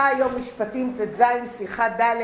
השיחה 0.00 0.16
היום 0.16 0.38
משפטים 0.38 0.96
ט"ז, 0.98 1.22
שיחה 1.58 1.88
ד', 1.88 2.14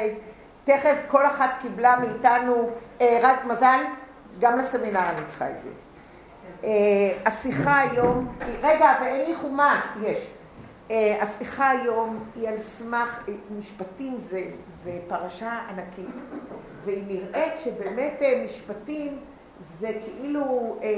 תכף 0.65 0.97
כל 1.09 1.27
אחת 1.27 1.51
קיבלה 1.61 1.99
מאיתנו, 1.99 2.71
אה, 3.01 3.19
רק 3.23 3.45
מזל, 3.45 3.81
גם 4.39 4.59
לסמינר 4.59 5.09
אני 5.09 5.21
צריכה 5.29 5.51
את 5.51 5.63
זה. 5.63 5.69
אה, 6.65 6.71
השיחה 7.27 7.79
היום, 7.79 8.33
רגע, 8.63 8.95
ואין 9.01 9.27
לי 9.29 9.35
חומש, 9.35 9.83
יש. 10.03 10.27
אה, 10.91 11.23
השיחה 11.23 11.71
היום 11.71 12.25
היא 12.35 12.49
על 12.49 12.61
סמך, 12.61 13.19
אה, 13.29 13.35
משפטים 13.59 14.19
זה, 14.19 14.43
זה 14.71 14.99
פרשה 15.09 15.59
ענקית, 15.69 16.21
והיא 16.85 17.05
נראית 17.07 17.53
שבאמת 17.65 18.23
אה, 18.23 18.43
משפטים 18.45 19.19
זה 19.61 19.91
כאילו 20.05 20.77
אה, 20.83 20.89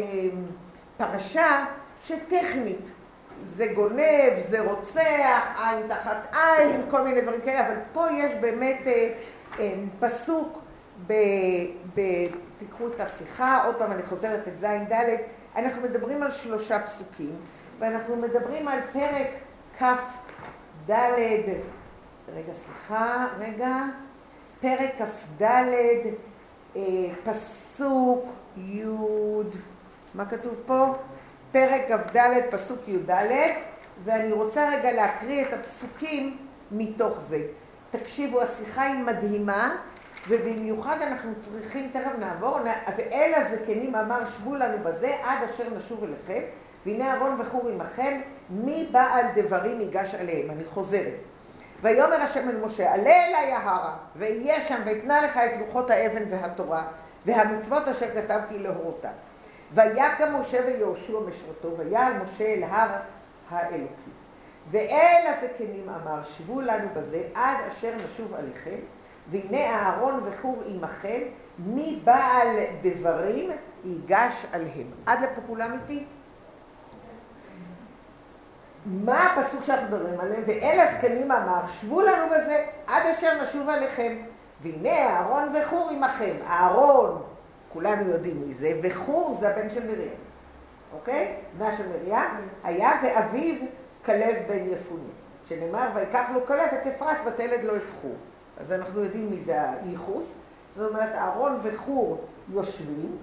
פרשה 0.97 1.65
שטכנית. 2.05 2.91
זה 3.45 3.67
גונב, 3.67 4.33
זה 4.49 4.61
רוצח, 4.61 5.61
עין 5.65 5.89
תחת 5.89 6.35
עין, 6.35 6.83
כל 6.91 7.03
מיני 7.03 7.21
דברים 7.21 7.41
כאלה, 7.41 7.67
אבל 7.67 7.77
פה 7.93 8.07
יש 8.13 8.33
באמת 8.41 8.79
אה, 8.87 9.13
אה, 9.59 9.75
פסוק, 10.01 10.59
ב, 11.07 11.13
תיקחו 12.59 12.87
את 12.87 13.01
השיחה, 13.01 13.65
עוד 13.65 13.77
פעם 13.77 13.93
אני 13.93 14.03
חוזרת 14.03 14.49
את 14.49 14.59
זין 14.59 14.85
ד', 14.85 15.17
אנחנו 15.57 15.83
מדברים 15.83 16.23
על 16.23 16.31
שלושה 16.31 16.83
פסוקים, 16.83 17.37
ואנחנו 17.79 18.17
מדברים 18.17 18.69
על 18.69 18.79
פרק 18.93 19.29
כ"ד, 19.79 20.93
רגע, 22.35 22.53
סליחה, 22.53 23.27
רגע, 23.39 23.77
פרק 24.61 24.91
כ"ד, 24.99 25.43
אה, 26.77 26.83
פסוק 27.25 28.25
י', 28.57 28.85
מה 30.15 30.27
כתוב 30.27 30.55
פה? 30.67 30.95
פרק 31.53 31.83
כ"ד, 31.89 32.19
פסוק 32.51 32.89
י"ד, 32.89 33.11
ואני 34.05 34.33
רוצה 34.33 34.69
רגע 34.69 34.93
להקריא 34.93 35.45
את 35.45 35.53
הפסוקים 35.53 36.37
מתוך 36.71 37.21
זה. 37.21 37.39
תקשיבו, 37.91 38.43
השיחה 38.43 38.83
היא 38.83 38.95
מדהימה, 38.95 39.77
ובמיוחד 40.29 41.03
אנחנו 41.03 41.33
צריכים, 41.41 41.91
תכף 41.93 42.11
נעבור, 42.19 42.59
ואל 42.97 43.33
הזקנים 43.37 43.95
אמר 43.95 44.25
שבו 44.25 44.55
לנו 44.55 44.79
בזה 44.83 45.17
עד 45.23 45.39
אשר 45.43 45.65
נשוב 45.77 46.05
אליכם, 46.05 46.41
והנה 46.87 47.13
אהרון 47.13 47.41
וחור 47.41 47.69
עמכם, 47.69 48.21
מי 48.51 48.89
בעל 48.93 49.25
דברים 49.35 49.81
ייגש 49.81 50.15
עליהם. 50.15 50.51
אני 50.51 50.65
חוזרת. 50.65 51.15
ויאמר 51.83 52.23
השם 52.23 52.49
אל 52.49 52.57
משה, 52.57 52.93
עלה 52.93 53.27
אליי 53.29 53.53
ההרה, 53.53 53.97
ואהיה 54.17 54.61
שם 54.61 54.81
ואתנה 54.87 55.23
לך 55.23 55.37
את 55.37 55.61
לוחות 55.61 55.91
האבן 55.91 56.23
והתורה, 56.31 56.83
והמצוות 57.27 57.89
אשר 57.89 58.07
כתבתי 58.15 58.59
להורותה. 58.59 59.09
ויקם 59.73 60.37
משה 60.41 60.61
ויהושע 60.67 61.21
משרתו, 61.29 61.77
ויעל 61.79 62.13
משה 62.23 62.45
אל 62.45 62.63
הר 62.63 62.91
האלוקים. 63.51 64.13
ואל 64.71 65.25
הזקנים 65.27 65.89
אמר, 65.89 66.23
שבו 66.23 66.61
לנו 66.61 66.89
בזה 66.97 67.23
עד 67.35 67.57
אשר 67.69 67.95
נשוב 68.05 68.35
עליכם, 68.35 68.77
והנה 69.29 69.59
אהרון 69.59 70.21
וחור 70.25 70.63
עמכם, 70.67 71.21
מי 71.59 72.01
בעל 72.05 72.49
דברים 72.83 73.51
ייגש 73.85 74.47
עליהם. 74.53 74.91
עד 75.07 75.21
לפה 75.21 75.41
כולם 75.47 75.73
איתי? 75.73 76.05
מה 78.87 79.33
הפסוק 79.33 79.65
שאנחנו 79.65 79.87
מדברים 79.87 80.21
עליהם? 80.21 80.43
ואל 80.47 80.81
הזקנים 80.81 81.33
אמר, 81.33 81.67
שבו 81.69 82.01
לנו 82.01 82.31
בזה 82.31 82.65
עד 82.87 83.07
אשר 83.07 83.43
נשוב 83.43 83.69
עליכם. 83.69 84.17
והנה 84.61 84.93
אהרון 84.93 85.49
וחור 85.57 85.91
עמכם. 85.91 86.37
אהרון 86.47 87.23
כולנו 87.69 88.11
יודעים 88.11 88.41
מי 88.41 88.55
זה, 88.55 88.81
וחור 88.83 89.37
זה 89.41 89.49
הבן 89.49 89.71
של 89.71 89.87
מרים, 89.87 90.15
אוקיי? 90.93 91.37
בנה 91.59 91.73
של 91.73 91.89
מרים, 91.89 92.15
היה 92.65 92.91
ואביו 93.03 93.55
כלב 94.05 94.37
בן 94.49 94.73
יפוני, 94.73 95.11
שנאמר 95.49 95.89
ויקח 95.95 96.29
לו 96.35 96.47
כלב 96.47 96.69
את 96.75 96.87
אפרת 96.87 97.17
ותלד 97.27 97.65
לו 97.65 97.77
את 97.77 97.91
חור. 98.01 98.15
אז 98.61 98.73
אנחנו 98.73 99.05
יודעים 99.05 99.31
מי 99.31 99.37
זה 99.37 99.71
הייחוס. 99.71 100.35
זאת 100.77 100.91
אומרת, 100.91 101.15
אהרון 101.15 101.59
וחור 101.63 102.25
יושבים, 102.53 103.17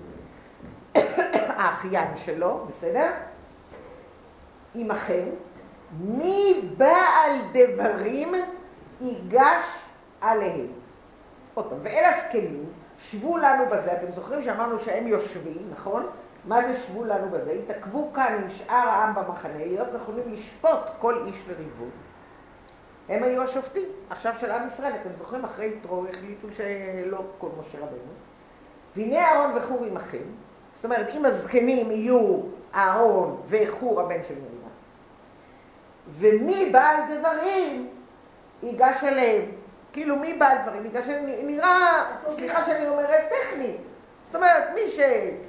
האחיין 1.57 2.17
שלו, 2.17 2.65
בסדר? 2.67 3.11
עמכם, 4.75 5.25
מי 5.99 6.69
בעל 6.77 7.31
דברים 7.53 8.31
ייגש 9.01 9.81
עליהם. 10.21 10.67
עוד 11.53 11.69
פעם, 11.69 11.79
ואל 11.83 12.03
הזקנים 12.05 12.65
שבו 13.11 13.37
לנו 13.37 13.63
בזה, 13.71 13.93
אתם 13.93 14.11
זוכרים 14.11 14.41
שאמרנו 14.41 14.79
שהם 14.79 15.07
יושבים, 15.07 15.69
נכון? 15.71 16.07
מה 16.45 16.63
זה 16.63 16.73
שבו 16.73 17.03
לנו 17.03 17.29
בזה? 17.29 17.51
התעכבו 17.51 18.13
כאן 18.13 18.37
עם 18.41 18.49
שאר 18.49 18.75
העם 18.75 19.15
במחנה, 19.15 19.57
להיות 19.57 19.87
נכונים 19.93 20.23
לשפוט 20.33 20.79
כל 20.99 21.23
איש 21.27 21.35
לריבון. 21.47 21.89
הם 23.09 23.23
היו 23.23 23.41
השופטים, 23.41 23.85
עכשיו 24.09 24.33
של 24.39 24.51
עם 24.51 24.67
ישראל, 24.67 24.91
אתם 25.01 25.13
זוכרים? 25.13 25.45
אחרי 25.45 25.65
יתרו 25.65 26.05
החליטו 26.09 26.47
שלא 26.51 27.21
כל 27.37 27.49
משה 27.59 27.77
רבנו. 27.77 28.13
והנה 28.95 29.19
אהרון 29.19 29.57
וחור 29.57 29.83
עמכם, 29.83 30.23
זאת 30.71 30.85
אומרת, 30.85 31.09
אם 31.09 31.25
הזקנים 31.25 31.91
יהיו 31.91 32.39
אהרון 32.75 33.41
וחור 33.47 34.01
הבן 34.01 34.23
של 34.27 34.33
מרים, 34.33 34.55
ומי 36.09 36.69
בעל 36.71 36.97
דברים 37.17 37.89
ייגש 38.63 39.03
אליהם. 39.03 39.51
כאילו 39.95 40.15
מי 40.15 40.33
בעל 40.33 40.57
דברים? 40.63 40.83
בגלל 40.83 41.03
שנראה, 41.03 42.17
סליחה 42.27 42.65
שאני 42.65 42.87
אומרת, 42.87 43.29
טכני. 43.29 43.77
זאת 44.23 44.35
אומרת, 44.35 44.63
מי 44.73 44.89
ש... 44.89 44.99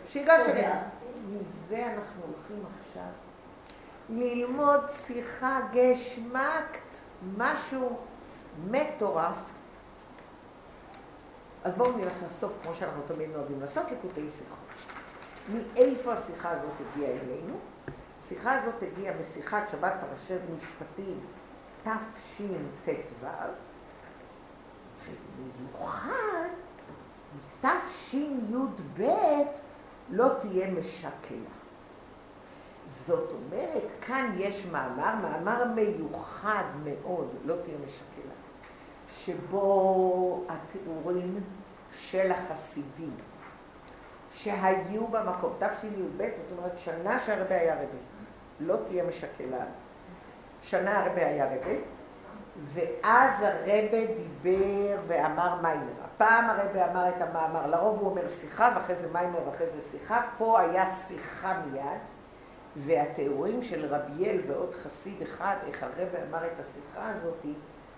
שיגש 0.09 0.49
אליה. 0.49 0.83
מזה 1.31 1.87
אנחנו 1.87 2.23
הולכים 2.27 2.65
עכשיו 2.79 3.03
ללמוד 4.09 4.81
שיחה 5.07 5.61
גשמקט, 5.73 6.97
משהו 7.37 7.97
מטורף. 8.71 9.37
אז 11.65 11.75
בואו 11.75 11.97
נלך 11.97 12.15
לסוף, 12.27 12.59
כמו 12.63 12.75
שאנחנו 12.75 13.03
תמיד 13.03 13.31
נוהגים 13.37 13.61
לעשות, 13.61 13.91
לקוטעי 13.91 14.31
שיחות. 14.31 14.95
מאיפה 15.55 16.13
השיחה 16.13 16.51
הזאת 16.51 16.73
הגיעה 16.81 17.11
אלינו? 17.11 17.59
השיחה 18.21 18.55
הזאת 18.55 18.83
הגיעה 18.83 19.15
משיחת 19.21 19.69
שבת 19.69 19.93
פרשת 20.01 20.41
משפטים 20.59 21.21
תשט"ו, 21.83 23.25
ובמיוחד 25.39 26.49
מתשי"ב 27.65 29.03
לא 30.11 30.29
תהיה 30.39 30.71
משקלה. 30.71 31.57
זאת 33.07 33.33
אומרת, 33.33 33.83
כאן 34.01 34.33
יש 34.37 34.67
מאמר, 34.67 35.15
מאמר 35.23 35.65
מיוחד 35.75 36.65
מאוד, 36.85 37.35
לא 37.45 37.55
תהיה 37.63 37.77
משקלה, 37.85 38.35
שבו 39.09 40.45
התיאורים 40.49 41.41
של 41.93 42.33
החסידים 42.33 43.15
שהיו 44.33 45.07
במקום, 45.07 45.53
תשי"ב, 45.59 46.23
זאת 46.23 46.59
אומרת 46.59 46.79
שנה 46.79 47.19
שהרבה 47.19 47.55
היה 47.55 47.75
רבה, 47.75 47.99
לא 48.61 48.77
תהיה 48.87 49.05
משקלה, 49.05 49.65
שנה 50.63 50.99
הרבה 50.99 51.27
היה 51.27 51.47
רבה, 51.47 51.96
ואז 52.61 53.43
הרבה 53.43 54.07
דיבר 54.07 55.01
ואמר 55.07 55.61
מיימר. 55.63 55.93
הפעם 56.05 56.51
הרבה 56.51 56.91
אמר 56.91 57.09
את 57.09 57.23
המאמר, 57.23 57.67
לרוב 57.67 58.01
הוא 58.01 58.11
אומר 58.11 58.29
שיחה 58.29 58.73
ואחרי 58.77 58.97
זה 58.97 59.09
מיימר 59.13 59.49
ואחרי 59.49 59.71
זה 59.71 59.81
שיחה, 59.91 60.23
פה 60.39 60.61
היה 60.61 60.87
שיחה 60.87 61.61
מיד, 61.71 62.01
והתיאורים 62.77 63.63
של 63.63 63.95
רביאל 63.95 64.41
ועוד 64.47 64.75
חסיד 64.75 65.23
אחד, 65.23 65.57
איך 65.67 65.83
הרבה 65.83 66.03
אמר 66.29 66.47
את 66.47 66.61
השיחה 66.61 67.11
הזאת, 67.11 67.45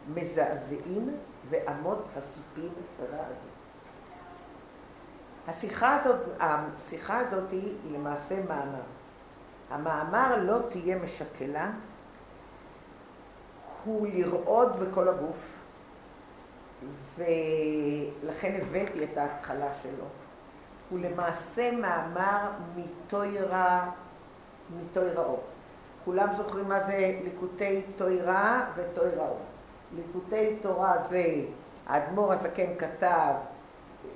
מזעזעים 0.09 1.17
ואמות 1.49 2.09
הסופים 2.17 2.73
רעבים. 3.01 3.49
השיחה 5.49 5.95
הזאת, 5.95 6.17
השיחה 6.41 7.19
הזאת 7.19 7.51
היא 7.51 7.75
למעשה 7.85 8.43
מאמר. 8.49 8.83
המאמר 9.71 10.37
לא 10.43 10.59
תהיה 10.69 10.97
משקלה, 10.97 11.71
הוא 13.89 14.07
לרעוד 14.15 14.81
בכל 14.81 15.09
הגוף, 15.09 15.59
ולכן 17.17 18.55
הבאתי 18.61 19.05
את 19.05 19.19
ההתחלה 19.19 19.75
שלו. 19.75 20.05
הוא 20.91 20.99
למעשה 20.99 21.71
מאמר 21.73 22.51
מתוירה, 22.77 23.91
מתויראו. 24.81 25.37
כולם 26.05 26.29
זוכרים 26.37 26.69
מה 26.69 26.81
זה 26.81 27.19
ליקוטי 27.25 27.83
תוירה 27.97 28.67
ותויראו. 28.77 29.37
ליקוטי 29.93 30.57
תורה 30.61 31.03
זה, 31.03 31.25
האדמו"ר 31.87 32.33
הזקן 32.33 32.75
כתב 32.79 33.35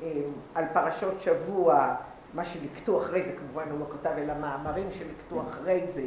אמ, 0.02 0.08
על 0.54 0.64
פרשות 0.72 1.20
שבוע, 1.20 1.94
מה 2.34 2.44
שליקטו 2.44 2.98
אחרי 2.98 3.22
זה, 3.22 3.32
כמובן 3.32 3.70
הוא 3.70 3.80
לא 3.80 3.86
כתב, 3.90 4.10
אלא 4.18 4.34
מאמרים 4.34 4.90
שליקטו 4.90 5.42
אחרי 5.42 5.86
זה, 5.88 6.06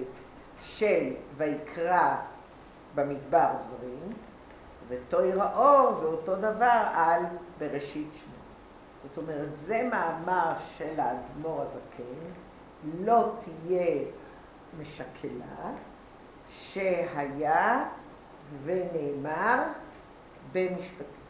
של 0.62 1.14
ויקרא 1.38 2.16
במדבר 2.96 3.48
דברים, 3.68 4.14
ותויר 4.88 5.42
האור 5.44 5.94
זה 5.94 6.06
אותו 6.06 6.36
דבר 6.36 6.82
על 6.94 7.22
בראשית 7.60 8.10
שמו. 8.14 8.36
זאת 9.04 9.18
אומרת, 9.18 9.58
זה 9.58 9.90
מאמר 9.92 10.54
של 10.58 11.00
האדמו"ר 11.00 11.62
הזקן, 11.62 12.32
לא 13.00 13.32
תהיה 13.40 14.06
משקלה, 14.80 15.72
שהיה 16.50 17.86
ונאמר 18.64 19.64
במשפטים. 20.52 21.26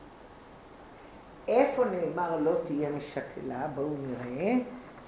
איפה 1.47 1.85
נאמר 1.85 2.37
לא 2.37 2.51
תהיה 2.63 2.89
משקלה? 2.89 3.67
בואו 3.75 3.93
נראה. 3.97 4.53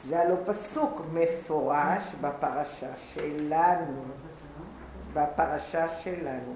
זה 0.03 0.19
הלא 0.19 0.35
פסוק 0.45 1.01
מפורש 1.13 2.15
בפרשה 2.21 2.97
שלנו. 2.97 4.03
בפרשה 5.13 5.87
שלנו. 5.87 6.53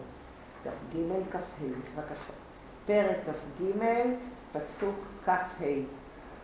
כ"ג 0.63 0.97
כ"ה, 1.31 1.37
בבקשה. 1.95 2.33
פרק 2.85 3.17
כ"ג, 3.25 3.83
פסוק 4.51 4.95
כ"ה. 5.25 5.33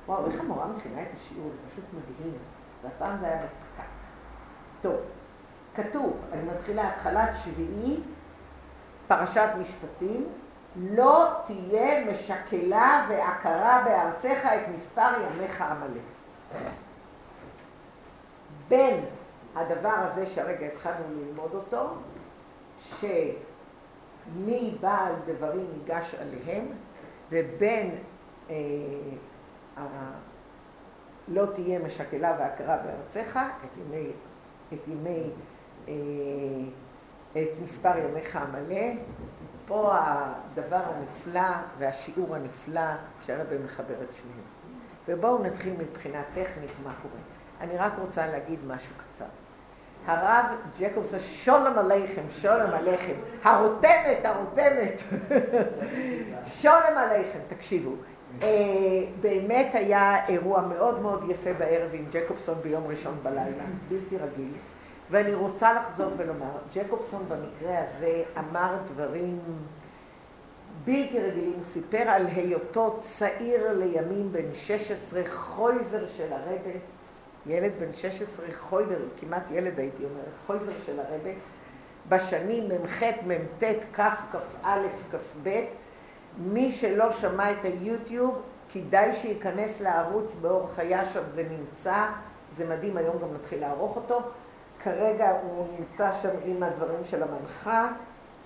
וואו, 0.07 0.31
איך 0.31 0.39
המורה 0.39 0.67
מכינה 0.67 1.01
את 1.01 1.07
השיעור, 1.17 1.49
זה 1.49 1.71
פשוט 1.71 1.83
מדהים. 1.93 2.37
והפעם 2.83 3.17
זה 3.17 3.25
היה 3.25 3.37
בפקק. 3.37 3.87
טוב, 4.81 4.95
כתוב, 5.75 6.21
אני 6.33 6.43
מתחילה 6.43 6.89
התחלת 6.89 7.29
שביעי, 7.37 7.99
פרשת 9.07 9.49
משפטים, 9.61 10.27
לא 10.75 11.27
תהיה 11.45 12.11
משקלה 12.11 13.05
ועקרה 13.09 13.83
בארצך 13.85 14.45
את 14.45 14.67
מספר 14.75 15.09
ימיך 15.21 15.61
המלא. 15.61 16.01
בין 18.67 19.05
הדבר 19.59 19.93
הזה 19.97 20.25
שהרגע 20.25 20.65
התחלנו 20.65 21.05
ללמוד 21.15 21.53
אותו, 21.53 21.89
שמי 22.99 23.17
בעל 24.81 25.13
דברים 25.25 25.67
ייגש 25.75 26.15
עליהם, 26.15 26.65
ובין 27.31 27.95
אה. 28.49 28.55
לא 31.27 31.45
תהיה 31.53 31.79
משקלה 31.79 32.35
והכרה 32.39 32.77
בארצך, 32.77 33.39
את 33.65 33.77
ימי, 33.77 34.11
את 34.73 34.87
ימי, 34.87 35.29
אה, 35.87 35.93
את 37.31 37.61
מספר 37.63 37.97
ימיך 37.97 38.35
המלא. 38.35 38.85
פה 39.65 39.93
הדבר 39.93 40.81
הנפלא 40.85 41.51
והשיעור 41.77 42.35
הנפלא 42.35 42.91
שהרבא 43.21 43.57
מחבר 43.63 44.03
את 44.03 44.13
שניהם. 44.13 44.43
ובואו 45.07 45.43
נתחיל 45.43 45.73
מבחינה 45.73 46.21
טכנית 46.33 46.71
מה 46.83 46.93
קורה. 47.01 47.21
אני 47.61 47.77
רק 47.77 47.93
רוצה 47.99 48.27
להגיד 48.27 48.59
משהו 48.67 48.95
קצר. 48.97 49.25
הרב 50.07 50.45
ג'קובס, 50.79 51.13
שולם 51.19 51.77
עליכם, 51.77 52.21
שולם 52.41 52.73
עליכם, 52.73 53.13
הרותמת, 53.43 54.25
הרותמת, 54.25 55.03
שולם 56.61 56.97
עליכם, 56.97 57.39
תקשיבו. 57.47 57.91
אה, 58.43 58.47
באמת 59.21 59.75
היה 59.75 60.27
אירוע 60.27 60.61
מאוד 60.61 61.01
מאוד 61.01 61.29
יפה 61.29 61.53
בערב 61.53 61.89
עם 61.93 62.05
ג'קובסון 62.11 62.55
ביום 62.63 62.87
ראשון 62.87 63.17
בלילה, 63.23 63.63
בלתי 63.89 64.17
רגיל. 64.17 64.51
ואני 65.11 65.33
רוצה 65.33 65.73
לחזור 65.73 66.11
ולומר, 66.17 66.57
ג'קובסון 66.73 67.25
במקרה 67.29 67.83
הזה 67.83 68.23
אמר 68.39 68.77
דברים 68.85 69.39
בלתי 70.85 71.19
רגילים, 71.19 71.53
הוא 71.55 71.63
סיפר 71.63 71.97
על 71.97 72.27
היותו 72.35 72.97
צעיר 73.01 73.73
לימים 73.73 74.31
בן 74.31 74.53
16, 74.53 75.21
חויזר 75.29 76.05
של 76.07 76.33
הרבה, 76.33 76.71
ילד 77.47 77.71
בן 77.79 77.93
16, 77.93 78.45
חוידר, 78.53 78.99
כמעט 79.19 79.51
ילד 79.51 79.79
הייתי 79.79 80.03
אומרת, 80.05 80.33
חויזר 80.45 80.71
של 80.85 80.99
הרבה, 80.99 81.29
בשנים 82.09 82.69
מ"ח, 82.69 83.03
מ"ט, 83.03 83.63
כ', 83.93 84.01
כ"א, 84.31 84.79
כ"ב. 85.11 85.63
מי 86.37 86.71
שלא 86.71 87.11
שמע 87.11 87.51
את 87.51 87.65
היוטיוב, 87.65 88.41
כדאי 88.73 89.15
שייכנס 89.15 89.81
לערוץ 89.81 90.33
באור 90.41 90.67
חיה, 90.75 91.05
שם 91.05 91.23
זה 91.29 91.43
נמצא, 91.49 92.05
זה 92.51 92.65
מדהים, 92.65 92.97
היום 92.97 93.17
גם 93.21 93.33
נתחיל 93.33 93.61
לערוך 93.61 93.95
אותו. 93.95 94.21
כרגע 94.83 95.31
הוא 95.41 95.67
נמצא 95.79 96.11
שם 96.11 96.29
עם 96.45 96.63
הדברים 96.63 97.05
של 97.05 97.23
המנחה. 97.23 97.91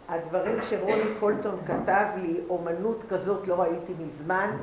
הדברים 0.09 0.61
שרוני 0.61 1.03
קולטון 1.19 1.59
כתב 1.65 2.05
לי, 2.15 2.41
אומנות 2.49 3.03
כזאת 3.09 3.47
לא 3.47 3.61
ראיתי 3.61 3.93
מזמן. 3.99 4.57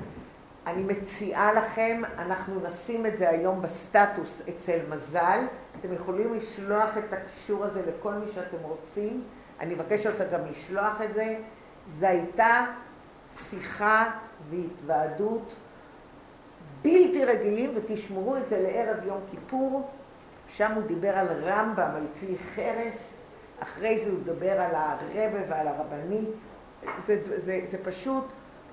אני 0.68 0.84
מציעה 0.84 1.52
לכם, 1.52 2.02
אנחנו 2.18 2.60
נשים 2.60 3.06
את 3.06 3.16
זה 3.16 3.30
היום 3.30 3.62
בסטטוס 3.62 4.42
אצל 4.48 4.78
מזל. 4.88 5.44
אתם 5.80 5.92
יכולים 5.92 6.34
לשלוח 6.34 6.98
את 6.98 7.12
הקישור 7.12 7.64
הזה 7.64 7.82
לכל 7.86 8.12
מי 8.12 8.32
שאתם 8.32 8.56
רוצים. 8.62 9.24
אני 9.60 9.74
מבקש 9.74 10.06
אותה 10.06 10.24
גם 10.24 10.40
לשלוח 10.50 11.02
את 11.02 11.14
זה. 11.14 11.36
זו 11.98 12.06
הייתה 12.06 12.66
שיחה 13.30 14.10
והתוועדות 14.50 15.56
בלתי 16.82 17.24
רגילים, 17.24 17.72
ותשמרו 17.74 18.36
את 18.36 18.48
זה 18.48 18.58
לערב 18.58 19.06
יום 19.06 19.20
כיפור. 19.30 19.90
שם 20.48 20.72
הוא 20.72 20.82
דיבר 20.82 21.18
על 21.18 21.26
רמב"ם, 21.44 21.90
על 21.94 22.06
כלי 22.20 22.38
חרס, 22.38 23.14
אחרי 23.60 24.04
זה 24.04 24.10
הוא 24.10 24.18
דיבר 24.24 24.60
על 24.60 24.74
הרבה 24.74 25.40
ועל 25.48 25.68
הרבנית. 25.68 26.34
זה, 26.98 27.22
זה, 27.36 27.60
זה 27.64 27.78
פשוט 27.84 28.24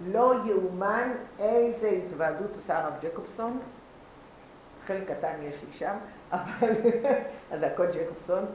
לא 0.01 0.33
יאומן 0.45 1.12
איזה 1.39 1.89
התוועדות 1.89 2.51
עשה 2.57 2.77
הרב 2.77 2.94
ג'קובסון. 3.01 3.59
חלק 4.86 5.12
קטן 5.12 5.33
יש 5.42 5.63
לי 5.63 5.71
שם, 5.71 5.95
אבל 6.31 6.71
אז 7.51 7.59
זה 7.59 7.68
הכל 7.68 7.86
ג'קובסון, 7.86 8.45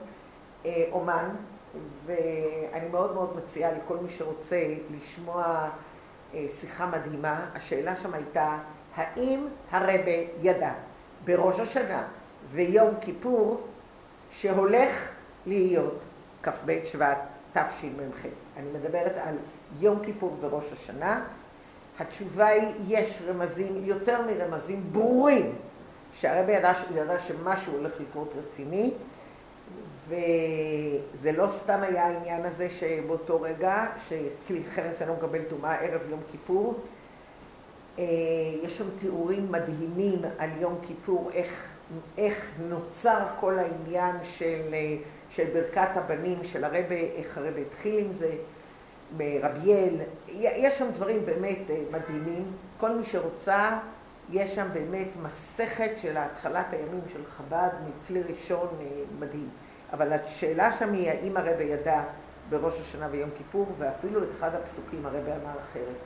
אה, 0.66 0.84
אומן, 0.92 1.28
ואני 2.04 2.88
מאוד 2.90 3.14
מאוד 3.14 3.36
מציעה 3.36 3.72
לכל 3.72 3.96
מי 3.96 4.10
שרוצה 4.10 4.66
לשמוע 4.96 5.68
אה, 6.34 6.46
שיחה 6.48 6.86
מדהימה. 6.86 7.50
השאלה 7.54 7.96
שם 7.96 8.14
הייתה, 8.14 8.58
האם 8.94 9.48
הרבה 9.70 10.12
ידע 10.40 10.72
בראש 11.24 11.60
השנה 11.60 12.04
ויום 12.50 12.94
כיפור 13.00 13.60
שהולך 14.30 15.08
להיות 15.46 16.04
כ"ב 16.42 16.78
שבט 16.84 17.18
תשמ"ח. 17.52 18.26
אני 18.56 18.70
מדברת 18.72 19.12
על 19.24 19.34
יום 19.78 20.00
כיפור 20.02 20.36
וראש 20.40 20.64
השנה. 20.72 21.24
התשובה 21.98 22.46
היא, 22.46 22.74
יש 22.88 23.18
רמזים, 23.28 23.84
יותר 23.84 24.22
מרמזים 24.26 24.92
ברורים, 24.92 25.54
שהרבי 26.12 26.52
ידע, 26.52 26.72
ידע 26.94 27.18
שמשהו 27.18 27.72
הולך 27.72 27.92
לקרות 28.00 28.34
רציני, 28.44 28.92
וזה 30.08 31.32
לא 31.32 31.48
סתם 31.48 31.80
היה 31.82 32.06
העניין 32.06 32.44
הזה 32.44 32.70
שבאותו 32.70 33.40
רגע, 33.40 33.86
שכלי 34.08 34.62
חרס 34.74 35.02
אינו 35.02 35.14
מקבל 35.14 35.42
טומאה 35.42 35.74
ערב 35.74 36.00
יום 36.10 36.20
כיפור, 36.30 36.74
אה, 37.98 38.04
יש 38.62 38.78
שם 38.78 38.84
תיאורים 39.00 39.52
מדהימים 39.52 40.18
על 40.38 40.50
יום 40.60 40.78
כיפור, 40.82 41.30
איך, 41.34 41.68
איך 42.18 42.50
נוצר 42.68 43.18
כל 43.36 43.58
העניין 43.58 44.16
של, 44.22 44.60
אה, 44.72 44.96
של 45.30 45.44
ברכת 45.52 45.96
הבנים 45.96 46.44
של 46.44 46.64
הרבה, 46.64 46.94
איך 47.14 47.38
הרבה 47.38 47.60
התחיל 47.60 48.04
עם 48.04 48.10
זה, 48.10 48.34
מרביאל, 49.16 49.96
יש 50.28 50.78
שם 50.78 50.90
דברים 50.94 51.26
באמת 51.26 51.70
אה, 51.70 51.80
מדהימים. 51.90 52.52
כל 52.76 52.90
מי 52.90 53.04
שרוצה, 53.04 53.78
יש 54.30 54.54
שם 54.54 54.66
באמת 54.72 55.08
מסכת 55.22 55.90
של 55.96 56.16
התחלת 56.16 56.66
הימים 56.72 57.00
של 57.12 57.26
חב"ד, 57.26 57.68
מכלי 57.88 58.22
ראשון 58.22 58.68
מדהים. 59.18 59.48
אבל 59.92 60.12
השאלה 60.12 60.72
שם 60.72 60.92
היא 60.92 61.10
האם 61.10 61.36
הרבה 61.36 61.62
ידע 61.62 62.02
בראש 62.50 62.80
השנה 62.80 63.08
ויום 63.10 63.30
כיפור, 63.36 63.66
ואפילו 63.78 64.22
את 64.22 64.28
אחד 64.38 64.54
הפסוקים 64.54 65.06
הרבה 65.06 65.36
אמר 65.36 65.54
אחרת. 65.70 65.96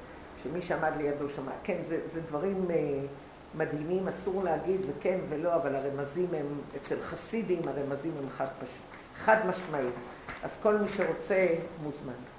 שמי 0.43 0.63
שעמד 0.63 0.93
לידו 0.97 1.29
שמע. 1.29 1.53
כן, 1.63 1.77
זה, 1.81 2.07
זה 2.07 2.21
דברים 2.21 2.67
uh, 2.69 2.73
מדהימים, 3.59 4.09
אסור 4.09 4.45
להגיד 4.45 4.81
וכן 4.89 5.19
ולא, 5.29 5.55
אבל 5.55 5.75
הרמזים 5.77 6.29
הם, 6.35 6.47
אצל 6.77 6.97
חסידים 7.03 7.63
הרמזים 7.69 8.13
הם 8.19 8.29
חד. 8.37 8.47
חד 9.17 9.47
משמעיים. 9.47 9.93
אז 10.43 10.57
כל 10.63 10.79
מי 10.79 10.89
שרוצה 10.89 11.47
מוזמן. 11.83 12.34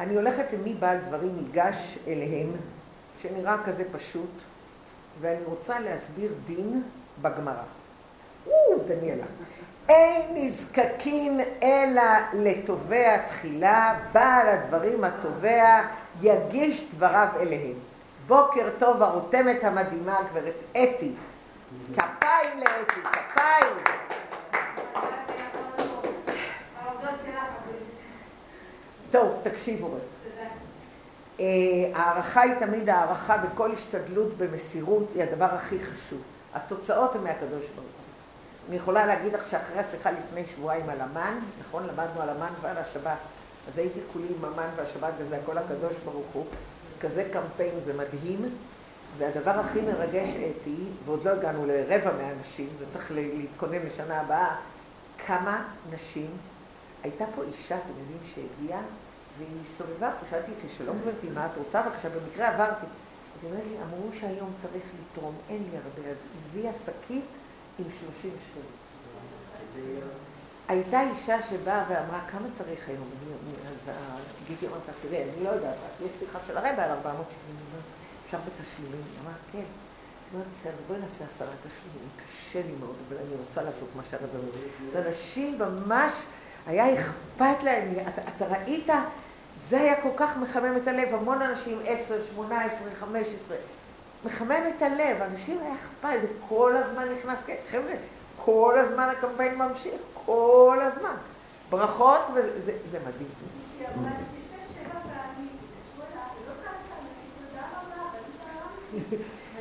אני 0.00 0.14
הולכת 0.14 0.52
למי 0.52 0.74
בעל 0.74 0.98
דברים 0.98 1.38
ייגש 1.38 1.98
אליהם, 2.08 2.48
שנראה 3.22 3.56
כזה 3.64 3.84
פשוט, 3.92 4.30
ואני 5.20 5.44
רוצה 5.44 5.80
להסביר 5.80 6.32
דין 6.46 6.82
בגמרא. 7.22 7.62
או, 8.46 8.52
דניאלה. 8.86 9.24
אין 9.88 10.30
נזקקין 10.34 11.40
אלא 11.62 12.02
לתובע 12.32 13.26
תחילה, 13.26 13.94
בעל 14.12 14.48
הדברים 14.48 15.04
התובע 15.04 15.80
יגיש 16.20 16.86
דבריו 16.94 17.28
אליהם. 17.40 17.74
בוקר 18.26 18.68
טוב, 18.78 19.02
הרותמת 19.02 19.64
המדהימה, 19.64 20.18
גברת 20.30 20.54
אתי. 20.72 21.12
כפיים 21.96 22.58
לאתי, 22.58 23.00
כפיים. 23.02 24.09
טוב, 29.10 29.40
תקשיבו 29.42 29.86
רגע. 29.86 30.04
אה, 31.40 31.46
הערכה 31.94 32.40
היא 32.40 32.54
תמיד 32.54 32.88
הערכה 32.88 33.36
וכל 33.42 33.72
השתדלות 33.72 34.38
במסירות 34.38 35.06
היא 35.14 35.22
הדבר 35.22 35.44
הכי 35.44 35.78
חשוב. 35.78 36.20
התוצאות 36.54 37.14
הן 37.14 37.24
מהקדוש 37.24 37.50
ברוך 37.50 37.76
הוא. 37.76 37.84
אני 38.68 38.76
יכולה 38.76 39.06
להגיד 39.06 39.32
לך 39.32 39.50
שאחרי 39.50 39.78
השיחה 39.78 40.10
לפני 40.10 40.42
שבועיים 40.54 40.90
על 40.90 41.00
המן, 41.00 41.38
נכון? 41.60 41.86
למדנו 41.86 42.20
על 42.22 42.28
המן 42.28 42.52
ועל 42.60 42.76
השבת. 42.76 43.18
אז 43.68 43.78
הייתי 43.78 44.00
כולי 44.12 44.26
עם 44.38 44.44
המן 44.44 44.68
והשבת 44.76 45.12
וזה 45.18 45.36
הכל 45.36 45.58
הקדוש 45.58 45.96
ברוך 46.04 46.26
הוא. 46.32 46.46
כזה 47.00 47.28
קמפיין 47.32 47.74
זה 47.84 47.92
מדהים. 47.92 48.50
והדבר 49.18 49.50
הכי 49.50 49.80
מרגש 49.80 50.28
אתי, 50.28 50.76
ועוד 51.04 51.24
לא 51.24 51.30
הגענו 51.30 51.66
לרבע 51.66 52.12
מהנשים, 52.16 52.68
זה 52.78 52.84
צריך 52.92 53.12
להתכונן 53.14 53.86
לשנה 53.86 54.20
הבאה, 54.20 54.56
כמה 55.26 55.64
נשים 55.90 56.30
הייתה 57.02 57.24
פה 57.36 57.42
אישה, 57.42 57.76
אתם 57.76 57.92
יודעים, 58.00 58.18
שהגיעה, 58.34 58.80
והיא 59.40 59.62
הסתובבה 59.64 60.10
פה, 60.20 60.26
שאלתי 60.30 60.50
אותי, 60.50 60.68
שלום 60.68 60.98
גברתי, 60.98 61.30
מה 61.30 61.46
את 61.46 61.56
רוצה? 61.56 61.82
בבקשה, 61.82 62.08
במקרה 62.08 62.48
עברתי. 62.48 62.86
אז 62.86 63.44
היא 63.44 63.50
אומרת 63.50 63.66
לי, 63.66 63.76
אמרו 63.82 64.12
שהיום 64.12 64.52
צריך 64.62 64.82
לתרום, 65.00 65.34
אין 65.48 65.62
לי 65.70 65.76
הרבה, 65.76 66.10
אז 66.10 66.18
הביאה 66.50 66.72
שקית 66.72 67.24
עם 67.78 67.84
30 68.00 68.10
שקלים. 68.50 70.00
הייתה 70.68 71.00
אישה 71.10 71.42
שבאה 71.42 71.84
ואמרה, 71.88 72.20
כמה 72.28 72.46
צריך 72.54 72.88
היום? 72.88 73.08
אז 73.70 73.94
גיטי 74.48 74.66
אמרת, 74.66 74.80
תראה, 75.02 75.22
אני 75.22 75.44
לא 75.44 75.48
יודעת, 75.48 75.76
יש 76.06 76.12
שיחה 76.18 76.38
של 76.46 76.56
הרבה 76.56 76.84
על 76.84 76.90
470, 76.90 77.56
אפשר 78.24 78.38
בתשלומים. 78.46 79.02
היא 79.12 79.20
אמרה, 79.22 79.34
כן. 79.52 79.58
אז 79.58 80.34
היא 80.34 80.44
בסדר, 80.52 80.72
בואי 80.88 80.98
נעשה 81.00 81.24
עשרה 81.24 81.48
תשלומים, 81.48 82.08
קשה 82.16 82.62
לי 82.62 82.72
מאוד, 82.80 82.96
אבל 83.08 83.16
אני 83.16 83.34
רוצה 83.46 83.62
לעשות 83.62 83.88
מה 83.96 84.02
שהרב 84.10 84.28
אומר. 84.34 84.50
אז 84.88 85.06
אנשים 85.06 85.58
ממש, 85.58 86.12
היה 86.66 86.94
אכפת 86.94 87.62
להם, 87.64 87.88
אתה 88.36 88.46
ראית, 88.46 88.88
זה 89.58 89.80
היה 89.80 90.02
כל 90.02 90.08
כך 90.16 90.36
מחמם 90.36 90.76
את 90.76 90.88
הלב, 90.88 91.14
המון 91.14 91.42
אנשים, 91.42 91.78
עשר, 91.86 92.24
שמונה 92.24 92.64
עשרה, 92.64 92.90
חמש 93.00 93.26
עשרה, 93.26 93.56
מחמם 94.24 94.62
את 94.76 94.82
הלב, 94.82 95.22
אנשים 95.22 95.58
היה 95.58 95.74
אכפת, 95.74 96.18
וכל 96.22 96.76
הזמן 96.76 97.08
נכנס, 97.18 97.38
כן, 97.46 97.54
חבר'ה, 97.70 97.94
כל 98.44 98.78
הזמן 98.78 99.08
הקמפיין 99.18 99.54
ממשיך, 99.54 99.94
כל 100.14 100.78
הזמן. 100.82 101.14
ברכות, 101.70 102.20
וזה 102.34 102.98
מדהים. 103.06 103.28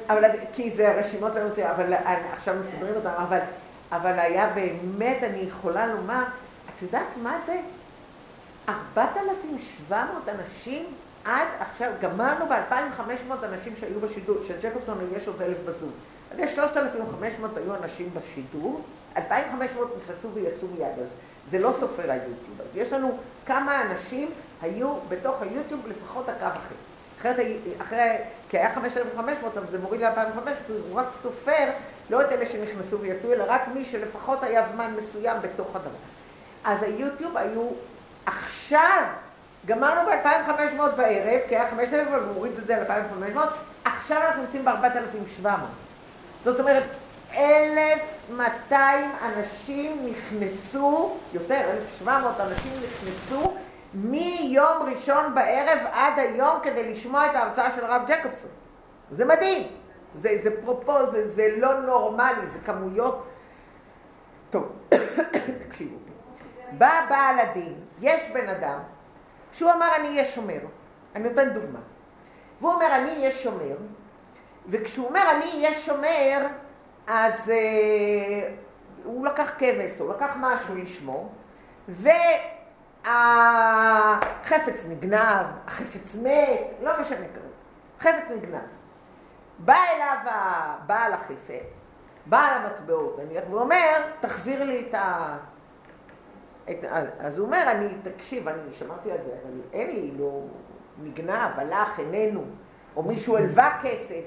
אבל 0.10 0.30
כי 0.54 0.72
זה 0.72 0.96
הרשימות 0.96 1.36
היום, 1.36 1.50
אבל 1.64 1.94
עכשיו 2.34 2.56
מסדרים 2.60 2.96
אותם, 2.96 3.10
אבל, 3.10 3.40
אבל 3.92 4.20
היה 4.20 4.50
באמת, 4.54 5.24
אני 5.24 5.38
יכולה 5.38 5.88
לומר, 5.88 6.24
את 6.76 6.82
יודעת 6.82 7.18
מה 7.24 7.40
זה? 7.46 7.62
4,700 8.68 10.30
אנשים 10.30 10.86
עד 11.26 11.48
עכשיו, 11.60 11.92
גמרנו 12.02 12.46
ב-2,500 12.46 13.44
אנשים 13.44 13.76
שהיו 13.76 14.00
בשידור, 14.00 14.38
של 14.48 14.56
ג'קובסון 14.62 14.98
יש 15.12 15.28
עוד 15.28 15.42
אלף 15.42 15.58
בזום. 15.66 15.92
אז 16.32 16.40
יש 16.40 16.56
3,500 16.56 17.58
היו 17.58 17.76
אנשים 17.76 18.10
בשידור, 18.14 18.82
2,500 19.18 19.98
נכנסו 19.98 20.34
ויצאו 20.34 20.68
מיד, 20.68 21.00
אז 21.02 21.08
זה 21.48 21.60
לא 21.60 21.72
סופר 21.72 22.12
היוטיוב. 22.12 22.62
אז 22.66 22.76
יש 22.76 22.94
לנו 22.94 23.18
כמה 23.46 23.82
אנשים 23.82 24.32
היו 24.62 24.96
בתוך 25.10 25.42
היוטיוב 25.42 25.88
לפחות 25.88 26.26
דקה 26.26 26.50
וחצי. 26.56 26.92
אחרת, 27.20 27.38
אחרי, 27.82 28.18
כי 28.50 28.58
היה 28.58 28.74
5,500, 28.76 29.58
אבל 29.58 29.68
זה 29.68 29.80
מוריד 29.80 30.02
ל-2,500, 30.02 30.50
הוא 30.68 31.00
רק 31.00 31.06
סופר, 31.22 31.70
לא 32.10 32.22
את 32.22 32.32
אלה 32.32 32.46
שנכנסו 32.46 33.00
ויצאו, 33.00 33.34
אלא 33.34 33.44
רק 33.48 33.68
מי 33.74 33.86
שלפחות 33.86 34.44
היה 34.44 34.68
זמן 34.74 34.94
מסוים 34.98 35.38
בתוך 35.42 35.76
הדבר. 35.76 35.90
אז 36.64 36.84
היוטיוב 36.84 37.38
היו 37.38 37.70
עכשיו, 38.26 39.04
גמרנו 39.66 40.10
ב-2,500 40.10 40.82
בערב, 40.98 41.40
כי 41.48 41.56
היה 41.56 41.70
5,000, 41.70 42.08
אבל 42.08 42.24
הוא 42.24 42.34
מוריד 42.34 42.58
את 42.58 42.68
זה 42.68 42.76
ל-2,500, 42.76 43.40
עכשיו 43.86 44.22
אנחנו 44.22 44.42
נמצאים 44.42 44.66
ב-4,700. 44.66 45.50
זאת 46.44 46.60
אומרת, 46.60 46.84
1,200 47.34 49.12
אנשים 49.22 50.06
נכנסו, 50.06 51.18
יותר, 51.34 51.62
1,700 51.72 52.40
אנשים 52.40 52.74
נכנסו 52.84 53.54
מיום 53.94 54.90
ראשון 54.92 55.36
בערב 55.36 55.80
עד 55.92 56.20
היום 56.20 56.60
כדי 56.64 56.92
לשמוע 56.92 57.26
את 57.26 57.36
ההרצאה 57.36 57.72
של 57.72 57.86
הרב 57.86 58.02
ג'קובסון. 58.08 58.50
זה 59.12 59.26
מדהים. 59.26 59.68
זה, 60.16 60.30
זה 60.44 60.50
פרופו, 60.66 61.06
זה, 61.12 61.30
זה 61.30 61.48
לא 61.58 61.82
נורמלי, 61.82 62.48
זה 62.48 62.60
כמויות... 62.60 63.26
טוב, 64.50 64.72
תקשיבו. 65.68 65.96
בא 66.78 67.06
בעל 67.10 67.40
הדין, 67.40 67.76
יש 68.02 68.30
בן 68.30 68.50
אדם, 68.50 68.80
שהוא 69.52 69.72
אמר 69.72 69.96
אני 69.96 70.08
אהיה 70.08 70.26
שומר. 70.26 70.60
אני 71.16 71.30
נותן 71.30 71.50
דוגמה. 71.50 71.80
והוא 72.62 72.74
אומר 72.74 72.96
אני 72.96 73.12
אהיה 73.12 73.32
שומר, 73.32 73.78
וכשהוא 74.68 75.08
אומר 75.08 75.24
אני 75.32 75.46
אהיה 75.46 75.74
שומר, 75.74 76.48
אז 77.08 77.50
אה, 77.50 78.50
הוא 79.04 79.26
לקח 79.26 79.54
כבש, 79.58 80.00
הוא 80.00 80.14
לקח 80.14 80.34
משהו 80.40 80.76
לשמור, 80.76 81.32
והחפץ 81.88 83.06
נגנב, 84.90 85.46
החפץ 85.68 86.16
מת, 86.16 86.60
לא 86.82 87.00
משנה 87.00 87.18
כרגע, 87.18 87.40
חפץ 88.00 88.32
נגנב. 88.32 88.62
בא 89.60 89.78
אליו 89.96 90.18
הבעל 90.26 91.14
החפץ, 91.14 91.84
בעל 92.26 92.54
המטבעות, 92.54 93.20
נניח, 93.20 93.44
ואומר, 93.50 94.02
תחזיר 94.20 94.64
לי 94.64 94.86
את 94.90 94.94
ה... 94.94 95.38
את... 96.70 96.86
אז 97.20 97.38
הוא 97.38 97.46
אומר, 97.46 97.64
אני, 97.72 97.88
תקשיב, 98.02 98.48
אני 98.48 98.74
שמעתי 98.74 99.12
על 99.12 99.18
זה, 99.18 99.32
אבל 99.44 99.62
אין 99.74 99.88
לי, 99.88 100.12
לא 100.18 100.42
נגנב, 101.04 101.52
הלך, 101.56 102.00
איננו, 102.00 102.44
או 102.96 103.04
מישהו 103.04 103.38
הלווה 103.38 103.80
כסף, 103.84 104.24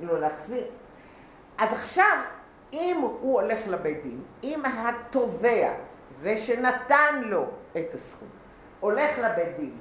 ולא 0.00 0.20
להחזיר. 0.20 0.64
אז 1.58 1.72
עכשיו, 1.72 2.18
אם 2.72 2.96
הוא 3.20 3.40
הולך 3.40 3.58
לבית 3.66 4.02
דין, 4.02 4.22
אם 4.42 4.62
התובע, 4.64 5.72
זה 6.10 6.36
שנתן 6.36 7.20
לו 7.22 7.46
את 7.76 7.94
הסכום, 7.94 8.28
הולך 8.80 9.18
לבית 9.18 9.56
דין 9.56 9.76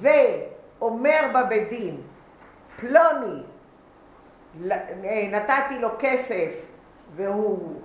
ואומר 0.00 1.20
בבית 1.34 1.68
דין, 1.68 2.00
פלוני, 2.76 3.42
נתתי 5.30 5.78
לו 5.80 5.88
כסף 5.98 6.66
והוא 7.16 7.80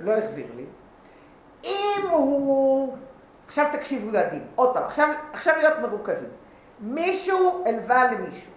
לא 0.00 0.12
החזיר 0.16 0.46
לי, 0.56 0.64
אם 1.68 2.08
הוא, 2.10 2.96
עכשיו 3.46 3.66
תקשיבו 3.72 4.10
לדין, 4.10 4.46
עוד 4.54 4.74
פעם, 4.74 4.84
עכשיו, 4.84 5.08
עכשיו 5.32 5.56
להיות 5.56 5.78
מרוכזים, 5.78 6.28
מישהו 6.80 7.64
הלווה 7.66 8.12
למישהו, 8.12 8.52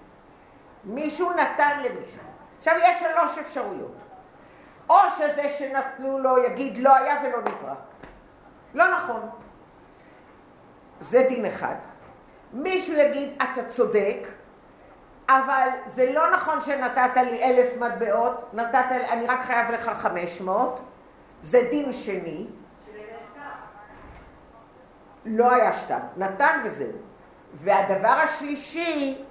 מישהו 0.84 1.32
נתן 1.32 1.80
למישהו, 1.84 2.22
עכשיו 2.58 2.75
יש 2.82 3.00
שלוש 3.00 3.38
אפשרויות. 3.38 3.96
או 4.91 4.96
שזה 5.18 5.50
שנתנו 5.50 6.20
לו 6.20 6.44
יגיד 6.44 6.77
לא 6.77 6.96
היה 6.96 7.22
ולא 7.24 7.39
נברא. 7.39 7.74
לא 8.74 8.96
נכון. 8.96 9.30
זה 11.00 11.25
דין 11.30 11.46
אחד. 11.46 11.75
מישהו 12.53 12.96
יגיד 12.96 13.44
אתה 13.44 13.63
צודק, 13.63 14.27
אבל 15.30 15.68
זה 15.86 16.13
לא 16.13 16.32
נכון 16.32 16.62
שנתת 16.62 17.18
לי 17.18 17.44
אלף 17.44 17.77
מטבעות, 17.77 18.53
נתת 18.53 18.86
אני 19.10 19.27
רק 19.27 19.44
חייב 19.44 19.72
לך 19.72 19.89
חמש 19.89 20.41
מאות, 20.41 20.80
זה 21.41 21.68
דין 21.72 21.94
שני. 21.94 22.48
לא 25.25 25.56
היה 25.56 25.74
שטר, 25.74 25.98
נתן 26.18 26.62
וזהו. 26.66 26.92
והדבר 27.54 28.08
השלישי, 28.08 29.25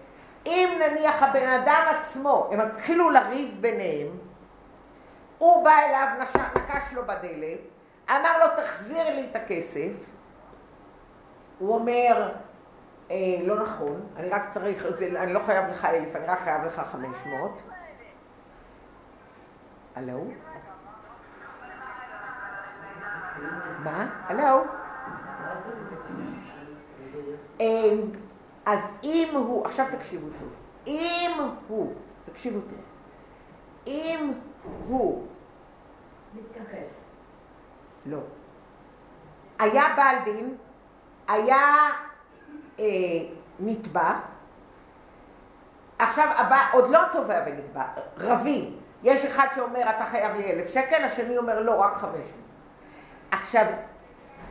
אם 0.47 0.80
נניח 0.80 1.23
הבן 1.23 1.49
אדם 1.49 1.87
עצמו, 1.99 2.49
הם 2.52 2.61
התחילו 2.61 3.11
לריב 3.11 3.59
ביניהם, 3.61 4.09
הוא 5.38 5.64
בא 5.64 5.78
אליו. 5.78 6.09
נקש 6.56 6.92
לו 6.92 7.02
בדלת, 7.02 7.59
אמר 8.11 8.38
לו 8.38 8.47
תחזיר 8.56 9.11
לי 9.11 9.26
את 9.30 9.37
הכסף, 9.37 9.92
הוא 11.59 11.75
אומר, 11.75 12.32
אה, 13.11 13.16
לא 13.42 13.62
נכון, 13.62 14.06
אני 14.16 14.28
רק 14.28 14.50
צריך, 14.50 14.87
זה, 14.94 15.23
אני 15.23 15.32
לא 15.32 15.38
חייב 15.38 15.68
לך 15.68 15.85
אלף, 15.85 16.16
אני 16.16 16.26
רק 16.26 16.40
חייב 16.40 16.64
לך 16.64 16.82
חמש 16.90 17.16
מאות. 17.26 17.62
הלו? 19.97 20.25
מה? 23.78 24.09
הלו? 24.28 24.79
אמ, 27.61 28.11
אז 28.67 28.81
אם 29.05 29.29
הוא, 29.33 29.64
עכשיו 29.67 29.87
תקשיבו 29.90 30.26
טוב, 30.38 30.49
אם 30.87 31.31
הוא, 31.69 31.95
תקשיבו 32.25 32.61
טוב, 32.61 32.81
אם 33.87 34.33
הוא... 34.88 35.26
מתכחש. 36.35 36.90
לא. 38.07 38.19
היה 39.59 39.83
בעל 39.97 40.17
דין, 40.25 40.57
היה 41.29 41.67
אה, 42.81 42.85
נתבע, 43.61 44.12
עכשיו 45.99 46.29
הבא, 46.37 46.64
עוד 46.73 46.90
לא 46.90 47.00
תובע 47.12 47.45
ונתבע, 47.47 47.85
רבים. 48.19 48.76
יש 49.02 49.25
אחד 49.25 49.47
שאומר 49.55 49.83
אתה 49.90 50.07
חייב 50.07 50.37
לי 50.37 50.52
אלף 50.52 50.71
שקל, 50.71 51.05
השני 51.05 51.38
אומר 51.38 51.62
לא, 51.62 51.81
רק 51.81 51.97
חמש. 51.97 52.26
עכשיו, 53.31 53.64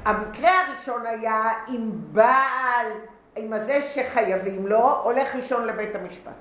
המקרה 0.06 0.50
הראשון 0.60 1.06
היה 1.06 1.52
עם 1.68 1.92
בעל 1.94 2.88
עם 3.36 3.54
הזה 3.54 3.82
שחייבים 3.82 4.68
לו, 4.68 5.02
הולך 5.04 5.36
ראשון 5.36 5.66
לבית 5.66 5.96
המשפט. 5.96 6.32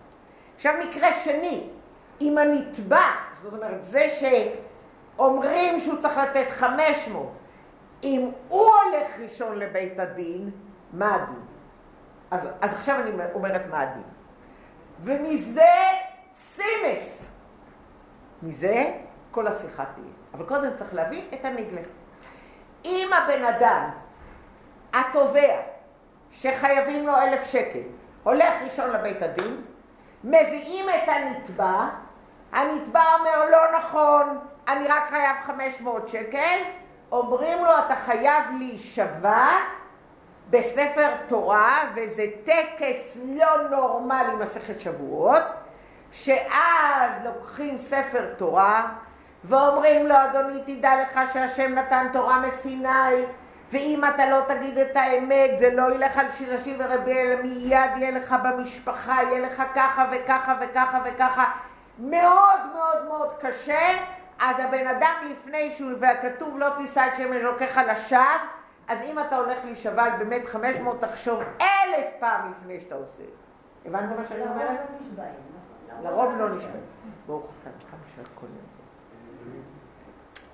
עכשיו 0.56 0.74
מקרה 0.88 1.12
שני, 1.12 1.70
עם 2.20 2.38
הנתבע, 2.38 3.10
זאת 3.42 3.52
אומרת 3.52 3.84
זה 3.84 4.06
שאומרים 4.08 5.80
שהוא 5.80 5.98
צריך 6.00 6.16
לתת 6.16 6.50
500, 6.50 7.32
אם 8.02 8.30
הוא 8.48 8.60
הולך 8.60 9.18
ראשון 9.20 9.58
לבית 9.58 9.98
הדין, 9.98 10.50
מה 10.92 11.14
הדין? 11.14 11.42
אז, 12.30 12.48
אז 12.60 12.72
עכשיו 12.74 13.00
אני 13.00 13.10
אומרת 13.34 13.62
מה 13.70 13.80
הדין. 13.80 14.02
ומזה 15.00 15.62
סימס. 16.40 17.28
מזה 18.42 18.92
כל 19.30 19.46
השיחה 19.46 19.84
תהיה. 19.84 20.06
אבל 20.34 20.46
קודם 20.46 20.76
צריך 20.76 20.94
להבין 20.94 21.24
את 21.34 21.44
הניגלה. 21.44 21.80
אם 22.88 23.10
הבן 23.12 23.44
אדם, 23.44 23.90
התובע, 24.92 25.60
שחייבים 26.30 27.06
לו 27.06 27.16
אלף 27.16 27.44
שקל, 27.44 27.80
הולך 28.22 28.62
ראשון 28.64 28.90
לבית 28.90 29.22
הדין, 29.22 29.62
מביאים 30.24 30.86
את 30.88 31.08
הנתבע, 31.08 31.88
הנתבע 32.52 33.02
אומר 33.18 33.50
לא 33.50 33.78
נכון, 33.78 34.38
אני 34.68 34.88
רק 34.88 35.08
חייב 35.10 35.36
500 35.46 36.08
שקל, 36.08 36.58
אומרים 37.12 37.64
לו 37.64 37.70
אתה 37.86 37.96
חייב 37.96 38.44
להישבע 38.58 39.48
בספר 40.50 41.08
תורה, 41.26 41.82
וזה 41.94 42.24
טקס 42.44 43.16
לא 43.24 43.68
נורמלי 43.70 44.34
מסכת 44.38 44.80
שבועות, 44.80 45.42
שאז 46.12 47.24
לוקחים 47.24 47.78
ספר 47.78 48.34
תורה 48.36 48.88
ואומרים 49.44 50.06
לו 50.06 50.14
אדוני 50.14 50.62
תדע 50.66 51.02
לך 51.02 51.20
שהשם 51.32 51.74
נתן 51.74 52.06
תורה 52.12 52.40
מסיני 52.40 53.24
ואם 53.72 54.02
אתה 54.14 54.30
לא 54.30 54.40
תגיד 54.48 54.78
את 54.78 54.96
האמת 54.96 55.58
זה 55.58 55.74
לא 55.74 55.94
ילך 55.94 56.18
על 56.18 56.30
שירשים 56.30 56.76
ורבי 56.78 57.18
אלא 57.18 57.42
מיד 57.42 57.90
יהיה 57.96 58.10
לך 58.10 58.36
במשפחה, 58.44 59.22
יהיה 59.22 59.40
לך 59.40 59.62
ככה 59.74 60.06
וככה 60.12 60.54
וככה 60.60 60.98
וככה. 61.04 61.44
מאוד 61.98 62.60
מאוד 62.74 63.04
מאוד 63.08 63.32
קשה. 63.40 63.88
אז 64.40 64.64
הבן 64.64 64.86
אדם 64.86 65.14
לפני 65.30 65.74
שהוא, 65.74 65.90
והכתוב 66.00 66.58
לא 66.58 66.68
תישא 66.76 67.06
את 67.06 67.16
שם 67.16 67.32
אלוקיך 67.32 67.80
לשווא 67.88 68.18
אז 68.88 68.98
אם 69.02 69.18
אתה 69.18 69.36
הולך 69.36 69.58
להישבע 69.64 70.16
באמת 70.16 70.46
500 70.46 71.00
תחשוב 71.00 71.42
אלף 71.60 72.06
פעם 72.20 72.50
לפני 72.50 72.80
שאתה 72.80 72.94
עושה 72.94 73.22
את 73.22 73.38
זה. 73.40 73.46
הבנת 73.88 74.18
מה 74.18 74.26
שאני 74.26 74.42
אומרת? 74.42 74.78
לרוב 76.02 76.34
לא 76.38 76.48
נשבעים. 76.48 76.84
ברוך 77.26 77.50
אתה, 77.62 77.70
כמה 77.90 78.00
שאת 78.16 78.28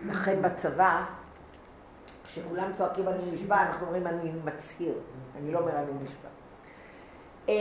לכן 0.00 0.42
בצבא 0.42 1.04
כשכולם 2.24 2.72
צועקים 2.72 3.08
אני 3.08 3.30
נשבע, 3.32 3.62
אנחנו 3.62 3.86
אומרים 3.86 4.06
אני 4.06 4.32
מצהיר, 4.44 4.98
אני 5.36 5.52
לא 5.52 5.58
אומר 5.58 5.78
אני 5.78 5.92
נשבע. 6.02 6.28
אה, 7.48 7.54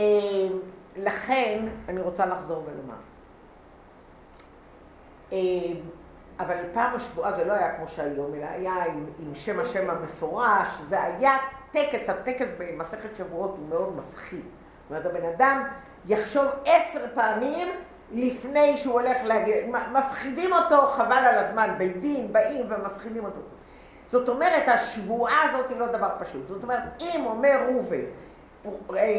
לכן, 0.96 1.68
אני 1.88 2.00
רוצה 2.00 2.26
לחזור 2.26 2.64
ולומר. 2.66 2.96
אה, 5.32 5.38
אבל 6.38 6.56
פעם 6.72 6.94
השבועה 6.94 7.32
זה 7.32 7.44
לא 7.44 7.52
היה 7.52 7.76
כמו 7.76 7.88
שהיום, 7.88 8.34
אלא 8.34 8.46
היה 8.46 8.84
עם, 8.84 9.06
עם 9.18 9.34
שם 9.34 9.60
השם 9.60 9.90
המפורש, 9.90 10.80
זה 10.88 11.02
היה 11.02 11.36
טקס, 11.70 12.10
הטקס 12.10 12.48
במסכת 12.58 13.16
שבועות 13.16 13.50
הוא 13.50 13.68
מאוד 13.68 13.96
מפחיד. 13.96 14.40
זאת 14.40 14.90
אומרת, 14.90 15.06
הבן 15.06 15.28
אדם 15.34 15.64
יחשוב 16.06 16.46
עשר 16.64 17.06
פעמים 17.14 17.68
לפני 18.12 18.76
שהוא 18.76 18.92
הולך 19.00 19.16
להגיד, 19.24 19.54
מפחידים 19.92 20.52
אותו 20.52 20.76
חבל 20.76 21.12
על 21.12 21.38
הזמן, 21.38 21.74
בית 21.78 22.00
דין 22.00 22.32
באים 22.32 22.66
ומפחידים 22.68 23.24
אותו. 23.24 23.40
זאת 24.08 24.28
אומרת, 24.28 24.68
השבועה 24.68 25.50
הזאת 25.50 25.68
היא 25.68 25.78
לא 25.78 25.86
דבר 25.86 26.08
פשוט. 26.18 26.48
זאת 26.48 26.62
אומרת, 26.62 26.82
אם 27.00 27.26
אומר 27.26 27.66
ראובן, 27.68 28.00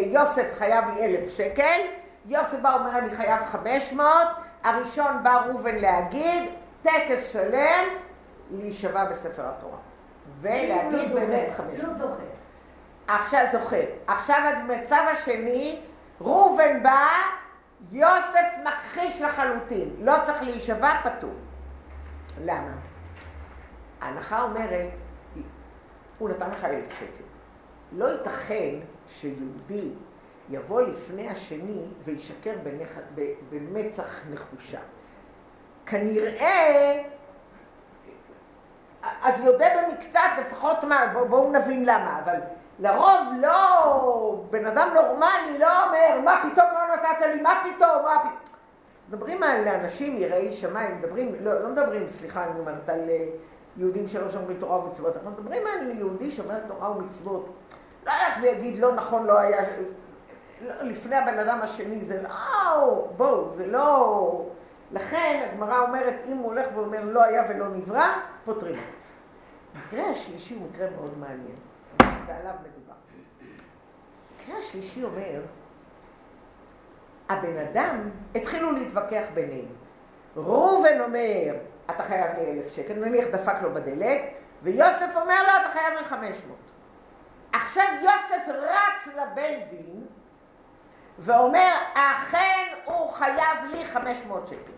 יוסף 0.06 0.54
חייב 0.58 0.86
לי 0.96 1.06
אלף 1.06 1.30
שקל, 1.30 1.80
יוסף 2.26 2.58
בא 2.62 2.74
אומר 2.74 2.98
אני 2.98 3.16
חייב 3.16 3.46
חמש 3.46 3.94
מאות, 3.94 4.28
הראשון 4.64 5.24
בא 5.24 5.38
ראובן 5.48 5.76
להגיד, 5.76 6.44
טקס 6.82 7.34
שלם, 7.34 7.86
להישבע 8.52 9.06
בספר 9.06 9.44
התורה. 9.46 9.78
ולהגיד 10.40 11.14
באמת 11.14 11.50
חמש 11.58 11.82
מאות. 11.82 12.10
עכשיו 13.08 13.46
זוכר. 13.52 13.82
עכשיו 14.08 14.38
המצב 14.46 15.06
השני, 15.12 15.80
ראובן 16.22 16.84
בא, 16.84 17.08
יוסף 17.92 18.46
מכחיש 18.64 19.22
לחלוטין. 19.22 19.96
לא 20.00 20.14
צריך 20.26 20.42
להישבע, 20.42 21.02
פטור. 21.04 21.34
למה? 22.44 22.72
ההנחה 24.02 24.42
אומרת, 24.42 24.92
הוא 26.20 26.30
נתן 26.30 26.52
לך 26.52 26.64
אלף 26.64 27.00
שקל. 27.00 27.24
לא 27.92 28.06
ייתכן 28.06 28.76
שיהודי 29.08 29.92
יבוא 30.50 30.82
לפני 30.82 31.30
השני 31.30 31.86
וישקר 32.04 32.54
בנח... 32.64 32.90
במצח 33.50 34.22
נחושה. 34.30 34.80
כנראה, 35.86 37.04
אז 39.24 39.40
יודה 39.40 39.66
במקצת, 39.82 40.20
לפחות 40.40 40.84
מה, 40.84 41.08
בואו 41.14 41.30
בוא 41.30 41.52
נבין 41.52 41.86
למה, 41.86 42.20
אבל 42.24 42.40
לרוב 42.80 43.34
לא, 43.42 44.44
בן 44.50 44.66
אדם 44.66 44.90
נורמלי 44.96 45.58
לא 45.60 45.86
אומר, 45.86 46.22
מה 46.26 46.42
פתאום 46.44 46.68
לא 46.74 46.96
נתת 46.96 47.26
לי, 47.26 47.42
מה 47.42 47.64
פתאום, 47.64 48.04
מה 48.04 48.20
פתאום. 48.20 48.56
מדברים 49.10 49.44
על 49.44 49.68
אנשים 49.68 50.18
יראי 50.18 50.54
שמיים, 50.54 50.98
מדברים, 50.98 51.34
לא, 51.40 51.64
לא 51.64 51.70
מדברים, 51.70 52.08
סליחה, 52.08 52.44
אני 52.44 52.60
אומרת, 52.60 52.90
על 52.90 53.10
אה, 53.10 53.26
יהודים 53.78 54.08
שלא 54.08 54.30
שומרים 54.30 54.58
תורה 54.60 54.86
ומצוות, 54.86 55.16
אנחנו 55.16 55.32
מדברים 55.32 55.64
על 55.68 55.92
יהודי 55.92 56.32
שומר 56.32 56.60
תורה 56.68 56.92
ומצוות. 56.92 57.50
לא 58.06 58.12
ילך 58.12 58.38
ויגיד, 58.42 58.78
לא 58.80 58.96
נכון, 58.96 59.26
לא 59.26 59.40
היה, 59.40 59.62
לא, 60.62 60.74
לפני 60.82 61.16
הבן 61.16 61.40
אדם 61.40 61.60
השני, 61.62 62.06
זה 62.06 62.24
לא, 62.24 63.08
בואו, 63.18 63.50
זה 63.50 63.68
לא... 63.68 64.46
לכן 64.92 65.48
הגמרא 65.52 65.80
אומרת, 65.80 66.16
אם 66.28 66.38
הוא 66.38 66.46
הולך 66.46 66.68
ואומר 66.76 67.04
לא 67.04 67.24
היה 67.24 67.44
ולא 67.50 67.68
נברא, 67.68 68.08
פותרים. 68.44 68.76
המקרה 69.76 70.10
השלישי 70.10 70.56
הוא 70.56 70.68
מקרה 70.70 70.88
מאוד 70.96 71.18
מעניין, 71.18 71.56
ועליו 72.28 72.54
מדובר. 72.64 72.94
המקרה 74.32 74.58
השלישי 74.58 75.04
אומר, 75.04 75.42
הבן 77.30 77.58
אדם, 77.58 78.10
התחילו 78.36 78.72
להתווכח 78.72 79.24
ביניהם. 79.34 79.74
ראובן 80.36 81.02
אומר, 81.02 81.56
אתה 81.90 82.04
חייב 82.04 82.38
לי 82.38 82.52
אלף 82.52 82.74
שקל, 82.74 82.94
נניח 82.94 83.26
דפק 83.32 83.62
לו 83.62 83.74
בדלת, 83.74 84.22
ויוסף 84.62 85.16
אומר 85.16 85.44
לו, 85.44 85.52
אתה 85.62 85.70
חייב 85.80 85.94
לי 85.98 86.04
חמש 86.04 86.44
מאות. 86.48 86.72
עכשיו 87.54 87.86
יוסף 88.02 88.48
רץ 88.48 89.08
לבית 89.08 89.70
דין, 89.70 90.06
ואומר, 91.20 91.72
אכן 91.94 92.74
הוא 92.86 93.10
חייב 93.10 93.58
לי 93.72 93.86
חמש 93.86 94.24
מאות 94.28 94.48
שקל. 94.48 94.72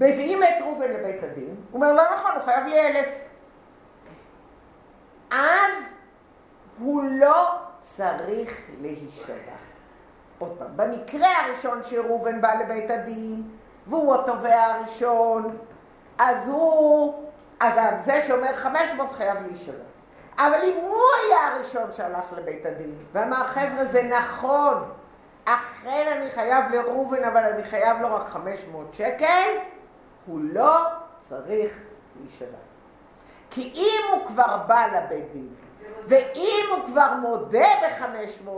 מביאים 0.00 0.42
את 0.42 0.60
ראובן 0.60 0.90
לבית 0.90 1.22
הדין, 1.22 1.56
הוא 1.70 1.82
אומר, 1.82 1.92
לא 1.92 2.02
נכון, 2.14 2.32
הוא 2.34 2.42
חייב 2.42 2.66
לי 2.66 2.88
אלף. 2.88 3.08
אז 5.30 5.94
הוא 6.78 7.02
לא 7.10 7.58
צריך 7.80 8.60
להישבע. 8.80 9.56
עוד 10.38 10.56
פעם, 10.58 10.76
במקרה 10.76 11.28
הראשון 11.44 11.82
שראובן 11.82 12.40
בא 12.40 12.54
לבית 12.54 12.90
הדין, 12.90 13.50
והוא 13.86 14.14
התובע 14.14 14.62
הראשון, 14.62 15.56
אז 16.18 16.48
הוא, 16.48 17.24
אז 17.60 18.04
זה 18.04 18.20
שאומר 18.20 18.54
500 18.54 19.12
חייב 19.12 19.38
להישבע. 19.46 19.84
אבל 20.38 20.58
אם 20.64 20.76
הוא 20.82 21.02
היה 21.24 21.46
הראשון 21.46 21.92
שהלך 21.92 22.24
לבית 22.36 22.66
הדין, 22.66 22.94
ואמר, 23.12 23.46
חבר'ה, 23.46 23.84
זה 23.84 24.02
נכון, 24.02 24.90
אכן 25.44 26.06
אני 26.16 26.30
חייב 26.30 26.64
לראובן, 26.70 27.24
אבל 27.24 27.42
אני 27.42 27.64
חייב 27.64 28.00
לו 28.00 28.14
רק 28.14 28.28
500 28.28 28.94
שקל, 28.94 29.58
הוא 30.26 30.40
לא 30.42 30.86
צריך 31.18 31.72
להישבע. 32.20 32.63
כי 33.54 33.72
אם 33.74 34.12
הוא 34.12 34.26
כבר 34.26 34.56
בא 34.66 34.86
לבית 34.86 35.32
דין, 35.32 35.48
ואם 36.06 36.64
הוא 36.70 36.86
כבר 36.86 37.14
מודה 37.22 37.66
ב-500, 37.82 38.48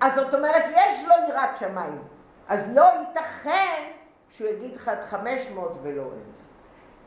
אז 0.00 0.14
זאת 0.14 0.34
אומרת, 0.34 0.64
יש 0.68 1.04
לו 1.08 1.14
יראת 1.28 1.56
שמיים. 1.56 2.02
אז 2.48 2.76
לא 2.76 2.84
ייתכן 3.00 3.82
שהוא 4.30 4.48
יגיד 4.48 4.76
לך 4.76 4.88
את 4.88 5.04
500 5.04 5.78
ולא 5.82 6.02
אלף. 6.02 6.38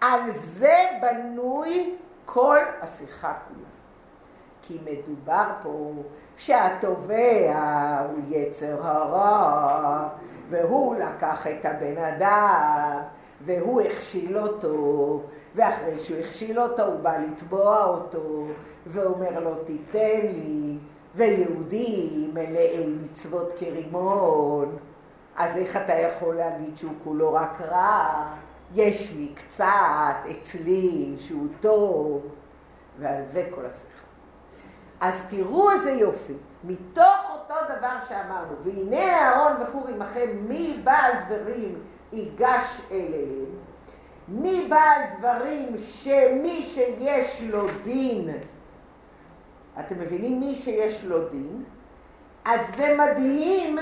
על 0.02 0.32
זה 0.32 0.76
בנוי 1.02 1.96
כל 2.26 2.58
השיחה 2.82 3.34
כולה. 3.48 3.70
כי 4.62 4.80
מדובר 4.84 5.46
פה 5.64 5.92
שהתובע 6.38 8.00
הוא 8.10 8.20
יצר 8.28 8.88
הרע, 8.88 10.10
והוא 10.50 10.96
לקח 10.96 11.48
את 11.48 11.66
הבן 11.66 11.98
אדם, 11.98 13.02
והוא 13.42 13.82
הכשיל 13.82 14.38
אותו, 14.38 15.22
ואחרי 15.56 16.00
שהוא 16.00 16.18
הכשיל 16.18 16.60
אותו 16.60 16.84
הוא 16.86 17.00
בא 17.00 17.18
לתבוע 17.18 17.86
אותו, 17.86 18.46
ואומר 18.88 19.40
לו 19.40 19.56
תיתן 19.56 20.20
לי, 20.22 20.78
ויהודים 21.16 22.34
מלאי 22.34 22.94
מצוות 23.02 23.54
כרימון. 23.56 24.78
אז 25.36 25.58
איך 25.58 25.78
אתה 25.78 25.94
יכול 25.94 26.36
להגיד 26.36 26.78
שהוא 26.78 26.94
כולו 27.04 27.34
רק 27.34 27.62
רע? 27.62 28.34
יש 28.74 29.14
לי 29.18 29.34
קצת 29.36 30.16
אצלי 30.32 31.16
שהוא 31.20 31.48
טוב, 31.60 32.22
ועל 33.00 33.26
זה 33.26 33.48
כל 33.56 33.66
השיחה. 33.66 34.02
אז 35.02 35.26
תראו 35.30 35.72
איזה 35.72 35.92
יופי, 35.92 36.34
מתוך 36.64 37.32
אותו 37.32 37.56
דבר 37.78 38.00
שאמרנו, 38.08 38.54
והנה 38.64 39.20
אהרון 39.20 39.62
וחור 39.62 39.88
עמכם, 39.88 40.30
מי 40.48 40.82
בעל 40.84 41.12
דברים 41.30 41.76
ייגש 42.14 42.82
אליהם, 42.92 43.46
מי 44.32 44.68
בעל 44.70 45.02
דברים 45.18 45.78
שמי 45.78 46.64
שיש 46.68 47.42
לו 47.42 47.68
דין, 47.84 48.30
אתם 49.80 50.00
מבינים 50.00 50.40
מי 50.40 50.56
שיש 50.56 51.04
לו 51.04 51.30
דין, 51.30 51.64
אז 52.46 52.76
זה 52.76 52.98
מדהים 52.98 53.78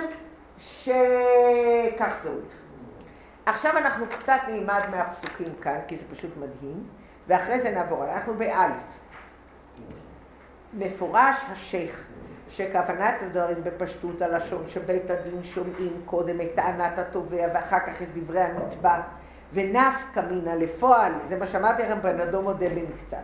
שכך 0.58 2.20
זה 2.22 2.30
הולך. 2.30 2.54
עכשיו 3.46 3.78
אנחנו 3.78 4.06
קצת 4.10 4.40
נלמד 4.48 4.82
מהפסוקים 4.92 5.56
כאן, 5.62 5.80
כי 5.88 5.98
זה 5.98 6.06
פשוט 6.10 6.32
מדהים, 6.38 6.84
ואחרי 7.28 7.60
זה 7.60 7.72
נעבור, 7.72 8.06
אנחנו 8.06 8.34
באלף. 8.34 8.82
מפורש 10.74 11.46
השייח 11.52 12.06
שכוונת 12.50 13.22
הדברים 13.22 13.64
בפשטות 13.64 14.22
הלשון 14.22 14.68
שבית 14.68 15.10
הדין 15.10 15.44
שומעים 15.44 16.02
קודם 16.06 16.42
את 16.42 16.50
טענת 16.56 17.00
התובע 17.00 17.48
ואחר 17.54 17.80
כך 17.80 18.02
את 18.02 18.08
דברי 18.14 18.42
הנתבע 18.42 19.00
ונפקא 19.54 20.20
מינא 20.20 20.50
לפועל, 20.50 21.12
זה 21.28 21.36
מה 21.36 21.48
שאמרתי 21.48 21.84
לכם 21.84 22.02
בנדו 22.02 22.42
מודה 22.42 22.70
במקצת, 22.70 23.18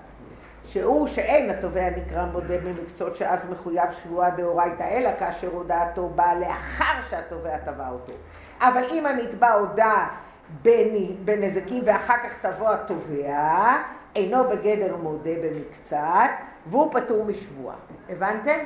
שהוא 0.65 1.07
שאין 1.07 1.49
התובע 1.49 1.89
נקרא 1.89 2.25
מודה 2.25 2.57
במקצות 2.57 3.15
שאז 3.15 3.45
מחויב 3.49 3.91
שבועה 3.91 4.29
דאורייתא 4.29 4.83
אלא 4.83 5.09
כאשר 5.19 5.47
הודעתו 5.51 6.09
באה 6.09 6.39
לאחר 6.39 7.01
שהתובע 7.09 7.57
תבע 7.57 7.89
אותו. 7.89 8.13
אבל 8.59 8.83
אם 8.91 9.05
הנתבע 9.05 9.51
הודה 9.51 10.07
בנזקים 11.25 11.83
ואחר 11.85 12.17
כך 12.17 12.33
תבוא 12.41 12.69
התובע, 12.69 13.77
אינו 14.15 14.43
בגדר 14.49 14.97
מודה 14.97 15.31
במקצת 15.43 16.29
והוא 16.65 16.93
פטור 16.93 17.25
משבועה. 17.25 17.75
הבנתם? 18.09 18.59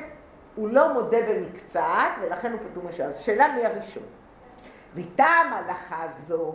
הוא 0.54 0.68
לא 0.68 0.92
מודה 0.92 1.18
במקצת 1.28 2.10
ולכן 2.22 2.52
הוא 2.52 2.60
פטור 2.70 2.84
משבועה. 2.84 3.08
אז 3.08 3.18
שאלה 3.18 3.54
מי 3.54 3.66
הראשון? 3.66 4.02
וטעם 4.94 5.52
הלכה 5.52 6.06
זו 6.26 6.54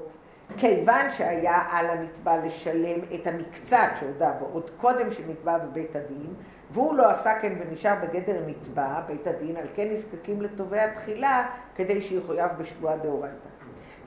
כיוון 0.58 1.12
שהיה 1.12 1.64
על 1.72 1.90
הנתבע 1.90 2.46
לשלם 2.46 3.00
את 3.16 3.28
המקצת 3.28 3.90
שהודה 4.00 4.32
בו 4.32 4.46
עוד 4.46 4.70
קודם 4.78 5.12
שנתבע 5.12 5.58
בבית 5.58 5.96
הדין 5.96 6.34
והוא 6.72 6.96
לא 6.96 7.10
עשה 7.10 7.40
כן 7.40 7.54
ונשאר 7.60 7.96
בגדר 8.04 8.42
נתבע, 8.48 9.02
בית 9.08 9.28
הדין, 9.28 9.58
על 9.58 9.68
כן 9.76 9.88
נזקקים 9.90 10.42
לתובע 10.42 10.94
תחילה 10.94 11.48
כדי 11.76 12.02
שיחויב 12.02 12.52
בשבועה 12.58 12.98
דאורייתא. 12.98 13.48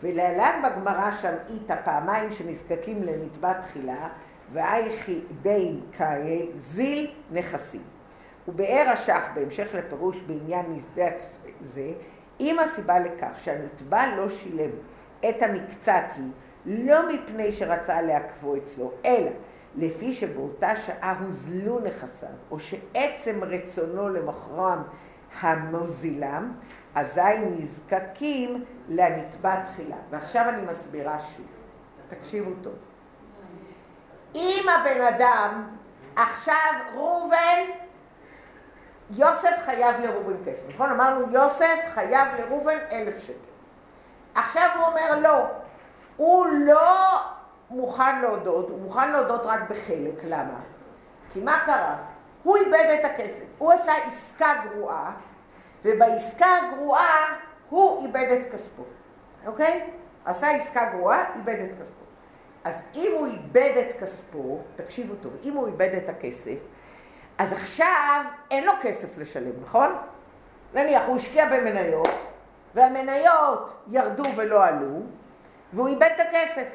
ולהלן 0.00 0.62
בגמרא 0.64 1.10
שם 1.12 1.34
איתה 1.48 1.76
פעמיים 1.76 2.32
שנזקקים 2.32 3.02
לנתבע 3.02 3.52
תחילה 3.52 4.08
ואייכי 4.52 5.20
דין 5.42 5.80
קאי 5.98 6.48
זיל 6.56 7.10
נכסים. 7.30 7.82
ובאר 8.48 8.88
השח 8.92 9.22
בהמשך 9.34 9.68
לפירוש 9.74 10.20
בעניין 10.20 10.66
נסדק 10.68 11.14
זה, 11.62 11.92
אם 12.40 12.58
הסיבה 12.58 12.98
לכך 12.98 13.38
שהנתבע 13.42 14.16
לא 14.16 14.28
שילם 14.28 14.70
את 15.28 15.42
המקצת 15.42 16.04
היא 16.16 16.30
לא 16.66 17.12
מפני 17.12 17.52
שרצה 17.52 18.02
לעכבו 18.02 18.56
אצלו, 18.56 18.92
אלא 19.04 19.30
לפי 19.76 20.12
שבאותה 20.12 20.76
שעה 20.76 21.14
הוזלו 21.20 21.78
נכסיו, 21.78 22.28
או 22.50 22.58
שעצם 22.60 23.40
רצונו 23.44 24.08
למכרם 24.08 24.82
המוזילם, 25.40 26.52
אזי 26.94 27.40
נזקקים 27.50 28.64
לנתבע 28.88 29.64
תחילה. 29.64 29.96
ועכשיו 30.10 30.48
אני 30.48 30.62
מסבירה 30.62 31.20
שוב, 31.20 31.46
תקשיבו 32.08 32.50
טוב. 32.62 32.74
אם 34.34 34.66
הבן 34.68 35.00
אדם, 35.02 35.66
עכשיו 36.16 36.72
ראובן, 36.94 37.60
יוסף 39.10 39.56
חייב 39.64 40.00
לראובן 40.00 40.44
כסף, 40.44 40.62
נכון? 40.74 40.90
אמרנו 40.90 41.32
יוסף 41.32 41.78
חייב 41.88 42.28
לראובן 42.38 42.76
אלף 42.92 43.18
שקל. 43.18 43.47
עכשיו 44.34 44.68
הוא 44.76 44.84
אומר 44.84 45.20
לא, 45.20 45.46
הוא 46.16 46.46
לא 46.46 47.20
מוכן 47.70 48.20
להודות, 48.20 48.70
הוא 48.70 48.80
מוכן 48.80 49.12
להודות 49.12 49.46
רק 49.46 49.60
בחלק, 49.70 50.24
למה? 50.24 50.60
כי 51.32 51.40
מה 51.40 51.62
קרה? 51.66 51.96
הוא 52.42 52.56
איבד 52.56 52.98
את 53.00 53.04
הכסף, 53.04 53.44
הוא 53.58 53.72
עשה 53.72 53.92
עסקה 54.06 54.52
גרועה, 54.64 55.12
ובעסקה 55.84 56.46
הגרועה 56.46 57.36
הוא 57.70 58.06
איבד 58.06 58.38
את 58.40 58.52
כספו, 58.52 58.82
אוקיי? 59.46 59.90
עשה 60.24 60.50
עסקה 60.50 60.84
גרועה, 60.84 61.24
איבד 61.34 61.56
את 61.60 61.80
כספו. 61.80 62.04
אז 62.64 62.74
אם 62.94 63.12
הוא 63.18 63.26
איבד 63.26 63.72
את 63.76 64.00
כספו, 64.00 64.60
תקשיבו 64.76 65.14
טוב, 65.14 65.32
אם 65.42 65.52
הוא 65.52 65.66
איבד 65.66 65.94
את 65.94 66.08
הכסף, 66.08 66.58
אז 67.38 67.52
עכשיו 67.52 68.24
אין 68.50 68.64
לו 68.64 68.72
כסף 68.82 69.18
לשלם, 69.18 69.62
נכון? 69.62 69.96
נניח 70.74 71.02
הוא 71.06 71.16
השקיע 71.16 71.46
במניות, 71.46 72.08
והמניות 72.74 73.82
ירדו 73.88 74.24
ולא 74.36 74.64
עלו, 74.64 75.02
והוא 75.72 75.88
איבד 75.88 76.10
את 76.16 76.20
הכסף. 76.20 76.66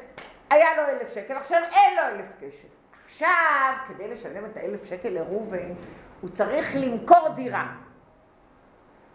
היה 0.50 0.76
לו 0.76 0.82
אלף 0.82 1.14
שקל, 1.14 1.34
עכשיו 1.34 1.62
אין 1.72 1.96
לו 1.96 2.02
אלף 2.02 2.26
כסף. 2.40 2.68
עכשיו, 3.04 3.74
כדי 3.88 4.08
לשלם 4.08 4.44
את 4.44 4.56
האלף 4.56 4.84
שקל 4.84 5.08
לראובן, 5.08 5.72
הוא 6.20 6.30
צריך 6.30 6.76
למכור 6.76 7.28
דירה. 7.28 7.66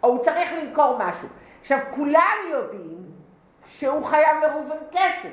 או 0.02 0.08
הוא 0.08 0.24
צריך 0.24 0.50
למכור 0.52 0.98
משהו. 0.98 1.28
עכשיו, 1.60 1.78
כולם 1.90 2.36
יודעים 2.50 3.06
שהוא 3.66 4.04
חייב 4.04 4.36
לראובן 4.42 4.76
כסף. 4.92 5.32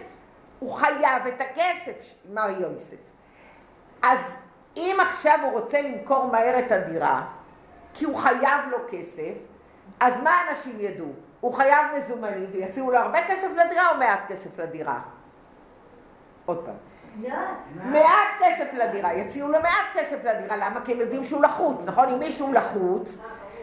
הוא 0.60 0.74
חייב 0.74 1.28
את 1.28 1.42
הכסף, 1.42 2.16
מר 2.30 2.50
יוסף. 2.60 2.98
אז 4.02 4.38
אם 4.78 4.98
עכשיו 5.02 5.40
הוא 5.44 5.52
רוצה 5.52 5.82
למכור 5.82 6.32
מהר 6.32 6.60
את 6.60 6.72
הדירה, 6.72 7.22
כי 7.94 8.06
הוא 8.06 8.16
חייב 8.16 8.62
לו 8.72 8.78
כסף, 8.92 9.34
אז 10.00 10.18
מה 10.24 10.32
אנשים 10.50 10.80
ידעו? 10.80 11.14
הוא 11.48 11.56
חייב 11.56 11.86
מזומנים 11.98 12.50
ויציעו 12.52 12.92
לו 12.92 12.98
הרבה 12.98 13.20
כסף 13.28 13.48
לדירה 13.56 13.92
או 13.92 13.98
מעט 13.98 14.20
כסף 14.28 14.60
לדירה? 14.60 15.00
עוד 16.46 16.66
פעם. 16.66 16.76
מעט. 17.16 17.58
מעט 17.84 18.28
כסף 18.40 18.74
לדירה, 18.74 19.14
יציעו 19.14 19.52
לו 19.52 19.60
מעט 19.60 19.86
כסף 19.94 20.24
לדירה, 20.24 20.58
למה? 20.58 20.82
כי 20.82 20.92
הם 20.92 21.00
יודעים 21.00 21.24
שהוא 21.24 21.42
לחוץ, 21.42 21.86
נכון? 21.86 22.10
אם 22.10 22.20
מישהו 22.20 22.54
לחוץ, 22.54 23.18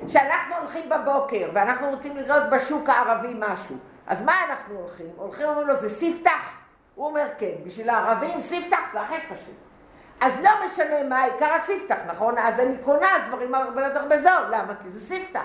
כשאנחנו 0.06 0.54
הולכים 0.56 0.88
בבוקר 0.88 1.50
ואנחנו 1.54 1.90
רוצים 1.90 2.16
לראות 2.16 2.42
בשוק 2.50 2.88
הערבי 2.88 3.34
משהו, 3.38 3.76
אז 4.06 4.22
מה 4.22 4.32
אנחנו 4.48 4.74
הולכים? 4.74 5.10
הולכים 5.16 5.46
ואומרים 5.46 5.68
לו, 5.68 5.76
זה 5.76 5.90
ספתח? 5.90 6.50
הוא 6.94 7.06
אומר, 7.06 7.26
כן. 7.38 7.52
בשביל 7.66 7.90
הערבים 7.90 8.40
ספתח 8.40 8.92
זה 8.92 9.00
הכי 9.00 9.14
חשוב. 9.34 9.54
אז 10.20 10.32
לא 10.42 10.50
משנה 10.66 11.02
מה 11.08 11.22
עיקר 11.22 11.52
הספתח, 11.52 11.96
נכון? 12.06 12.38
אז 12.38 12.60
אני 12.60 12.78
קונה 12.78 13.08
דברים 13.28 13.54
הרבה 13.54 13.86
יותר 13.86 14.04
בזול. 14.10 14.44
למה? 14.50 14.72
כי 14.82 14.90
זה 14.90 15.00
ספתח. 15.00 15.44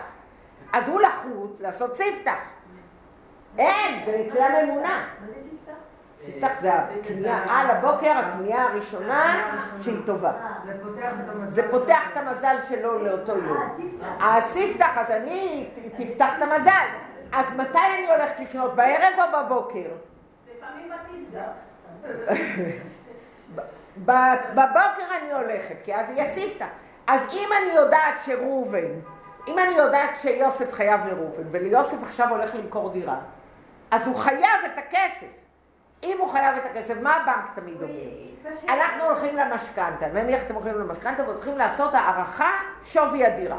אז 0.74 0.90
הוא 0.90 1.02
לחוץ 1.02 1.62
לעשות 1.62 1.96
ספתח. 1.96 2.40
אין, 3.58 4.06
זה 4.06 4.24
אצלם 4.28 4.56
אמונה. 4.64 5.08
ספתח 6.16 6.52
זה 6.62 6.74
הקנייה 6.74 7.40
על 7.50 7.70
הבוקר, 7.70 8.12
הקנייה 8.12 8.64
הראשונה 8.64 9.52
שהיא 9.82 10.00
טובה. 10.06 10.32
זה 11.44 11.72
פותח 11.72 12.12
את 12.12 12.18
המזל 12.18 12.56
שלו 12.70 13.06
לאותו 13.06 13.38
יום. 13.38 13.78
הספתח, 14.20 14.98
אז 14.98 15.12
אני 15.12 15.70
תפתח 15.96 16.30
את 16.38 16.42
המזל. 16.42 16.86
אז 17.32 17.46
מתי 17.58 17.80
אני 17.98 18.12
הולכת 18.12 18.40
לקנות? 18.40 18.76
בערב 18.76 19.14
או 19.18 19.44
בבוקר? 19.46 19.90
לפעמים 20.58 20.92
בתסגר. 20.92 21.48
בבוקר 24.56 25.18
אני 25.22 25.32
הולכת, 25.34 25.76
כי 25.84 25.96
אז 25.96 26.10
יהיה 26.10 26.36
ספתח. 26.36 26.66
אז 27.08 27.22
אם 27.34 27.50
אני 27.62 27.74
יודעת 27.74 28.16
שראובן 28.26 28.88
אם 29.48 29.60
אני 29.60 29.76
יודעת 29.76 30.10
שיוסף 30.16 30.74
חייב 30.74 31.02
לראובן, 31.06 31.44
וליוסף 31.52 32.04
עכשיו 32.04 32.30
הולך 32.30 32.56
למכור 32.56 32.90
דירה, 32.90 33.20
אז 33.92 34.08
הוא 34.08 34.16
חייב 34.16 34.60
את 34.66 34.78
הכסף. 34.78 35.28
אם 36.04 36.18
הוא 36.20 36.30
חייב 36.30 36.56
את 36.58 36.66
הכסף, 36.66 36.94
מה 37.02 37.16
הבנק 37.16 37.50
תמיד 37.56 37.82
אומר? 37.82 37.94
אנחנו 38.70 39.04
הולכים 39.04 39.36
למשכנתה, 39.36 40.08
נניח 40.08 40.42
אתם 40.44 40.56
הולכים 40.56 40.74
למשכנתה 40.74 41.24
והולכים 41.24 41.58
לעשות 41.58 41.94
הערכה 41.94 42.52
שווי 42.84 43.26
הדירה. 43.26 43.58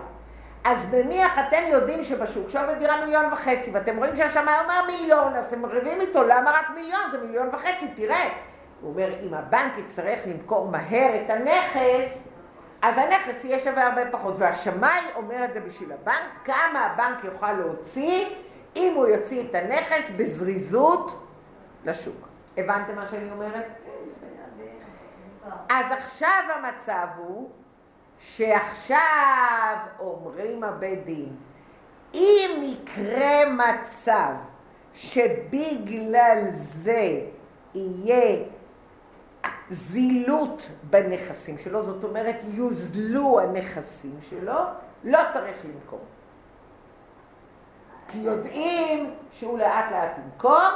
אז 0.64 0.94
נניח 0.94 1.38
אתם 1.38 1.62
יודעים 1.68 2.02
שבשוק 2.02 2.48
שווי 2.48 2.74
דירה 2.78 3.04
מיליון 3.04 3.32
וחצי, 3.32 3.70
ואתם 3.70 3.96
רואים 3.96 4.16
שהשמאי 4.16 4.54
אומר 4.62 4.86
מיליון, 4.86 5.34
אז 5.34 5.44
אתם 5.44 5.66
רבים 5.66 6.00
איתו, 6.00 6.22
למה 6.22 6.50
רק 6.50 6.70
מיליון? 6.74 7.00
זה 7.12 7.18
מיליון 7.18 7.48
וחצי, 7.52 7.88
תראה. 7.96 8.28
הוא 8.80 8.90
אומר, 8.90 9.08
אם 9.22 9.34
הבנק 9.34 9.78
יצטרך 9.78 10.20
למכור 10.26 10.68
מהר 10.68 11.10
את 11.24 11.30
הנכס, 11.30 12.24
אז 12.82 12.98
הנכס 12.98 13.44
יהיה 13.44 13.58
שווה 13.58 13.86
הרבה 13.86 14.10
פחות. 14.10 14.34
והשמאי 14.38 15.00
אומר 15.16 15.44
את 15.44 15.52
זה 15.52 15.60
בשביל 15.60 15.92
הבנק, 15.92 16.24
כמה 16.44 16.80
הבנק 16.80 17.24
יוכל 17.24 17.52
להוציא 17.52 18.26
אם 18.76 18.92
הוא 18.96 19.06
יוציא 19.06 19.42
את 19.42 19.54
הנכס 19.54 20.10
בזריזות 20.16 21.26
לשוק. 21.84 22.28
הבנתם 22.56 22.96
מה 22.96 23.06
שאני 23.06 23.32
אומרת? 23.32 23.66
אז 25.68 25.86
עכשיו 25.92 26.42
המצב 26.54 27.06
הוא 27.16 27.50
שעכשיו 28.18 29.76
אומרים 29.98 30.64
הבית 30.64 31.04
דין, 31.04 31.36
אם 32.14 32.60
יקרה 32.62 33.44
מצב 33.50 34.32
שבגלל 34.94 36.42
זה 36.52 37.20
יהיה 37.74 38.36
זילות 39.70 40.70
בנכסים 40.90 41.58
שלו, 41.58 41.82
זאת 41.82 42.04
אומרת 42.04 42.36
יוזלו 42.44 43.40
הנכסים 43.40 44.18
שלו, 44.30 44.58
לא 45.04 45.18
צריך 45.32 45.56
למכור. 45.64 46.04
כי 48.08 48.18
יודעים 48.18 49.14
שהוא 49.30 49.58
לאט 49.58 49.92
לאט 49.92 50.18
ימכור, 50.24 50.68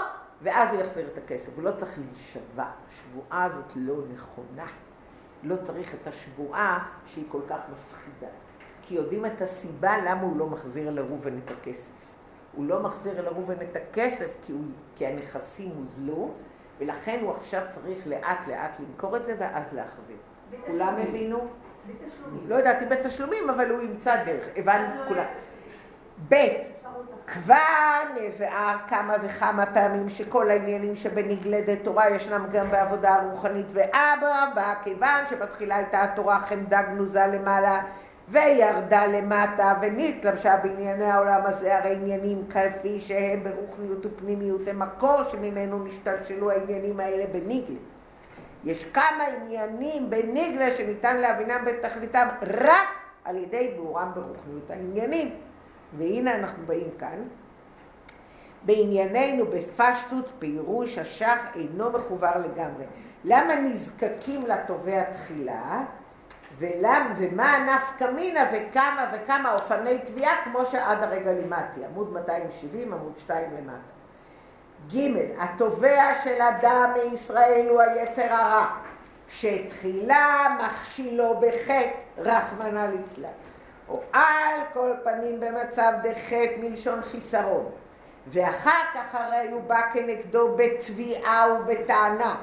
ואז 0.43 0.73
הוא 0.73 0.81
יחזיר 0.81 1.07
את 1.07 1.19
הכסף, 1.19 1.57
הוא 1.57 1.65
לא 1.65 1.71
צריך 1.71 1.99
להישבע. 1.99 2.65
השבועה 2.89 3.45
הזאת 3.45 3.73
לא 3.77 3.95
נכונה. 4.15 4.67
לא 5.43 5.57
צריך 5.57 5.95
את 5.95 6.07
השבועה 6.07 6.89
שהיא 7.07 7.25
כל 7.29 7.41
כך 7.49 7.59
מפחידה. 7.73 8.33
כי 8.83 8.95
יודעים 8.95 9.27
את 9.27 9.41
הסיבה 9.41 9.99
למה 9.99 10.23
הוא 10.23 10.37
לא 10.37 10.47
מחזיר 10.47 10.91
לראובן 10.91 11.39
את 11.39 11.51
הכסף. 11.51 11.93
הוא 12.55 12.65
לא 12.67 12.83
מחזיר 12.83 13.23
לראובן 13.23 13.55
את 13.71 13.77
הכסף 13.77 14.35
כי, 14.43 14.53
הוא, 14.53 14.65
כי 14.95 15.07
הנכסים 15.07 15.71
הוזלו, 15.71 16.31
ולכן 16.79 17.19
הוא 17.23 17.31
עכשיו 17.31 17.63
צריך 17.71 18.07
לאט 18.07 18.47
לאט 18.47 18.77
למכור 18.81 19.17
את 19.17 19.25
זה 19.25 19.35
ואז 19.39 19.73
להחזיר. 19.73 20.17
כולם 20.67 20.95
הבינו? 21.09 21.39
בתשלומים. 21.87 22.49
לא 22.49 22.55
יודעת 22.55 22.83
אם 22.83 22.89
בתשלומים, 22.89 23.51
אבל 23.51 23.71
הוא 23.71 23.83
ימצא 23.83 24.25
דרך. 24.25 24.49
הבנו 24.57 24.87
כולם. 25.09 25.25
ב' 26.29 26.35
כבר 27.27 27.97
נבער 28.15 28.77
כמה 28.89 29.15
וכמה 29.23 29.67
פעמים 29.67 30.09
שכל 30.09 30.51
העניינים 30.51 30.97
שבנגלדת 30.97 31.79
תורה 31.85 32.11
ישנם 32.11 32.47
גם 32.53 32.71
בעבודה 32.71 33.15
הרוחנית 33.15 33.67
ואדרבה, 33.69 34.75
כיוון 34.83 35.25
שבתחילה 35.31 35.77
הייתה 35.77 36.03
התורה 36.03 36.41
חמדה 36.41 36.83
גנוזה 36.83 37.27
למעלה 37.27 37.83
וירדה 38.29 39.07
למטה 39.07 39.73
ונתלבשה 39.83 40.57
בענייני 40.57 41.05
העולם 41.05 41.41
הזה, 41.45 41.79
הרי 41.79 41.95
עניינים 41.95 42.47
כפי 42.49 43.01
שהם 43.01 43.45
ברוחניות 43.45 44.07
ופנימיות 44.07 44.69
הם 44.69 44.79
מקור 44.79 45.21
שממנו 45.31 45.85
נשתלשלו 45.85 46.51
העניינים 46.51 47.01
האלה 47.01 47.25
בניגלה. 47.33 47.79
יש 48.65 48.85
כמה 48.85 49.25
עניינים 49.25 50.11
בניגלה 50.11 50.71
שניתן 50.71 51.17
להבינם 51.17 51.65
בתכליתם 51.67 52.27
רק 52.43 52.89
על 53.25 53.37
ידי 53.37 53.71
ביאורם 53.77 54.11
ברוחניות 54.15 54.71
העניינים. 54.71 55.37
והנה 55.99 56.35
אנחנו 56.35 56.67
באים 56.67 56.91
כאן. 56.99 57.23
בענייננו 58.63 59.45
בפשטות 59.47 60.33
פירוש 60.39 60.99
השח 60.99 61.39
אינו 61.55 61.91
מחובר 61.91 62.33
לגמרי. 62.37 62.85
למה 63.25 63.55
נזקקים 63.55 64.47
לתובע 64.47 65.03
תחילה? 65.03 65.85
ולמה, 66.59 67.15
ומה 67.17 67.53
הנפקא 67.53 68.05
מינה 68.05 68.47
וכמה 68.53 69.11
וכמה 69.13 69.53
אופני 69.53 69.99
תביעה 69.99 70.45
כמו 70.45 70.65
שעד 70.65 71.03
הרגע 71.03 71.33
לימדתי, 71.33 71.85
עמוד 71.85 72.13
270, 72.13 72.93
עמוד 72.93 73.19
2 73.19 73.51
למטה. 73.57 73.79
ג' 74.93 75.17
התובע 75.39 76.15
של 76.25 76.43
אדם 76.43 76.93
מישראל 76.95 77.67
הוא 77.71 77.81
היצר 77.81 78.33
הרע, 78.33 78.67
שתחילה 79.29 80.57
מכשילו 80.59 81.41
בחטא, 81.41 81.91
רחמנא 82.19 82.87
ליצלן. 82.93 83.29
או 83.89 84.01
על 84.13 84.61
כל 84.73 84.91
פנים 85.05 85.41
במצב 85.41 85.93
דחטא 86.03 86.55
מלשון 86.59 87.03
חיסרון. 87.03 87.71
ואחר 88.27 88.85
כך 88.95 89.15
הרי 89.15 89.51
הוא 89.51 89.63
בא 89.63 89.81
כנגדו 89.93 90.57
בתביעה 90.57 91.47
ובטענה, 91.53 92.37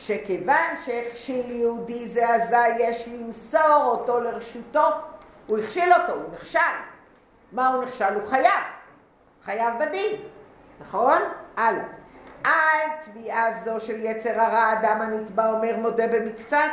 שכיוון 0.00 0.76
שהכשיל 0.84 1.50
יהודי 1.50 2.08
זה 2.08 2.28
אזי 2.28 2.68
יש 2.78 3.08
למסור 3.08 3.82
אותו 3.84 4.20
לרשותו, 4.20 4.88
הוא 5.46 5.58
הכשיל 5.58 5.92
אותו, 5.92 6.12
הוא 6.12 6.32
נכשל. 6.32 6.58
מה 7.52 7.68
הוא 7.68 7.84
נכשל? 7.84 8.14
הוא 8.14 8.28
חייב. 8.28 8.62
חייב 9.44 9.74
בדין, 9.80 10.16
נכון? 10.80 11.22
הלאה. 11.56 11.84
על 12.44 12.90
תביעה 13.00 13.52
זו 13.64 13.80
של 13.80 13.96
יצר 13.98 14.40
הרע 14.40 14.72
אדם 14.72 15.00
הנתבע 15.00 15.50
אומר 15.50 15.76
מודה 15.76 16.06
במקצת, 16.08 16.70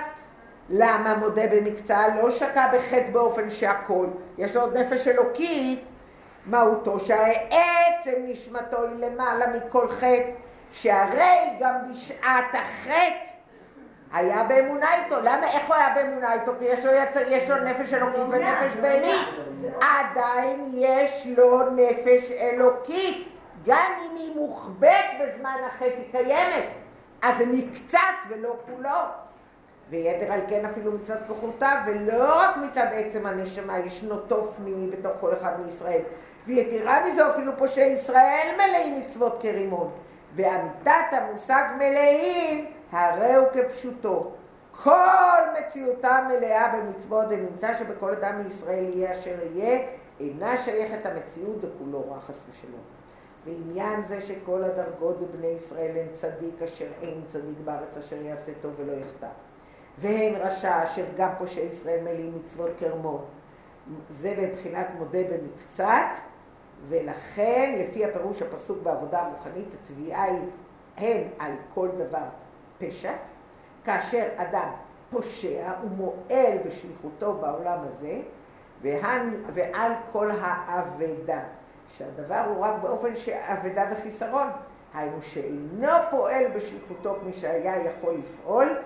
למה 0.70 1.16
מודה 1.16 1.48
במקצה? 1.52 2.16
לא 2.22 2.30
שקע 2.30 2.68
בחטא 2.74 3.12
באופן 3.12 3.50
שהכל. 3.50 4.08
יש 4.38 4.56
לו 4.56 4.62
עוד 4.62 4.78
נפש 4.78 5.08
אלוקית, 5.08 5.84
מהותו 6.46 7.00
שהרי 7.00 7.36
עצם 7.50 8.22
נשמתו 8.28 8.84
היא 8.84 9.06
למעלה 9.06 9.46
מכל 9.48 9.88
חטא, 9.88 10.32
שהרי 10.78 11.58
גם 11.60 11.74
בשעת 11.92 12.56
החטא 12.56 13.32
היה 14.14 14.44
באמונה 14.44 14.88
איתו. 14.96 15.16
למה, 15.20 15.48
איך 15.48 15.68
הוא 15.68 15.76
היה 15.76 15.90
באמונה 15.96 16.34
איתו? 16.34 16.52
כי 16.60 16.66
יש 16.66 16.86
לו, 16.86 16.92
יצר, 16.92 17.20
יש 17.28 17.50
לו 17.50 17.56
נפש 17.56 17.94
אלוקית 17.94 18.24
ונפש 18.30 18.76
בהמית. 18.82 19.22
עדיין 19.82 20.72
יש 20.74 21.28
לו 21.38 21.70
נפש 21.70 22.32
אלוקית. 22.32 23.28
גם 23.66 23.92
אם 24.02 24.16
היא 24.16 24.36
מוחבאת 24.36 25.06
בזמן 25.22 25.56
החטא 25.68 25.84
היא 25.84 26.12
קיימת. 26.12 26.68
אז 27.22 27.38
זה 27.38 27.46
מקצת 27.46 28.00
ולא 28.30 28.56
כולו. 28.66 28.90
ויתר 29.90 30.34
על 30.34 30.40
כן 30.50 30.66
אפילו 30.66 30.92
מצד 30.92 31.18
כוחותיו, 31.28 31.78
ולא 31.88 32.42
רק 32.42 32.58
מצד 32.58 32.88
עצם 32.92 33.26
הנשמה, 33.26 33.80
ישנו 33.80 34.18
טוב 34.18 34.54
פנימי 34.58 34.88
בתוך 34.88 35.12
כל 35.20 35.34
אחד 35.34 35.54
מישראל. 35.66 36.02
ויתרה 36.48 37.04
מזו 37.06 37.30
אפילו 37.30 37.58
פושעי 37.58 37.92
ישראל 37.92 38.56
מלאים 38.56 38.94
מצוות 38.94 39.42
כרימון. 39.42 39.92
ואמיתת 40.36 41.12
המושג 41.12 41.64
מלאים, 41.78 42.66
הרי 42.92 43.34
הוא 43.34 43.48
כפשוטו. 43.54 44.32
כל 44.84 45.42
מציאותה 45.60 46.28
מלאה 46.28 46.78
במצוות, 46.78 47.26
ונמצא 47.30 47.74
שבכל 47.74 48.12
אדם 48.12 48.38
מישראל 48.38 48.84
יהיה 48.84 49.12
אשר 49.12 49.36
יהיה, 49.42 49.88
אינה 50.20 50.58
שייכת 50.58 51.06
המציאות 51.06 51.62
דכולו 51.62 52.12
רע 52.12 52.20
חס 52.20 52.46
ושלום. 52.50 52.82
ועניין 53.46 54.04
זה 54.04 54.22
שכל 54.22 54.64
הדרגות 54.64 55.20
בבני 55.20 55.48
ישראל 55.48 55.98
הן 55.98 56.08
צדיק 56.12 56.62
אשר 56.62 56.88
אין 57.02 57.22
צדיק 57.28 57.58
בארץ 57.64 57.98
אשר 57.98 58.16
יעשה 58.16 58.52
טוב 58.62 58.74
ולא 58.78 58.94
יחטא. 58.94 59.28
והן 59.98 60.34
רשע 60.36 60.84
אשר 60.84 61.06
גם 61.16 61.30
פושעי 61.38 61.66
ישראל 61.66 62.02
מלאים 62.02 62.36
מצוות 62.36 62.72
כרמו. 62.78 63.22
זה 64.10 64.34
מבחינת 64.38 64.88
מודה 64.98 65.20
במקצת, 65.24 66.18
ולכן 66.90 67.76
לפי 67.80 68.06
הפירוש 68.06 68.42
הפסוק 68.42 68.78
בעבודה 68.84 69.22
הרוחנית 69.22 69.68
התביעה 69.74 70.24
היא 70.24 70.42
הן 70.98 71.24
על 71.40 71.52
כל 71.74 71.90
דבר 71.98 72.24
פשע, 72.78 73.14
כאשר 73.84 74.28
אדם 74.36 74.70
פושע 75.10 75.72
ומועל 75.84 76.58
בשליחותו 76.66 77.34
בעולם 77.34 77.78
הזה, 77.82 78.20
והן, 78.82 79.34
ועל 79.54 79.92
כל 80.12 80.32
האבדה, 80.42 81.44
שהדבר 81.88 82.44
הוא 82.48 82.66
רק 82.66 82.76
באופן 82.82 83.16
שאבדה 83.16 83.84
וחיסרון, 83.92 84.48
היינו 84.94 85.22
שאינו 85.22 85.88
פועל 86.10 86.46
בשליחותו 86.56 87.16
כמי 87.22 87.34
שהיה 87.34 87.84
יכול 87.84 88.14
לפעול, 88.14 88.78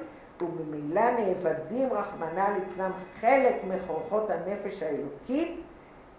וממילא 0.41 1.01
נאבדים 1.12 1.93
רחמנא 1.93 2.45
ליצלן 2.58 2.91
חלק 3.19 3.63
מכוחות 3.63 4.30
הנפש 4.30 4.84
האלוקית, 4.84 5.62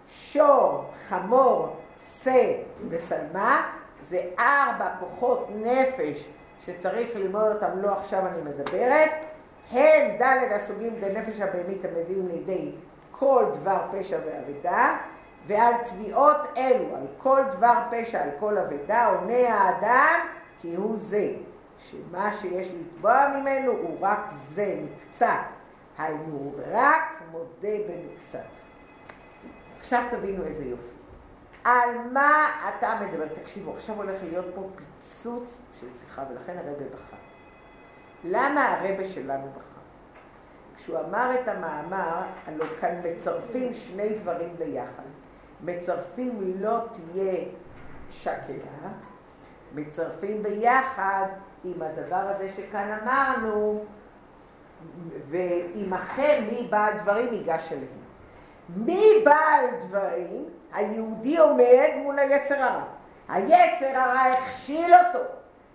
שור, 0.07 0.85
חמור, 1.09 1.75
שא 2.23 2.53
ושלמה, 2.89 3.69
זה 4.01 4.21
ארבע 4.39 4.89
כוחות 4.99 5.47
נפש 5.55 6.29
שצריך 6.59 7.15
ללמוד 7.15 7.43
אותם, 7.43 7.77
לא 7.77 7.93
עכשיו 7.93 8.27
אני 8.27 8.41
מדברת, 8.41 9.09
הם 9.71 10.17
ד' 10.19 10.51
הסוגים 10.51 10.99
דנפש 10.99 11.41
הבהמית 11.41 11.85
המביאים 11.85 12.27
לידי 12.27 12.71
כל 13.11 13.45
דבר 13.53 13.77
פשע 13.91 14.19
ואבדה, 14.25 14.97
ועל 15.47 15.73
תביעות 15.85 16.37
אלו, 16.57 16.95
על 16.95 17.07
כל 17.17 17.41
דבר 17.51 17.73
פשע, 17.91 18.23
על 18.23 18.29
כל 18.39 18.57
אבדה, 18.57 19.05
עונה 19.05 19.55
האדם 19.55 20.19
כי 20.61 20.75
הוא 20.75 20.97
זה. 20.97 21.33
שמה 21.77 22.31
שיש 22.31 22.73
לתבוע 22.73 23.27
ממנו 23.35 23.71
הוא 23.71 23.97
רק 24.01 24.29
זה, 24.31 24.75
מקצת. 24.83 25.27
היינו 25.97 26.53
רק 26.71 27.21
מודה 27.31 27.77
במקצת. 27.89 28.39
עכשיו 29.83 30.03
תבינו 30.11 30.43
איזה 30.43 30.63
יופי. 30.63 30.95
על 31.63 31.89
מה 32.11 32.49
אתה 32.69 32.99
מדבר? 33.01 33.27
תקשיבו, 33.27 33.73
עכשיו 33.73 33.95
הולך 33.95 34.23
להיות 34.23 34.45
פה 34.55 34.69
פיצוץ 34.75 35.61
של 35.79 35.87
שיחה, 35.99 36.23
ולכן 36.29 36.57
הרבה 36.57 36.85
בכה. 36.93 37.15
למה 38.23 38.67
הרבה 38.67 39.05
שלנו 39.05 39.47
בכה? 39.55 39.79
כשהוא 40.75 40.99
אמר 40.99 41.29
את 41.33 41.47
המאמר, 41.47 42.21
הלוא 42.45 42.65
כאן 42.79 43.01
מצרפים 43.03 43.73
שני 43.73 44.13
דברים 44.13 44.55
ביחד. 44.57 45.03
מצרפים 45.61 46.53
לא 46.59 46.77
תהיה 46.91 47.43
שקלה, 48.09 48.89
מצרפים 49.73 50.43
ביחד 50.43 51.25
עם 51.63 51.81
הדבר 51.81 52.15
הזה 52.15 52.49
שכאן 52.49 52.99
אמרנו, 53.03 53.85
ועמכם 55.29 56.43
מי 56.51 56.67
בעל 56.69 56.97
דברים 56.97 57.33
ייגש 57.33 57.71
אליהם. 57.71 58.02
מי 58.69 59.03
בעל 59.25 59.65
דברים? 59.79 60.45
היהודי 60.73 61.37
עומד 61.37 61.89
מול 61.95 62.19
היצר 62.19 62.63
הרע. 62.63 62.83
היצר 63.29 63.97
הרע 63.97 64.21
הכשיל 64.21 64.93
אותו. 64.95 65.25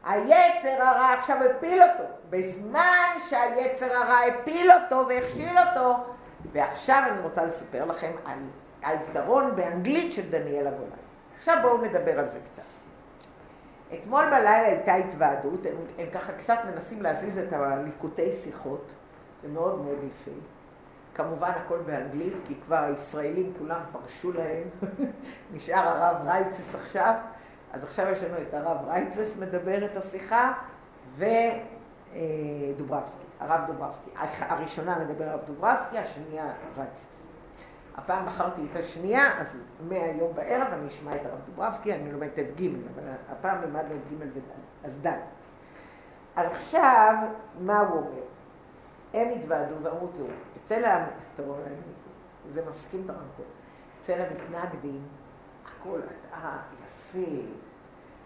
היצר 0.04 0.82
הרע 0.82 1.12
עכשיו 1.12 1.36
הפיל 1.42 1.82
אותו. 1.82 2.04
בזמן 2.30 3.18
שהיצר 3.28 3.96
הרע 3.96 4.18
הפיל 4.18 4.70
אותו 4.72 5.08
והכשיל 5.08 5.56
אותו, 5.58 5.96
ועכשיו 6.52 7.02
אני 7.06 7.20
רוצה 7.20 7.44
לספר 7.44 7.84
לכם 7.84 8.10
על 8.24 8.38
היתרון 8.82 9.56
באנגלית 9.56 10.12
של 10.12 10.30
דניאל 10.30 10.66
הגולן. 10.66 10.90
עכשיו 11.36 11.56
בואו 11.62 11.78
נדבר 11.78 12.18
על 12.18 12.26
זה 12.26 12.38
קצת. 12.52 12.62
אתמול 13.94 14.24
בלילה 14.24 14.66
הייתה 14.66 14.94
התוועדות, 14.94 15.66
הם, 15.66 15.72
הם 15.98 16.10
ככה 16.10 16.32
קצת 16.32 16.58
מנסים 16.72 17.02
להזיז 17.02 17.38
את 17.38 17.52
הליקוטי 17.52 18.32
שיחות, 18.32 18.92
זה 19.42 19.48
מאוד 19.48 19.78
מאוד 19.78 19.98
יפה. 20.04 20.30
כמובן 21.18 21.50
הכל 21.50 21.78
באנגלית, 21.86 22.34
כי 22.44 22.54
כבר 22.60 22.76
הישראלים 22.76 23.52
כולם 23.58 23.80
פרשו 23.92 24.32
להם, 24.32 24.68
נשאר 25.54 25.88
הרב 25.88 26.16
רייצס 26.26 26.74
עכשיו, 26.74 27.14
אז 27.72 27.84
עכשיו 27.84 28.08
יש 28.08 28.22
לנו 28.22 28.42
את 28.42 28.54
הרב 28.54 28.76
רייצס 28.86 29.36
מדבר 29.36 29.84
את 29.84 29.96
השיחה, 29.96 30.52
ודוברבסקי, 31.16 33.24
הרב 33.40 33.60
דוברבסקי. 33.66 34.10
הראשונה 34.40 34.98
מדבר 34.98 35.24
הרב 35.24 35.40
דוברבסקי, 35.46 35.98
השנייה 35.98 36.52
רייצס. 36.76 37.26
הפעם 37.96 38.26
בחרתי 38.26 38.66
את 38.70 38.76
השנייה, 38.76 39.40
אז 39.40 39.62
מהיום 39.88 40.34
בערב 40.34 40.68
אני 40.72 40.88
אשמע 40.88 41.10
את 41.10 41.26
הרב 41.26 41.38
דוברבסקי, 41.46 41.94
אני 41.94 42.12
לומדת 42.12 42.38
את 42.38 42.60
ג', 42.60 42.66
אבל 42.94 43.02
הפעם 43.30 43.62
למדנו 43.62 43.94
את 43.94 44.12
ג' 44.12 44.14
וד', 44.20 44.40
אז 44.84 44.98
ד'. 45.06 45.18
אז 46.36 46.52
עכשיו, 46.52 47.14
מה 47.60 47.80
הוא 47.80 47.98
אומר? 47.98 48.27
הם 49.14 49.28
התוועדו 49.28 49.74
ואמרו, 49.82 50.06
תראו, 50.06 50.26
אצל 50.64 50.84
ה... 50.84 51.06
טוב. 51.36 51.58
זה 52.48 52.62
מפסיקים 52.68 53.02
את 53.04 53.10
הרמקול. 53.10 53.44
אצל 54.00 54.20
המתנגדים, 54.20 55.02
הכל 55.64 56.00
אה, 56.32 56.58
יפה. 56.84 57.42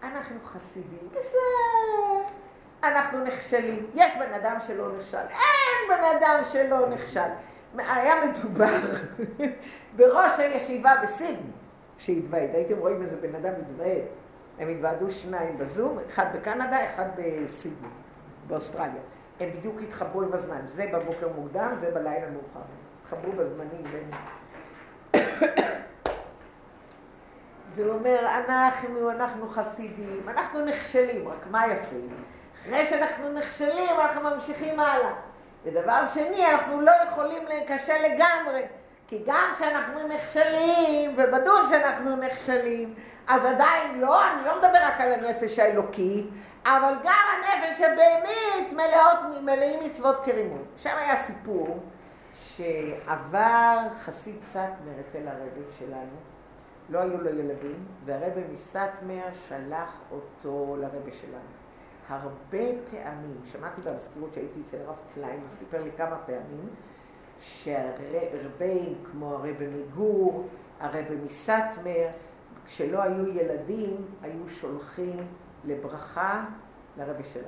אנחנו 0.03 0.35
חסידים, 0.43 1.09
בסדר. 1.11 2.35
אנחנו 2.83 3.23
נכשלים. 3.23 3.89
יש 3.93 4.11
בן 4.19 4.33
אדם 4.33 4.57
שלא 4.59 4.97
נכשל. 4.97 5.17
אין 5.17 5.89
בן 5.89 6.03
אדם 6.17 6.43
שלא 6.49 6.89
נכשל. 6.89 7.29
היה 7.77 8.13
מדובר 8.25 8.79
בראש 9.95 10.39
הישיבה 10.39 10.93
בסידני 11.03 11.51
שהתוועד. 11.97 12.49
הייתם 12.55 12.77
רואים 12.77 13.01
איזה 13.01 13.17
בן 13.17 13.35
אדם 13.35 13.53
מתוועד. 13.61 14.03
הם 14.59 14.69
התוועדו 14.69 15.11
שניים 15.11 15.57
בזום, 15.57 15.97
אחד 16.09 16.25
בקנדה, 16.35 16.85
אחד 16.85 17.05
בסידני, 17.17 17.87
באוסטרליה. 18.47 19.01
הם 19.39 19.51
בדיוק 19.51 19.81
התחברו 19.81 20.21
עם 20.21 20.33
הזמן. 20.33 20.61
זה 20.65 20.85
בבוקר 20.93 21.27
מוקדם, 21.35 21.69
זה 21.73 21.91
בלילה 21.91 22.29
מאוחר. 22.29 22.65
התחברו 23.01 23.31
בזמנים 23.31 23.83
בין... 23.91 24.11
והוא 27.75 27.93
אומר, 27.93 28.19
אנחנו, 28.37 29.11
אנחנו 29.11 29.49
חסידים, 29.49 30.29
אנחנו 30.29 30.65
נכשלים, 30.65 31.27
רק 31.27 31.47
מה 31.51 31.67
יפה? 31.67 31.95
אחרי 32.59 32.85
שאנחנו 32.85 33.29
נכשלים, 33.29 33.99
אנחנו 33.99 34.21
ממשיכים 34.21 34.79
הלאה. 34.79 35.13
ודבר 35.63 36.05
שני, 36.05 36.47
אנחנו 36.51 36.81
לא 36.81 36.91
יכולים 37.07 37.45
להיכשל 37.47 37.93
לגמרי, 37.93 38.61
כי 39.07 39.23
גם 39.25 39.51
כשאנחנו 39.55 40.07
נכשלים, 40.07 41.15
ובדור 41.17 41.59
שאנחנו 41.69 42.15
נכשלים, 42.15 42.93
אז 43.27 43.45
עדיין 43.45 43.99
לא, 43.99 44.27
אני 44.27 44.45
לא 44.45 44.57
מדבר 44.57 44.79
רק 44.81 45.01
על 45.01 45.11
הנפש 45.11 45.59
האלוקי, 45.59 46.27
אבל 46.65 46.93
גם 47.03 47.23
הנפש 47.33 47.81
הבהמית 47.81 48.73
מלאות, 48.73 49.43
מלאים 49.43 49.79
מצוות 49.85 50.25
כרימון. 50.25 50.65
שם 50.77 50.97
היה 50.97 51.15
סיפור 51.15 51.79
שעבר 52.33 53.79
חסיד 53.93 54.41
סאטמר 54.41 54.99
אצל 55.07 55.27
הרבי 55.27 55.61
שלנו, 55.79 56.15
לא 56.89 56.99
היו 56.99 57.17
לו 57.17 57.29
ילדים, 57.29 57.85
והרבי 58.05 58.41
מסאטמר 58.51 59.23
שלח 59.47 59.95
אותו 60.11 60.75
לרבי 60.79 61.11
שלנו. 61.11 61.53
הרבה 62.07 62.81
פעמים, 62.91 63.37
שמעתי 63.45 63.81
במזכירות 63.81 64.33
שהייתי 64.33 64.61
אצל 64.61 64.77
הרב 64.85 64.99
קליין, 65.13 65.39
הוא 65.41 65.49
סיפר 65.49 65.83
לי 65.83 65.91
כמה 65.97 66.17
פעמים, 66.25 66.69
שהרבים 67.39 69.03
כמו 69.03 69.33
הרבי 69.33 69.67
מגור, 69.67 70.47
הרבי 70.79 71.15
מסאטמר, 71.15 72.07
כשלא 72.65 73.01
היו 73.01 73.27
ילדים, 73.27 74.05
היו 74.21 74.49
שולחים 74.49 75.27
לברכה 75.65 76.45
לרבי 76.97 77.23
שלנו. 77.23 77.47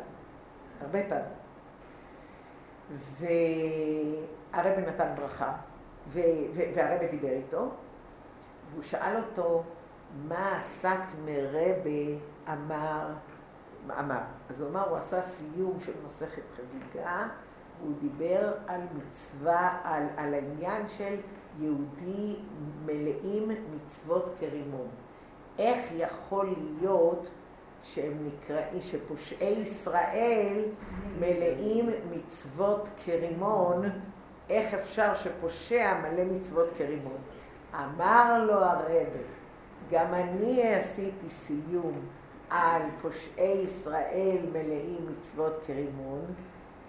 הרבה 0.81 0.99
פעמים. 1.09 1.45
והרבי 4.51 4.81
נתן 4.81 5.15
ברכה, 5.15 5.53
והרבי 6.07 7.07
דיבר 7.07 7.29
איתו, 7.29 7.69
והוא 8.71 8.83
שאל 8.83 9.17
אותו, 9.17 9.63
מה 10.27 10.55
הסאטמר 10.55 11.49
רבי 11.51 12.19
אמר 12.53 13.07
אמר. 13.99 14.21
אז 14.49 14.59
הוא 14.61 14.69
אמר, 14.69 14.89
הוא 14.89 14.97
עשה 14.97 15.21
סיום 15.21 15.79
של 15.79 15.91
מסכת 16.05 16.51
חגיגה, 16.51 17.27
והוא 17.79 17.93
דיבר 17.99 18.53
על 18.67 18.81
מצווה, 18.95 19.79
על, 19.83 20.03
על 20.17 20.33
העניין 20.33 20.87
של 20.87 21.15
יהודי 21.57 22.39
מלאים 22.85 23.51
מצוות 23.71 24.29
כרימון. 24.39 24.87
איך 25.59 25.79
יכול 25.95 26.45
להיות 26.45 27.29
שהם 27.85 28.13
נקראים, 28.23 28.81
שפושעי 28.81 29.61
ישראל 29.61 30.63
מלאים 31.19 31.89
מצוות 32.11 32.89
כרימון, 33.05 33.81
איך 34.49 34.73
אפשר 34.73 35.13
שפושע 35.13 35.93
מלא 36.01 36.23
מצוות 36.23 36.67
כרימון? 36.77 37.17
אמר 37.75 38.45
לו 38.47 38.53
הרבה, 38.53 39.19
גם 39.91 40.13
אני 40.13 40.73
עשיתי 40.73 41.29
סיום 41.29 42.05
על 42.49 42.81
פושעי 43.01 43.61
ישראל 43.65 44.45
מלאים 44.51 45.07
מצוות 45.07 45.63
כרימון, 45.67 46.25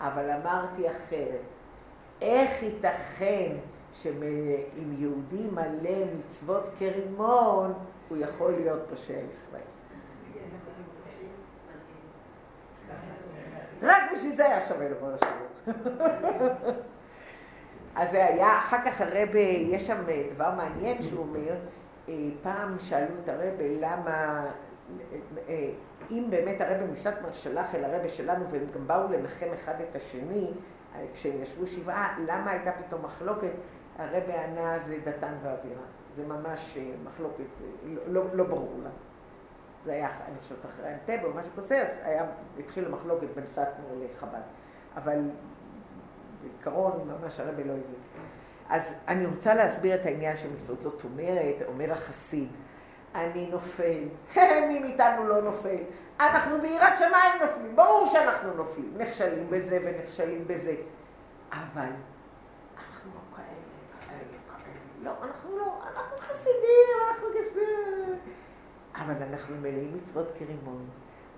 אבל 0.01 0.31
אמרתי 0.31 0.91
אחרת. 0.91 1.41
איך 2.21 2.63
ייתכן 2.63 3.57
שאם 3.93 4.93
יהודי 4.93 5.47
מלא 5.53 6.05
מצוות 6.19 6.65
כרימון, 6.79 7.73
הוא 8.09 8.19
יכול 8.19 8.53
להיות 8.53 8.81
פושע 8.89 9.19
ישראל? 9.29 9.63
רק 13.83 14.03
בשביל 14.13 14.33
זה 14.33 14.47
היה 14.47 14.67
שווה 14.67 14.89
לבוא 14.89 15.09
לשירות. 15.13 15.61
אז 17.97 18.11
זה 18.11 18.27
היה, 18.27 18.59
אחר 18.59 18.77
כך 18.85 19.01
הרבי, 19.01 19.69
יש 19.71 19.87
שם 19.87 20.03
דבר 20.35 20.51
מעניין 20.51 21.03
שהוא 21.03 21.21
אומר, 21.21 21.55
אה, 22.09 22.15
פעם 22.43 22.79
שאלו 22.79 23.15
את 23.25 23.29
הרבי 23.29 23.81
למה 23.81 24.47
אם 26.11 26.27
באמת 26.31 26.61
הרבי 26.61 26.87
מסטמר 26.87 27.33
שלח 27.33 27.75
אל 27.75 27.85
הרבי 27.85 28.09
שלנו 28.09 28.51
והם 28.51 28.67
גם 28.75 28.87
באו 28.87 29.13
לנחם 29.13 29.49
אחד 29.55 29.81
את 29.81 29.97
השני, 29.97 30.51
כשהם 31.15 31.43
ישבו 31.43 31.67
שבעה, 31.67 32.19
למה 32.27 32.51
הייתה 32.51 32.73
פתאום 32.73 33.03
מחלוקת? 33.05 33.53
הרבי 33.99 34.33
ענה 34.33 34.79
זה 34.79 34.99
דתן 35.05 35.35
ואווירה. 35.43 35.83
זה 36.11 36.27
ממש 36.27 36.79
אה, 36.81 36.91
מחלוקת, 37.05 37.45
לא, 37.85 38.03
לא, 38.07 38.25
לא 38.33 38.45
ברור 38.45 38.81
לה. 38.85 38.91
זה 39.87 39.93
היה, 39.93 40.09
אני 40.29 40.39
חושבת, 40.41 40.67
אחרי 40.67 40.93
אנטבה 40.93 41.29
או 41.29 41.35
משהו 41.35 41.53
כזה, 41.57 41.83
אז 41.83 41.99
היה, 42.03 42.25
התחילה 42.59 42.89
מחלוקת 42.89 43.29
בין 43.35 43.47
סטמר 43.47 43.65
לחב"ד. 44.15 44.41
אבל 44.97 45.21
בעיקרון 46.43 47.09
ממש 47.09 47.41
הרבי 47.41 47.65
לא 47.65 47.73
הבין. 47.73 48.01
אז 48.69 48.95
אני 49.09 49.27
רוצה 49.27 49.55
להסביר 49.55 50.01
את 50.01 50.07
העניין 50.07 50.37
של 50.37 50.53
מצוות. 50.53 50.81
זאת 50.81 51.05
אומרת, 51.05 51.63
אומר 51.67 51.93
החסיד, 51.93 52.49
אני 53.15 53.47
נופל. 53.47 54.03
מי 54.69 54.79
מאיתנו 54.79 55.25
לא 55.25 55.43
נופל? 55.43 55.83
אנחנו 56.21 56.61
ביראת 56.61 56.99
שמיים 56.99 57.43
נופלים, 57.43 57.77
ברור 57.77 58.07
שאנחנו 58.07 58.55
נופלים. 58.55 58.95
נכשלים 58.99 59.51
בזה 59.51 59.79
ונכשלים 59.85 60.47
בזה. 60.47 60.75
אבל 61.53 61.91
אנחנו 62.77 63.11
לא 63.15 63.37
כאלה, 63.37 63.47
כאלה, 64.09 64.39
כאלה. 64.49 64.79
לא, 65.03 65.11
אנחנו 65.23 65.59
לא, 65.59 65.83
אנחנו 65.83 66.17
חסידים, 66.19 66.97
אנחנו 67.09 67.27
גשבים. 67.29 68.36
אבל 68.97 69.15
אנחנו 69.31 69.57
מלאים 69.57 69.95
מצוות 69.95 70.27
כרימון. 70.39 70.89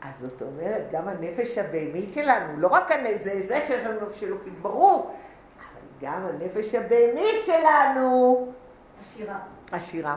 אז 0.00 0.18
זאת 0.18 0.42
אומרת, 0.42 0.82
גם 0.92 1.08
הנפש 1.08 1.58
הבהמית 1.58 2.12
שלנו, 2.12 2.60
לא 2.60 2.68
רק 2.68 2.90
זה, 3.20 3.42
זה 3.42 3.60
שיש 3.66 3.84
לנו 3.84 4.06
נפש 4.06 4.22
אלוקית, 4.22 4.62
ברור, 4.62 5.14
אבל 5.56 6.08
גם 6.08 6.24
הנפש 6.26 6.74
הבהמית 6.74 7.44
שלנו... 7.46 8.52
עשירה. 9.00 9.38
עשירה. 9.72 10.16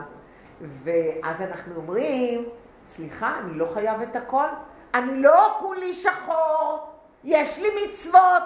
ואז 0.84 1.40
אנחנו 1.40 1.76
אומרים, 1.76 2.44
סליחה, 2.86 3.38
אני 3.38 3.54
לא 3.54 3.66
חייב 3.74 4.00
את 4.00 4.16
הכל. 4.16 4.46
אני 4.94 5.22
לא 5.22 5.56
כולי 5.60 5.94
שחור, 5.94 6.78
יש 7.24 7.58
לי 7.58 7.68
מצוות. 7.84 8.42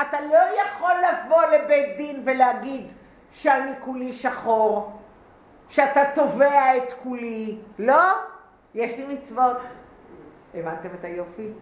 אתה 0.00 0.20
לא 0.20 0.38
יכול 0.60 0.92
לבוא 0.92 1.42
לבית 1.44 1.96
דין 1.96 2.22
ולהגיד 2.26 2.92
שאני 3.30 3.72
כולי 3.80 4.12
שחור, 4.12 4.95
שאתה 5.68 6.02
תובע 6.14 6.76
את 6.76 6.92
כולי. 6.92 7.58
לא, 7.78 8.02
יש 8.74 8.98
לי 8.98 9.14
מצוות. 9.14 9.56
הבנתם 10.54 10.88
את 11.00 11.04
היופי? 11.04 11.52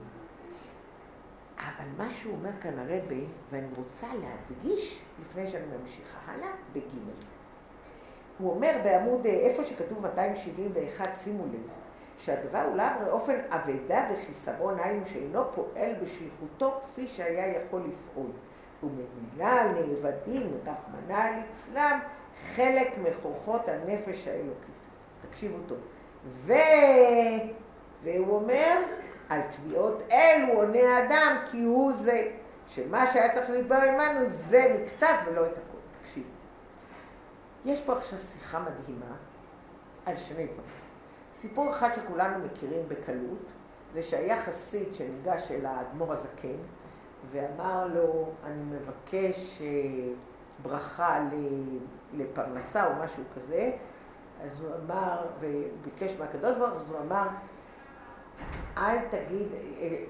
אבל 1.59 1.89
מה 1.97 2.11
שהוא 2.11 2.35
אומר 2.35 2.51
כאן 2.61 2.79
הרבי, 2.79 3.25
ואני 3.51 3.69
רוצה 3.77 4.07
להדגיש, 4.07 5.03
לפני 5.21 5.49
שאני 5.49 5.65
ממשיכה 5.81 6.19
הלאה, 6.27 6.51
בגימל. 6.73 7.13
הוא 8.39 8.51
אומר 8.51 8.71
בעמוד, 8.85 9.27
איפה 9.27 9.65
שכתוב 9.65 10.03
271, 10.03 11.15
שימו 11.15 11.47
לב, 11.47 11.69
שהדבר 12.19 12.65
אולי 12.71 12.89
באופן 13.05 13.37
אבדה 13.51 14.09
וחיסרון, 14.13 14.79
היינו 14.79 15.07
שאינו 15.07 15.53
פועל 15.55 15.95
בשליחותו 16.03 16.81
כפי 16.83 17.09
שהיה 17.09 17.57
יכול 17.57 17.83
לפעול. 17.89 18.31
וממילא 18.83 19.73
נאבדים, 19.73 20.59
רחמנא 20.63 21.37
ליצלן, 21.37 21.99
חלק 22.35 22.99
מכוחות 22.99 23.69
הנפש 23.69 24.29
האלוקית. 24.29 24.75
תקשיבו 25.21 25.59
טוב. 25.67 25.79
ו... 26.27 26.53
והוא 28.03 28.37
אומר, 28.37 28.77
על 29.29 29.41
תביעות 29.43 30.03
אלו 30.13 30.53
עונה 30.53 30.97
האדם, 30.97 31.37
כי 31.51 31.63
הוא 31.63 31.93
זה, 31.93 32.31
שמה 32.67 33.13
שהיה 33.13 33.35
צריך 33.35 33.51
להתבוא 33.51 33.77
עמנו 33.77 34.31
זה 34.31 34.77
מקצת 34.79 35.17
ולא 35.27 35.47
את 35.47 35.59
הכול. 35.59 35.75
יש 37.65 37.83
פה 37.83 37.93
עכשיו 37.93 38.19
שיחה 38.19 38.61
מדהימה 38.61 39.17
על 40.07 40.17
שני 40.17 40.45
דברים. 40.47 40.71
סיפור 41.33 41.71
אחד 41.71 41.95
שכולנו 41.95 42.45
מכירים 42.45 42.89
בקלות, 42.89 43.47
זה 43.93 44.03
שהיה 44.03 44.43
חסיד 44.43 44.95
שניגש 44.95 45.51
אל 45.51 45.67
האדמו"ר 45.67 46.13
הזקן 46.13 46.57
ואמר 47.31 47.87
לו, 47.87 48.31
אני 48.45 48.63
מבקש 48.63 49.63
אה, 49.63 49.69
ברכה 50.63 51.21
לפרנסה 52.17 52.87
או 52.87 52.93
משהו 53.05 53.23
כזה, 53.35 53.71
אז 54.45 54.61
הוא 54.61 54.71
אמר, 54.85 55.27
וביקש 55.41 56.17
מהקדוש 56.19 56.57
ברוך 56.57 56.71
הוא, 56.71 56.81
אז 56.81 56.91
הוא 56.91 56.99
אמר, 57.01 57.29
אל 58.77 58.99
תגיד, 59.11 59.47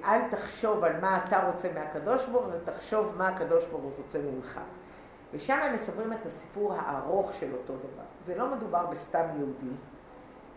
אל 0.05 0.31
תחשוב 0.31 0.85
על 0.85 1.01
מה 1.01 1.19
אתה 1.19 1.51
רוצה 1.51 1.73
מהקדוש 1.73 2.27
ברוך 2.27 2.45
הוא, 2.45 2.53
תחשוב 2.65 3.15
מה 3.19 3.29
הקדוש 3.29 3.67
ברוך 3.67 3.83
הוא 3.83 3.93
רוצה 3.97 4.19
ממך. 4.19 4.61
ושם 5.33 5.59
הם 5.63 5.73
מספרים 5.73 6.13
את 6.13 6.27
הסיפור 6.27 6.75
הארוך 6.75 7.35
של 7.35 7.55
אותו 7.55 7.77
דבר. 7.77 8.05
זה 8.25 8.35
לא 8.35 8.51
מדובר 8.57 8.87
בסתם 8.87 9.27
יהודי, 9.37 9.75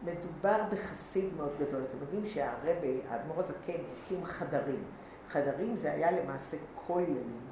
מדובר 0.03 0.61
בחסיד 0.71 1.33
מאוד 1.37 1.51
גדול. 1.59 1.81
אתם 1.89 1.97
יודעים 2.01 2.25
שהרבה, 2.25 2.71
האדמו"ר 3.09 3.39
הזקן, 3.39 3.73
הקים 4.03 4.25
חדרים. 4.25 4.83
חדרים 5.29 5.77
זה 5.77 5.91
היה 5.91 6.11
למעשה 6.11 6.57
כוללים 6.75 7.46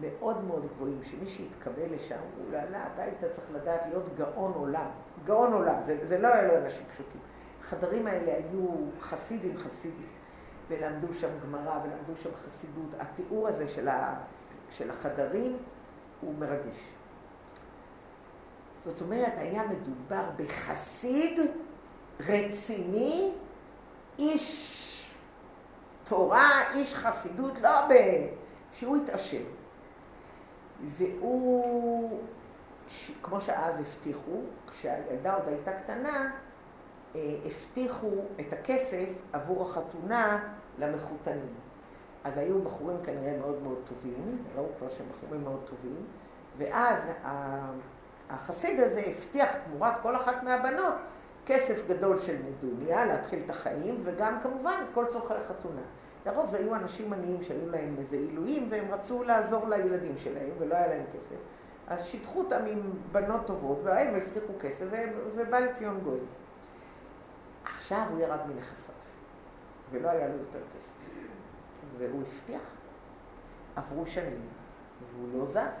מאוד 0.00 0.44
מאוד 0.44 0.66
גבוהים, 0.66 1.04
שמי 1.04 1.28
שהתקבל 1.28 1.94
לשם, 1.94 2.18
הוא 2.36 2.52
לא, 2.52 2.58
לא, 2.70 2.78
אתה 2.94 3.02
היית 3.02 3.24
צריך 3.30 3.46
לדעת 3.52 3.86
להיות 3.86 4.16
גאון 4.16 4.52
עולם. 4.52 4.86
גאון 5.24 5.52
עולם, 5.52 5.82
זה, 5.82 6.06
זה 6.06 6.18
לא 6.18 6.28
היה 6.28 6.48
לו 6.48 6.64
אנשים 6.64 6.86
פשוטים. 6.86 7.20
החדרים 7.60 8.06
האלה 8.06 8.34
היו 8.34 8.68
חסידים 9.00 9.56
חסידים, 9.56 10.08
ולמדו 10.68 11.14
שם 11.14 11.28
גמרא 11.42 11.80
ולמדו 11.84 12.16
שם 12.16 12.30
חסידות. 12.46 12.94
התיאור 12.98 13.48
הזה 13.48 13.68
של, 13.68 13.88
ה, 13.88 14.14
של 14.70 14.90
החדרים 14.90 15.58
הוא 16.20 16.34
מרגש. 16.38 16.92
זאת 18.84 19.00
אומרת, 19.00 19.32
היה 19.36 19.62
מדובר 19.66 20.24
בחסיד 20.36 21.40
רציני, 22.20 23.32
איש 24.18 25.16
תורה, 26.04 26.50
איש 26.74 26.94
חסידות, 26.94 27.58
לא 27.62 27.88
ב... 27.88 27.92
שהוא 28.72 28.96
התעשר. 28.96 29.42
והוא, 30.84 32.20
ש... 32.88 33.10
כמו 33.22 33.40
שאז 33.40 33.80
הבטיחו, 33.80 34.40
כשהילדה 34.70 35.34
עוד 35.34 35.48
הייתה 35.48 35.72
קטנה, 35.72 36.30
אה, 37.16 37.20
הבטיחו 37.44 38.12
את 38.40 38.52
הכסף 38.52 39.08
עבור 39.32 39.62
החתונה 39.62 40.54
למחותנים. 40.78 41.54
אז 42.24 42.38
היו 42.38 42.62
בחורים 42.62 42.96
כנראה 43.02 43.38
מאוד 43.38 43.62
מאוד 43.62 43.78
טובים, 43.84 44.44
ראו 44.56 44.66
כבר 44.78 44.88
שהם 44.88 45.06
בחורים 45.10 45.44
מאוד 45.44 45.60
טובים, 45.64 46.06
ואז 46.58 47.04
החסיד 48.30 48.80
הזה 48.80 49.00
הבטיח 49.06 49.48
תמורת 49.64 49.98
כל 50.02 50.16
אחת 50.16 50.42
מהבנות 50.42 50.94
כסף 51.46 51.86
גדול 51.86 52.20
של 52.20 52.36
נדוניה, 52.44 53.04
להתחיל 53.04 53.38
את 53.44 53.50
החיים, 53.50 54.00
וגם 54.04 54.40
כמובן 54.40 54.74
את 54.82 54.94
כל 54.94 55.04
צורכי 55.08 55.34
החתונה. 55.34 55.82
לרוב 56.26 56.46
זה 56.46 56.56
היו 56.56 56.74
אנשים 56.74 57.12
עניים 57.12 57.42
שהיו 57.42 57.70
להם 57.70 57.94
איזה 57.98 58.16
עילויים, 58.16 58.66
והם 58.70 58.90
רצו 58.90 59.22
לעזור 59.22 59.68
לילדים 59.68 60.18
שלהם, 60.18 60.50
ולא 60.58 60.74
היה 60.74 60.86
להם 60.86 61.04
כסף. 61.16 61.36
אז 61.86 62.04
שיתחו 62.06 62.38
אותם 62.38 62.64
עם 62.66 62.92
בנות 63.12 63.46
טובות, 63.46 63.78
והם 63.82 64.14
הבטיחו 64.14 64.52
כסף, 64.60 64.86
ובא 65.34 65.58
לציון 65.58 66.00
גוי. 66.00 66.20
עכשיו 67.64 68.06
הוא 68.10 68.20
ירד 68.20 68.40
מנכסיו, 68.46 68.94
ולא 69.90 70.08
היה 70.08 70.28
לו 70.28 70.34
יותר 70.34 70.60
כסף. 70.76 70.96
והוא 71.98 72.22
הבטיח. 72.22 72.76
עברו 73.76 74.06
שנים, 74.06 74.40
והוא 75.12 75.38
לא 75.38 75.46
זז. 75.46 75.80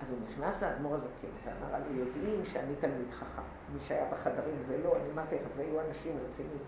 אז 0.00 0.10
הוא 0.10 0.18
נכנס 0.28 0.62
לאדמו"ר 0.62 0.94
הזקן 0.94 1.28
ואמר, 1.44 1.76
אנו 1.76 1.98
יודעים 1.98 2.44
שאני 2.44 2.74
תלמיד 2.74 3.10
חכם. 3.10 3.42
מי 3.74 3.80
שהיה 3.80 4.10
בחדרים 4.10 4.62
זה 4.66 4.78
לא, 4.78 4.96
אני 4.96 5.10
אמרתי 5.10 5.34
לכם, 5.34 5.48
זה 5.56 5.62
היו 5.62 5.80
אנשים 5.80 6.18
רציניים. 6.28 6.60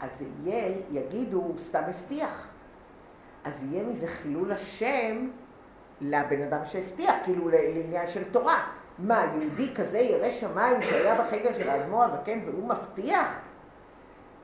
אז 0.00 0.22
יהיה, 0.42 0.76
יגידו, 0.90 1.36
הוא 1.36 1.58
סתם 1.58 1.82
הבטיח. 1.86 2.46
אז 3.44 3.62
יהיה 3.62 3.84
מזה 3.84 4.06
חילול 4.06 4.52
השם 4.52 5.28
לבן 6.00 6.42
אדם 6.42 6.64
שהבטיח, 6.64 7.14
כאילו 7.24 7.48
לעניין 7.48 8.08
של 8.08 8.24
תורה. 8.24 8.66
מה, 8.98 9.24
יהודי 9.34 9.74
כזה 9.74 9.98
ירא 9.98 10.30
שמיים 10.30 10.82
שהיה 10.82 11.22
בחקר 11.22 11.54
של 11.54 11.68
האדמו"ר 11.70 12.04
הזקן 12.04 12.40
והוא 12.46 12.68
מבטיח? 12.68 13.28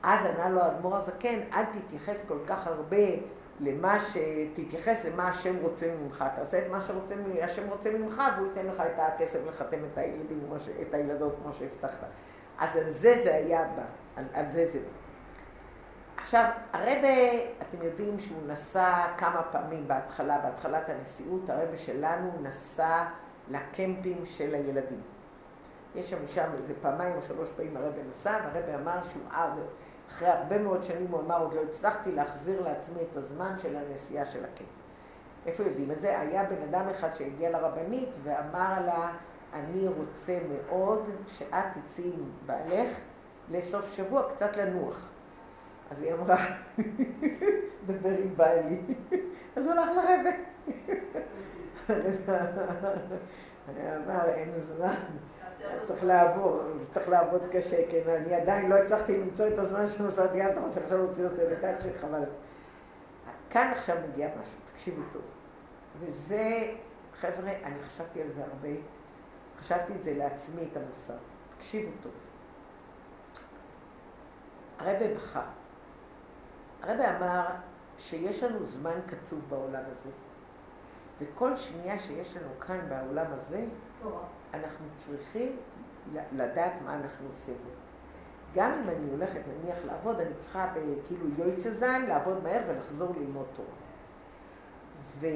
אז 0.03 0.27
ענה 0.27 0.49
לו 0.49 0.61
האדמו"ר 0.61 0.97
הזקן, 0.97 1.41
אל 1.53 1.65
תתייחס 1.65 2.25
כל 2.29 2.39
כך 2.47 2.67
הרבה 2.67 3.07
למה 3.61 4.01
ש... 4.01 4.17
תתייחס 4.55 5.05
למה 5.05 5.29
השם 5.29 5.57
רוצה 5.63 5.87
ממך, 6.01 6.25
תעשה 6.37 6.59
את 6.59 6.71
מה 6.71 6.79
שהשם 6.81 7.69
רוצה 7.69 7.91
ממך 7.91 8.23
והוא 8.37 8.49
ייתן 8.49 8.67
לך 8.67 8.81
את 8.81 8.99
הכסף 8.99 9.39
לחתן 9.49 9.85
את 9.93 9.99
הילדים, 9.99 10.49
את 10.83 10.95
הילדות 10.95 11.37
כמו 11.43 11.53
שהבטחת. 11.53 12.07
אז 12.59 12.77
על 12.77 12.93
זה 12.93 13.17
זה 13.23 13.35
היה 13.35 13.65
בא, 13.77 13.83
על, 14.17 14.25
על 14.33 14.49
זה 14.49 14.67
זה 14.67 14.79
בא. 14.79 15.02
עכשיו, 16.23 16.45
הרבה, 16.73 17.09
אתם 17.63 17.83
יודעים 17.83 18.19
שהוא 18.19 18.43
נסע 18.47 19.07
כמה 19.17 19.43
פעמים 19.43 19.89
בהתחלה, 19.89 20.39
בהתחלת 20.39 20.89
הנשיאות, 20.89 21.51
הרבה 21.51 21.77
שלנו 21.77 22.33
נסע 22.43 23.05
לקמפים 23.51 24.27
של 24.27 24.55
הילדים. 24.55 25.01
יש 25.95 26.11
שם 26.11 26.25
משם 26.25 26.51
איזה 26.59 26.75
פעמיים 26.81 27.17
או 27.17 27.23
שלוש 27.23 27.49
פעמים 27.57 27.77
הרבה 27.77 28.03
נסע, 28.11 28.39
והרבה 28.45 28.75
אמר 28.75 29.03
שהוא 29.03 29.23
אחרי 30.09 30.29
הרבה 30.29 30.59
מאוד 30.59 30.85
שנים 30.85 31.07
הוא 31.11 31.21
אמר, 31.21 31.43
עוד 31.43 31.55
לא 31.55 31.61
הצלחתי 31.63 32.13
להחזיר 32.13 32.63
לעצמי 32.63 33.03
את 33.11 33.17
הזמן 33.17 33.59
של 33.59 33.77
הנסיעה 33.77 34.25
של 34.25 34.45
הקמפ. 34.45 34.69
איפה 35.47 35.63
יודעים 35.63 35.91
את 35.91 36.01
זה? 36.01 36.21
היה 36.21 36.45
בן 36.45 36.63
אדם 36.63 36.89
אחד 36.89 37.15
שהגיע 37.15 37.51
לרבנית 37.51 38.17
ואמר 38.23 38.85
לה, 38.87 39.13
אני 39.53 39.89
רוצה 39.89 40.39
מאוד 40.49 41.09
שאת 41.27 41.65
תצאי 41.75 42.13
עם 42.15 42.31
בעלך 42.47 42.89
לסוף 43.51 43.93
שבוע 43.93 44.23
קצת 44.31 44.57
לנוח. 44.57 45.09
אז 45.93 46.03
היא 46.03 46.13
אמרה, 46.13 46.37
דבר 47.87 48.09
עם 48.09 48.37
בעלי. 48.37 48.81
אז 49.57 49.67
הוא 49.67 49.75
הלך 49.75 49.89
לרבע. 49.89 50.31
אמר, 53.97 54.29
אין 54.29 54.59
זמן, 54.59 54.95
צריך 55.85 56.05
לעבור, 56.05 56.61
צריך 56.91 57.09
לעבוד 57.09 57.47
קשה, 57.51 57.91
כן, 57.91 58.11
אני 58.11 58.35
עדיין 58.35 58.71
לא 58.71 58.75
הצלחתי 58.75 59.21
למצוא 59.21 59.47
את 59.47 59.59
הזמן 59.59 59.89
שנסעתי, 59.89 60.43
אז 60.43 60.51
אתה 60.51 60.61
רוצה 60.61 60.81
עכשיו 60.81 60.99
להוציא 60.99 61.25
אותי 61.25 61.37
לדעת 61.37 61.83
שחבל. 61.83 62.23
כאן 63.51 63.73
עכשיו 63.77 63.97
מגיע 64.09 64.29
משהו, 64.41 64.59
תקשיבו 64.65 65.03
טוב. 65.13 65.23
וזה, 66.01 66.73
חבר'ה, 67.15 67.53
אני 67.65 67.83
חשבתי 67.83 68.23
על 68.23 68.31
זה 68.31 68.43
הרבה, 68.45 68.69
חשבתי 69.59 69.93
את 69.93 70.03
זה 70.03 70.15
לעצמי, 70.15 70.63
את 70.73 70.77
המוסר. 70.77 71.17
תקשיבו 71.59 71.91
טוב. 72.03 72.13
הרבי 74.79 75.15
בחר. 75.15 75.62
הרבי 76.83 77.03
אמר 77.19 77.45
שיש 77.99 78.43
לנו 78.43 78.65
זמן 78.65 78.99
קצוב 79.07 79.41
בעולם 79.49 79.83
הזה, 79.91 80.11
וכל 81.21 81.57
שנייה 81.57 81.99
שיש 81.99 82.37
לנו 82.37 82.61
כאן 82.61 82.81
בעולם 82.89 83.27
הזה, 83.33 83.65
אנחנו 84.55 84.87
צריכים 84.97 85.57
לדעת 86.33 86.73
מה 86.85 86.95
אנחנו 86.95 87.29
עושים. 87.29 87.57
גם 88.55 88.73
אם 88.73 88.89
אני 88.89 89.11
הולכת 89.11 89.41
נניח 89.49 89.77
לעבוד, 89.85 90.21
אני 90.21 90.35
צריכה 90.39 90.73
כאילו 91.07 91.27
יויצזן, 91.39 92.03
לעבוד 92.09 92.43
מהר 92.43 92.63
ולחזור 92.69 93.15
ללמוד 93.17 93.47
תורה. 93.55 93.69
ו... 95.21 95.27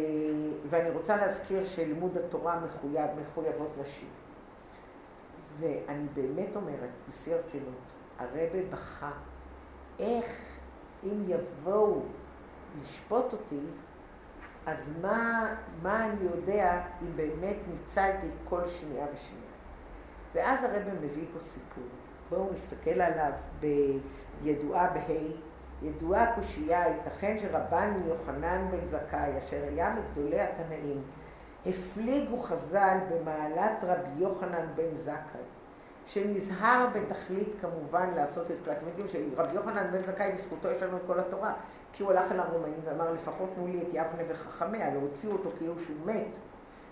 ואני 0.69 0.91
רוצה 0.91 1.17
להזכיר 1.17 1.65
שלימוד 1.65 2.19
התורה 2.19 2.61
מחויב, 2.61 3.11
מחויבות 3.21 3.79
נשים. 3.81 4.09
ואני 5.59 6.09
באמת 6.15 6.57
אומרת, 6.57 6.91
בשיא 7.09 7.35
הרצינות, 7.35 7.95
הרבה 8.19 8.41
בכה, 8.71 9.11
איך 9.99 10.56
אם 11.13 11.23
יבואו 11.27 12.03
לשפוט 12.83 13.33
אותי, 13.33 13.61
אז 14.67 14.93
מה, 15.03 15.55
מה 15.83 16.05
אני 16.05 16.25
יודע 16.25 16.83
אם 17.03 17.17
באמת 17.17 17.57
ניצלתי 17.69 18.27
כל 18.45 18.67
שנייה 18.67 19.07
ושנייה? 19.15 19.47
ואז 20.35 20.65
הרב 20.65 20.83
מביא 21.01 21.25
פה 21.33 21.41
סיפור. 21.41 21.85
בואו 22.31 22.53
נסתכל 22.53 23.01
עליו 23.01 23.33
בידועה 23.61 24.91
בה' 24.91 25.33
ידועה 25.83 26.35
קושייה, 26.35 26.89
ייתכן 26.89 27.39
שרבן 27.39 28.01
יוחנן 28.07 28.69
בן 28.71 28.87
זכאי, 28.87 29.39
אשר 29.39 29.63
היה 29.63 29.95
מגדולי 29.95 30.41
התנאים, 30.41 31.03
הפליגו 31.67 32.41
חז"ל 32.41 32.99
במעלת 33.11 33.85
רבי 33.85 34.11
יוחנן 34.17 34.67
בן 34.75 34.97
זכאי. 34.97 35.41
שנזהר 36.07 36.87
בתכלית 36.93 37.49
כמובן 37.61 38.11
לעשות 38.15 38.51
את, 38.51 38.69
אתם 38.69 38.87
יודעים 38.87 39.09
שרבי 39.09 39.55
יוחנן 39.55 39.93
בן 39.93 40.03
זכאי 40.05 40.33
בזכותו 40.33 40.71
יש 40.71 40.83
לנו 40.83 40.97
את 40.97 41.03
כל 41.07 41.19
התורה, 41.19 41.53
כי 41.93 42.03
הוא 42.03 42.11
הלך 42.11 42.33
אל 42.33 42.41
הרומאים 42.41 42.81
ואמר 42.85 43.13
לפחות 43.13 43.49
תנו 43.55 43.67
לי 43.67 43.83
את 43.83 43.89
יבנה 43.89 44.23
וחכמיה, 44.29 44.95
לא 44.95 45.01
הוציאו 45.01 45.33
אותו 45.33 45.51
כאילו 45.59 45.81
שהוא 45.81 45.97
מת. 46.05 46.37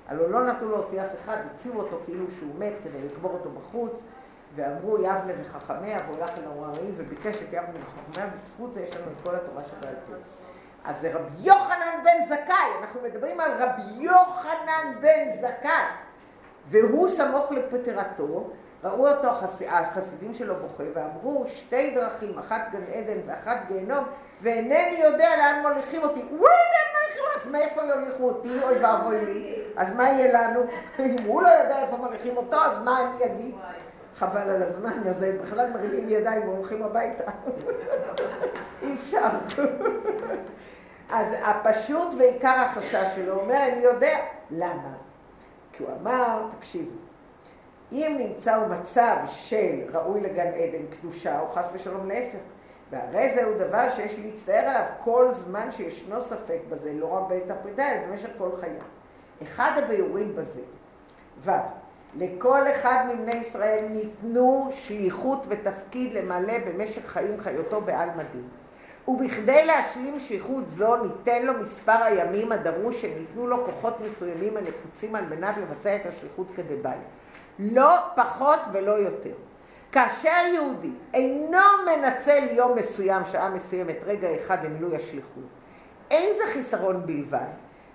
הלוא 0.09 0.29
לא 0.29 0.47
נתנו 0.47 0.71
להוציא 0.71 1.03
אף 1.03 1.15
אחד, 1.25 1.37
הוציאו 1.53 1.75
אותו 1.75 1.99
כאילו 2.05 2.31
שהוא 2.31 2.55
מת 2.59 2.73
כדי 2.85 3.03
לקבור 3.03 3.33
אותו 3.33 3.51
בחוץ, 3.51 4.01
ואמרו 4.55 4.99
יבנה 4.99 5.33
וחכמיה, 5.41 5.99
והוא 6.07 6.17
הלך 6.17 6.39
אל 6.39 6.45
הרומאים 6.45 6.93
וביקש 6.97 7.43
את 7.43 7.49
יבנה 7.49 7.79
וחכמיה, 7.87 8.31
ובזכות 8.35 8.75
זה 8.75 8.81
יש 8.81 8.97
לנו 8.97 9.07
את 9.07 9.29
כל 9.29 9.35
התורה 9.35 9.65
שבעל 9.65 9.95
פה. 10.07 10.13
אז 10.85 11.01
זה 11.01 11.15
רבי 11.15 11.35
יוחנן 11.39 12.05
בן 12.05 12.27
זכאי, 12.29 12.81
אנחנו 12.81 13.01
מדברים 13.01 13.41
על 13.41 13.53
רבי 13.59 14.05
יוחנן 14.05 14.95
בן 15.01 15.29
זכאי, 15.41 15.85
והוא 16.69 17.09
סמוך 17.09 17.53
לפטירתו, 17.53 18.51
ראו 18.85 19.09
אותו 19.09 19.29
החסידים 19.69 20.35
שלו 20.35 20.57
בוכה 20.57 20.85
ואמרו 20.95 21.45
שתי 21.49 21.95
דרכים, 21.95 22.39
אחת 22.39 22.61
גן 22.73 22.85
עדן 22.93 23.19
ואחת 23.27 23.57
גיהנום, 23.69 24.05
ואינני 24.41 24.97
יודע 25.03 25.37
לאן 25.37 25.63
מוליכים 25.63 26.03
אותי. 26.03 26.21
הוא 26.21 26.31
לא 26.31 26.35
יודע 26.35 26.79
לאן 26.85 27.03
מוליכים 27.03 27.25
אז 27.37 27.47
מאיפה 27.47 27.83
יוליכו 27.83 28.25
אותי? 28.29 28.63
אוי 28.63 28.79
ואבוי 28.79 29.25
לי. 29.25 29.63
אז 29.77 29.93
מה 29.93 30.09
יהיה 30.09 30.33
לנו? 30.33 30.61
אם 30.99 31.17
הוא 31.27 31.43
לא 31.43 31.49
יודע 31.49 31.83
איפה 31.83 31.97
מוליכים 31.97 32.37
אותו, 32.37 32.57
אז 32.57 32.79
מה 32.79 33.01
אני 33.01 33.25
אגיד? 33.25 33.55
חבל 34.15 34.51
על 34.51 34.63
הזמן, 34.63 35.09
אז 35.09 35.23
הם 35.23 35.39
בכלל 35.39 35.71
מרימים 35.71 36.09
ידיים 36.09 36.49
והולכים 36.49 36.83
הביתה. 36.83 37.33
אי 38.83 38.95
אפשר. 38.95 39.29
אז 41.11 41.37
הפשוט 41.43 42.15
ועיקר 42.19 42.55
החשש 42.57 43.15
שלו 43.15 43.41
אומר, 43.41 43.57
אני 43.73 43.81
יודע. 43.81 44.19
למה? 44.51 44.93
כי 45.73 45.83
הוא 45.83 45.93
אמר, 46.01 46.47
תקשיבו, 46.59 47.04
אם 47.93 48.17
נמצא 48.19 48.67
מצב 48.71 49.17
של 49.27 49.81
ראוי 49.93 50.21
לגן 50.21 50.47
עדן 50.47 50.87
קדושה, 50.91 51.41
או 51.41 51.49
חס 51.49 51.71
ושלום 51.73 52.09
להפך, 52.09 52.39
והרי 52.91 53.35
זהו 53.35 53.59
דבר 53.59 53.89
שיש 53.89 54.19
להצטער 54.19 54.69
עליו 54.69 54.85
כל 55.01 55.29
זמן 55.35 55.73
שישנו 55.73 56.21
ספק 56.21 56.59
בזה, 56.69 56.93
לא 56.93 57.07
רק 57.07 57.23
בעת 57.29 57.51
הפרידה, 57.51 57.93
אלא 57.93 58.07
במשך 58.07 58.29
כל 58.39 58.57
חייו. 58.61 58.83
אחד 59.43 59.71
הביאורים 59.77 60.37
בזה, 60.37 60.61
ו', 61.41 61.51
לכל 62.17 62.71
אחד 62.71 63.05
מבני 63.15 63.35
ישראל 63.35 63.85
ניתנו 63.91 64.69
שליחות 64.73 65.47
ותפקיד 65.49 66.13
למלא 66.13 66.59
במשך 66.59 67.07
חיים 67.07 67.41
חיותו 67.41 67.81
בעל 67.81 68.09
מדין. 68.11 68.49
ובכדי 69.09 69.67
להשלים 69.67 70.21
שליחות 70.21 70.69
זו 70.69 70.97
ניתן 70.97 71.47
לו 71.47 71.53
מספר 71.55 72.03
הימים 72.03 72.53
הדרוש 72.53 73.03
שניתנו 73.03 73.47
לו 73.47 73.65
כוחות 73.65 74.01
מסוימים 74.01 74.57
הנחוצים 74.57 75.15
על 75.15 75.25
מנת 75.25 75.57
לבצע 75.57 75.97
את 75.97 76.07
השליחות 76.07 76.47
כדבעי. 76.57 76.99
לא 77.59 77.97
פחות 78.15 78.61
ולא 78.73 78.93
יותר. 78.93 79.35
כאשר 79.93 80.43
יהודי 80.55 80.91
אינו 81.15 81.59
מנצל 81.87 82.43
יום 82.51 82.79
מסוים, 82.79 83.25
שעה 83.25 83.49
מסוימת, 83.49 83.97
רגע 84.07 84.29
אחד 84.37 84.65
למילוי 84.65 84.97
השליחות, 84.97 85.45
אין 86.11 86.37
זה 86.37 86.53
חיסרון 86.53 87.07
בלבד, 87.07 87.47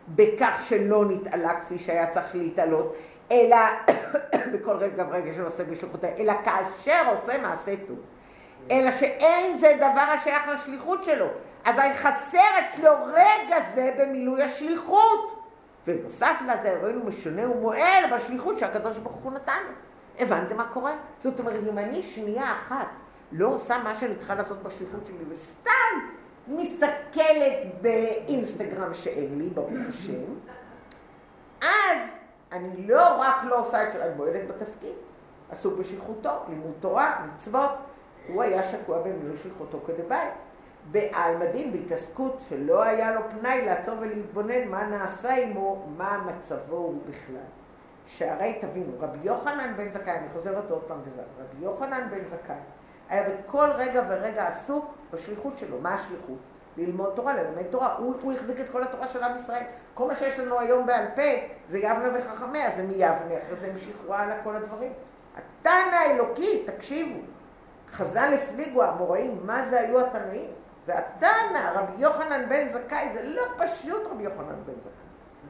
בכך 0.08 0.66
שלא 0.70 1.06
נתעלה 1.06 1.62
כפי 1.62 1.80
שהיה 1.80 2.08
צריך 2.08 2.36
להתעלות, 2.36 2.96
אלא 3.32 3.58
בכל 4.54 4.76
רגע 4.76 5.06
ורגע 5.10 5.34
שעושה 5.34 5.64
בשליחותיה, 5.64 6.10
אלא 6.18 6.34
כאשר 6.44 7.02
עושה 7.12 7.38
מעשה 7.38 7.72
טוב. 7.88 7.98
אלא 8.72 8.92
שאין 8.92 9.58
זה 9.58 9.74
דבר 9.78 10.02
השייך 10.14 10.48
לשליחות 10.48 11.04
שלו. 11.04 11.28
אז 11.66 11.76
חסר 11.96 12.38
אצלו 12.66 12.92
רגע 13.14 13.56
זה 13.74 13.92
במילוי 13.98 14.44
השליחות. 14.44 15.39
ונוסף 15.90 16.36
לזה, 16.48 16.80
ראינו 16.82 17.06
משונה 17.06 17.52
ומועל 17.52 18.04
בשליחות 18.16 18.60
שהקדוש 18.60 18.98
ברוך 18.98 19.16
הוא 19.16 19.32
נתן. 19.32 19.62
הבנתם 20.20 20.58
מה 20.58 20.68
קורה? 20.68 20.96
זאת 21.24 21.40
אומרת, 21.40 21.56
אם 21.70 21.78
אני 21.78 22.04
שנייה 22.04 22.52
אחת 22.52 22.88
לא 23.32 23.48
עושה 23.48 23.78
מה 23.84 23.98
שאני 23.98 24.16
צריכה 24.16 24.36
לעשות 24.36 24.64
בשליחות 24.64 25.06
שלי, 25.06 25.26
וסתם 25.30 25.72
מסתכלת 26.48 27.82
באינסטגרם 27.82 28.94
שאין 28.94 29.38
לי, 29.38 29.50
ברוך 29.50 29.70
השם, 29.90 30.34
אז 31.62 32.18
אני 32.52 32.88
לא 32.88 33.22
רק 33.22 33.44
לא 33.44 33.60
עושה 33.60 33.88
את 33.88 33.92
שאני 33.92 34.14
מועלת 34.16 34.48
בתפקיד, 34.48 34.94
עסוק 35.50 35.80
בשליחותו, 35.80 36.30
לימוד 36.50 36.74
תורה, 36.80 37.26
מצוות, 37.26 37.70
הוא 38.28 38.44
היה 38.44 38.64
שקוע 38.64 39.00
במילוי 39.02 39.38
שליחותו 39.38 39.80
כדבעי. 39.88 40.28
בעל 40.92 41.38
מדין, 41.38 41.72
בהתעסקות 41.72 42.42
שלא 42.50 42.84
היה 42.84 43.14
לו 43.14 43.22
פנאי 43.30 43.66
לעצור 43.66 43.96
ולהתבונן 44.00 44.68
מה 44.68 44.84
נעשה 44.84 45.36
עמו, 45.36 45.86
מה 45.98 46.18
מצבו 46.26 46.76
הוא 46.76 47.02
בכלל. 47.06 47.36
שהרי 48.06 48.58
תבינו, 48.62 48.92
רבי 49.00 49.18
יוחנן 49.24 49.74
בן 49.78 49.92
זכאי, 49.92 50.14
אני 50.14 50.30
חוזרת 50.34 50.72
עוד 50.72 50.84
פעם 50.84 51.02
דבר, 51.02 51.24
רבי 51.40 51.66
יוחנן 51.66 52.08
בן 52.12 52.26
זכאי 52.26 52.56
היה 53.10 53.24
בכל 53.30 53.70
רגע 53.76 54.04
ורגע 54.10 54.48
עסוק 54.48 54.94
בשליחות 55.14 55.58
שלו. 55.58 55.78
מה 55.82 55.94
השליחות? 55.94 56.38
ללמוד 56.78 57.12
תורה, 57.16 57.34
ללמד 57.34 57.64
תורה. 57.64 57.96
הוא, 57.96 58.16
הוא 58.22 58.34
החזיק 58.34 58.60
את 58.60 58.70
כל 58.70 58.84
התורה 58.84 59.08
של 59.08 59.24
עם 59.24 59.36
ישראל. 59.36 59.64
כל 59.94 60.08
מה 60.08 60.16
שיש 60.16 60.40
לנו 60.40 60.60
היום 60.60 60.86
בעל 60.86 61.06
פה 61.16 61.22
זה 61.66 61.78
יבנה 61.78 62.10
וחכמיה, 62.14 62.72
זה 62.72 62.84
מיבנה, 62.84 63.38
אחרי 63.44 63.56
זה 63.60 63.68
המשיכו 63.68 64.14
הלאה 64.14 64.44
כל 64.44 64.56
הדברים. 64.56 64.94
התנא 65.36 65.96
האלוקי, 65.96 66.64
תקשיבו, 66.66 67.20
חז"ל 67.92 68.34
הפליגו, 68.34 68.84
המוראים, 68.84 69.40
מה 69.44 69.64
זה 69.64 69.80
היו 69.80 70.00
התנאים? 70.06 70.50
זה 70.90 70.98
התנא, 70.98 71.72
רבי 71.74 71.92
יוחנן 71.98 72.50
בן 72.50 72.70
זכאי, 72.70 73.10
זה 73.14 73.22
לא 73.24 73.44
פשוט 73.58 74.08
רבי 74.12 74.24
יוחנן 74.24 74.64
בן 74.66 74.80
זכאי. 74.80 74.92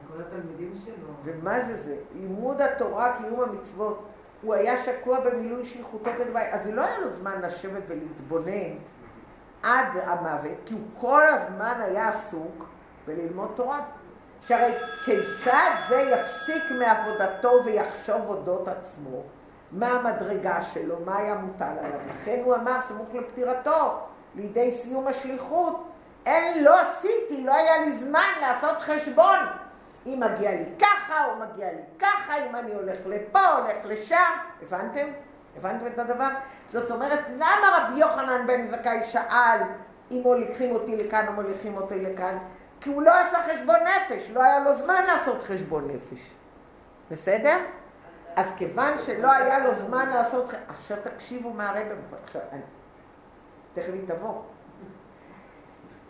וכל 0.06 0.22
התלמידים 0.22 0.74
שלו. 0.86 1.08
ומה 1.24 1.60
זה 1.60 1.78
זה? 1.78 1.96
לימוד 2.16 2.62
התורה, 2.62 3.18
קיום 3.18 3.40
המצוות. 3.40 4.04
הוא 4.42 4.54
היה 4.54 4.78
שקוע 4.78 5.20
במילוי 5.20 5.66
שליחותו 5.66 6.10
כדבר, 6.18 6.40
אז 6.52 6.68
לא 6.68 6.82
היה 6.82 7.00
לו 7.00 7.10
זמן 7.10 7.42
לשבת 7.42 7.82
ולהתבונן 7.88 8.78
עד 9.64 9.88
המוות, 10.04 10.58
כי 10.66 10.74
הוא 10.74 10.82
כל 11.00 11.24
הזמן 11.24 11.74
היה 11.80 12.10
עסוק 12.10 12.66
בללמוד 13.08 13.52
תורה. 13.56 13.80
שהרי 14.42 14.74
כיצד 15.06 15.72
זה 15.90 16.02
יפסיק 16.02 16.64
מעבודתו 16.80 17.52
ויחשוב 17.66 18.22
אודות 18.28 18.68
עצמו? 18.68 19.24
מה 19.72 19.88
המדרגה 19.88 20.62
שלו, 20.62 20.96
מה 21.06 21.18
היה 21.18 21.36
מוטל 21.36 21.76
עליו. 21.80 22.00
לכן 22.10 22.42
הוא 22.44 22.56
אמר, 22.56 22.82
סמוך 22.82 23.08
לפטירתו, 23.14 24.09
לידי 24.40 24.72
סיום 24.72 25.08
השליחות, 25.08 25.88
אין, 26.26 26.64
לא 26.64 26.82
עשיתי, 26.82 27.44
לא 27.44 27.56
היה 27.56 27.78
לי 27.78 27.94
זמן 27.94 28.30
לעשות 28.42 28.82
חשבון. 28.82 29.38
אם 30.06 30.20
מגיע 30.26 30.52
לי 30.52 30.66
ככה, 30.80 31.26
או 31.26 31.36
מגיע 31.36 31.72
לי 31.72 31.82
ככה, 32.00 32.34
אם 32.46 32.56
אני 32.56 32.74
הולך 32.74 32.98
לפה, 33.06 33.40
הולך 33.40 33.78
לשם. 33.86 34.32
הבנתם? 34.62 35.08
הבנתם 35.58 35.88
את 35.88 36.00
הדבר? 36.00 36.28
זאת 36.70 36.92
אומרת, 36.92 37.20
למה 37.30 37.78
רבי 37.78 38.00
יוחנן 38.00 38.48
בן 38.48 38.64
זכאי 38.64 39.00
שאל 39.06 39.60
אם 40.12 40.22
מוליכים 40.24 40.72
אותי 40.72 40.96
לכאן 40.96 41.28
או 41.28 41.34
מוליכים 41.34 41.78
אותי 41.78 42.00
לכאן? 42.00 42.38
כי 42.82 42.90
הוא 42.90 43.02
לא 43.02 43.12
עשה 43.20 43.44
חשבון 43.44 43.76
נפש, 43.76 44.30
לא 44.30 44.44
היה 44.44 44.60
לו 44.60 44.76
זמן 44.76 45.04
לעשות 45.08 45.44
חשבון 45.44 45.88
נפש. 45.88 46.20
בסדר? 47.12 47.58
אז 48.36 48.48
כיוון 48.58 49.00
שלא 49.00 49.32
היה 49.32 49.60
לו 49.60 49.74
זמן 49.74 50.10
לעשות... 50.10 50.54
עכשיו 50.68 50.98
תקשיבו 51.04 51.54
מה 51.54 51.70
הרב... 51.70 51.88
עכשיו, 52.24 52.42
אני... 52.52 52.62
תכף 53.80 53.94
היא 53.94 54.08
תבוא. 54.08 54.34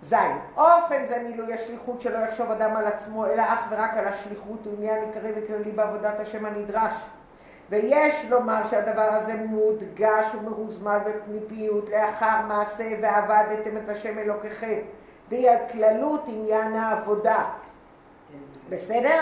זין, 0.01 0.37
אופן 0.57 1.05
זה 1.05 1.19
מילוי 1.23 1.53
השליחות 1.53 2.01
שלא 2.01 2.17
יחשוב 2.17 2.51
אדם 2.51 2.75
על 2.75 2.85
עצמו, 2.85 3.25
אלא 3.25 3.41
אך 3.41 3.59
ורק 3.69 3.97
על 3.97 4.07
השליחות, 4.07 4.65
הוא 4.65 4.73
עניין 4.77 5.03
עיקרי 5.03 5.31
וכללי 5.35 5.71
בעבודת 5.71 6.19
השם 6.19 6.45
הנדרש. 6.45 6.93
ויש 7.69 8.25
לומר 8.29 8.67
שהדבר 8.67 9.01
הזה 9.11 9.35
מודגש 9.35 10.35
ומרוזמז 10.35 10.99
בפניפיות 11.05 11.89
לאחר 11.89 12.41
מעשה 12.47 12.89
ועבדתם 13.01 13.77
את 13.77 13.89
השם 13.89 14.17
אלוקיכם. 14.17 14.79
די 15.29 15.49
הכללות 15.49 16.23
עניין 16.27 16.75
העבודה. 16.75 17.45
בסדר? 18.69 19.19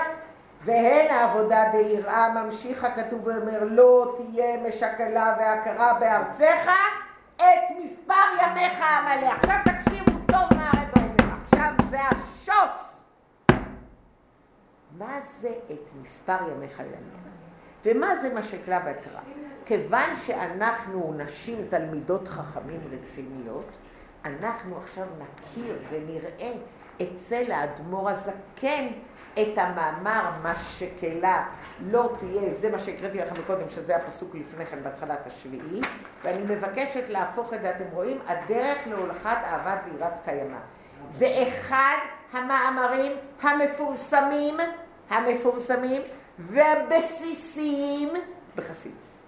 והן 0.64 1.08
העבודה 1.12 1.64
דיראה 1.72 2.30
ממשיך 2.44 2.84
הכתוב 2.84 3.28
ואומר 3.28 3.60
לא 3.64 4.16
תהיה 4.18 4.58
משקלה 4.68 5.36
והכרה 5.40 5.94
בארצך 6.00 6.72
את 7.38 7.72
מספר 7.84 8.14
ימיך 8.42 8.80
המלא. 8.82 9.32
עכשיו 9.32 9.58
תקשיבו 9.66 10.20
טוב 10.26 10.58
מה 10.58 10.70
הרב 10.70 10.90
אומר, 10.98 11.34
עכשיו 11.44 11.74
זה 11.90 12.00
השוס. 12.02 13.02
מה 14.98 15.22
זה 15.22 15.54
את 15.72 16.02
מספר 16.02 16.38
ימיך 16.52 16.80
המלא? 16.80 16.98
ומה 17.86 18.16
זה 18.16 18.34
משקלה 18.34 18.80
והכרה? 18.86 19.22
כיוון 19.66 20.16
שאנחנו 20.16 21.14
נשים 21.18 21.66
תלמידות 21.70 22.28
חכמים 22.28 22.82
רציניות, 22.92 23.72
אנחנו 24.26 24.78
עכשיו 24.78 25.06
נכיר 25.18 25.80
ונראה 25.90 26.54
אצל 27.02 27.52
האדמו"ר 27.52 28.10
הזקן 28.10 28.88
את 29.42 29.58
המאמר 29.58 30.30
מה 30.44 30.56
שקלה 30.56 31.46
לא 31.82 32.10
תהיה, 32.20 32.54
זה 32.54 32.72
מה 32.72 32.80
שהקראתי 32.80 33.18
לכם 33.18 33.42
קודם, 33.48 33.70
שזה 33.70 33.96
הפסוק 33.96 34.36
לפני 34.36 34.66
כן 34.66 34.84
בהתחלת 34.84 35.28
השביעי, 35.28 35.82
ואני 36.24 36.56
מבקשת 36.56 37.10
להפוך 37.10 37.54
את 37.54 37.62
זה, 37.62 37.70
אתם 37.70 37.86
רואים, 37.94 38.20
הדרך 38.28 38.78
להולכת 38.86 39.38
אהבת 39.44 39.80
ויראת 39.86 40.20
קיימא. 40.26 40.58
זה 41.10 41.34
אחד 41.48 41.98
המאמרים 42.34 43.12
המפורסמים, 43.42 44.58
המפורסמים 45.10 46.02
והבסיסיים 46.40 48.10
בחסידס. 48.56 49.24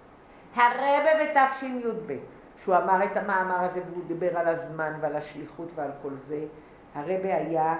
הרבה 0.54 1.10
בתשי"ב, 1.24 2.12
שהוא 2.56 2.76
אמר 2.76 3.04
את 3.04 3.16
המאמר 3.16 3.60
הזה 3.64 3.80
והוא 3.88 4.04
דיבר 4.06 4.38
על 4.38 4.48
הזמן 4.48 4.92
ועל 5.00 5.16
השליחות 5.16 5.68
ועל 5.74 5.90
כל 6.02 6.12
זה, 6.26 6.44
הרבה 6.94 7.36
היה 7.36 7.74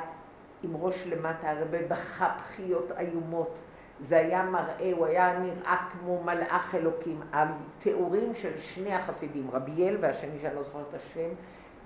עם 0.63 0.77
ראש 0.77 1.07
למטה, 1.07 1.51
הרבה 1.51 1.79
בכה 1.89 2.37
בכיות 2.39 2.93
איומות. 2.99 3.61
זה 4.01 4.19
היה 4.19 4.43
מראה, 4.43 4.93
הוא 4.97 5.07
היה 5.07 5.39
נראה 5.39 5.77
כמו 5.91 6.23
מלאך 6.23 6.75
אלוקים. 6.75 7.21
התיאורים 7.33 8.35
של 8.35 8.59
שני 8.59 8.95
החסידים, 8.95 9.51
רביאל 9.51 9.97
והשני 10.01 10.39
שאני 10.41 10.55
לא 10.55 10.63
זוכרת 10.63 10.89
את 10.89 10.95
השם, 10.95 11.29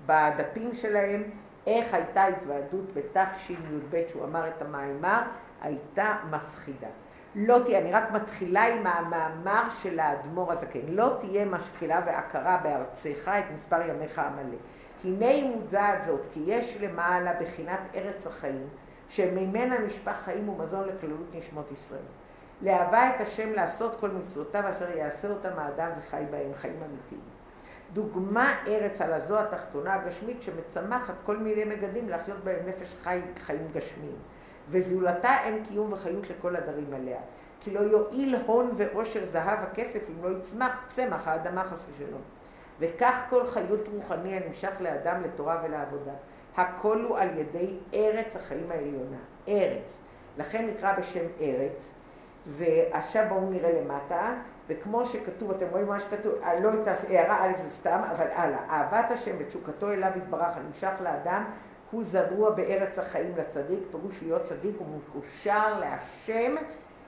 בדפים 0.05 0.73
שלהם, 0.73 1.23
איך 1.67 1.93
הייתה 1.93 2.25
התוועדות 2.25 2.93
בתשי"ב, 2.93 4.01
שהוא 4.07 4.23
אמר 4.23 4.47
את 4.47 4.61
המאמר, 4.61 5.21
הייתה 5.61 6.15
מפחידה. 6.31 6.87
לא 7.35 7.59
תהיה, 7.65 7.79
אני 7.79 7.91
רק 7.91 8.11
מתחילה 8.11 8.73
עם 8.73 8.87
המאמר 8.87 9.69
של 9.69 9.99
האדמו"ר 9.99 10.51
הזקן, 10.51 10.79
לא 10.87 11.17
תהיה 11.19 11.45
משקלה 11.45 12.01
והכרה 12.05 12.57
בארצך 12.63 13.31
את 13.39 13.43
מספר 13.53 13.81
ימיך 13.81 14.19
המלא. 14.19 14.57
הנה 15.05 15.27
היא 15.27 15.55
מודעת 15.55 16.03
זאת, 16.03 16.21
כי 16.33 16.41
יש 16.45 16.77
למעלה 16.81 17.33
בחינת 17.33 17.79
ארץ 17.95 18.27
החיים, 18.27 18.67
שממנה 19.09 19.79
נשפך 19.79 20.15
חיים 20.15 20.49
ומזון 20.49 20.87
לכללות 20.87 21.35
נשמות 21.35 21.71
ישראל. 21.71 21.99
לאהבה 22.61 23.15
את 23.15 23.21
השם 23.21 23.51
לעשות 23.51 23.99
כל 23.99 24.09
מצוותיו 24.09 24.69
אשר 24.69 24.97
יעשה 24.97 25.27
אותם 25.27 25.49
האדם 25.57 25.89
וחי 25.97 26.23
בהם 26.31 26.53
חיים 26.53 26.75
אמיתיים. 26.75 27.21
דוגמה 27.93 28.53
ארץ 28.67 29.01
על 29.01 29.13
הזו 29.13 29.39
התחתונה 29.39 29.93
הגשמית 29.93 30.43
שמצמחת 30.43 31.13
כל 31.23 31.37
מיני 31.37 31.63
מגדים 31.63 32.09
להחיות 32.09 32.43
בהם 32.43 32.65
נפש 32.67 32.95
חי 33.03 33.21
חיים 33.41 33.67
גשמיים. 33.73 34.17
וזולתה 34.69 35.43
אין 35.43 35.63
קיום 35.65 35.93
וחיות 35.93 36.29
לכל 36.29 36.55
הדרים 36.55 36.93
עליה. 36.93 37.19
כי 37.59 37.71
לא 37.71 37.79
יועיל 37.79 38.35
הון 38.35 38.71
ועושר 38.75 39.25
זהב 39.25 39.59
הכסף 39.59 40.09
אם 40.09 40.23
לא 40.23 40.29
יצמח 40.29 40.81
צמח 40.87 41.27
האדמה 41.27 41.63
חס 41.63 41.85
ושלום. 41.89 42.21
וכך 42.79 43.23
כל 43.29 43.45
חיות 43.45 43.87
רוחני 43.93 44.35
הנמשך 44.35 44.71
לאדם 44.79 45.21
לתורה 45.23 45.61
ולעבודה. 45.63 46.11
הכל 46.57 47.03
הוא 47.03 47.17
על 47.17 47.37
ידי 47.37 47.77
ארץ 47.93 48.35
החיים 48.35 48.71
העליונה. 48.71 49.17
ארץ. 49.47 49.99
לכן 50.37 50.65
נקרא 50.65 50.93
בשם 50.93 51.25
ארץ. 51.41 51.91
ועכשיו 52.45 53.25
בואו 53.29 53.49
נראה 53.49 53.81
למטה, 53.81 54.33
וכמו 54.67 55.05
שכתוב, 55.05 55.51
אתם 55.51 55.65
רואים 55.71 55.87
מה 55.87 55.99
שכתוב, 55.99 56.33
אה, 56.43 56.59
לא 56.59 56.73
את 56.73 56.87
הערה 56.87 57.45
א' 57.45 57.57
זה 57.57 57.69
סתם, 57.69 58.01
אבל 58.11 58.27
הלאה. 58.33 58.59
אהבת 58.69 59.11
השם 59.11 59.35
ותשוקתו 59.39 59.91
אליו 59.91 60.11
יתברך 60.15 60.57
הנמשך 60.57 60.91
לאדם, 61.03 61.43
הוא 61.91 62.03
זרוע 62.03 62.49
בארץ 62.49 62.99
החיים 62.99 63.35
לצדיק, 63.37 63.79
פירוש 63.91 64.23
להיות 64.23 64.43
צדיק 64.43 64.81
ומקושר 64.81 65.79
להשם 65.79 66.55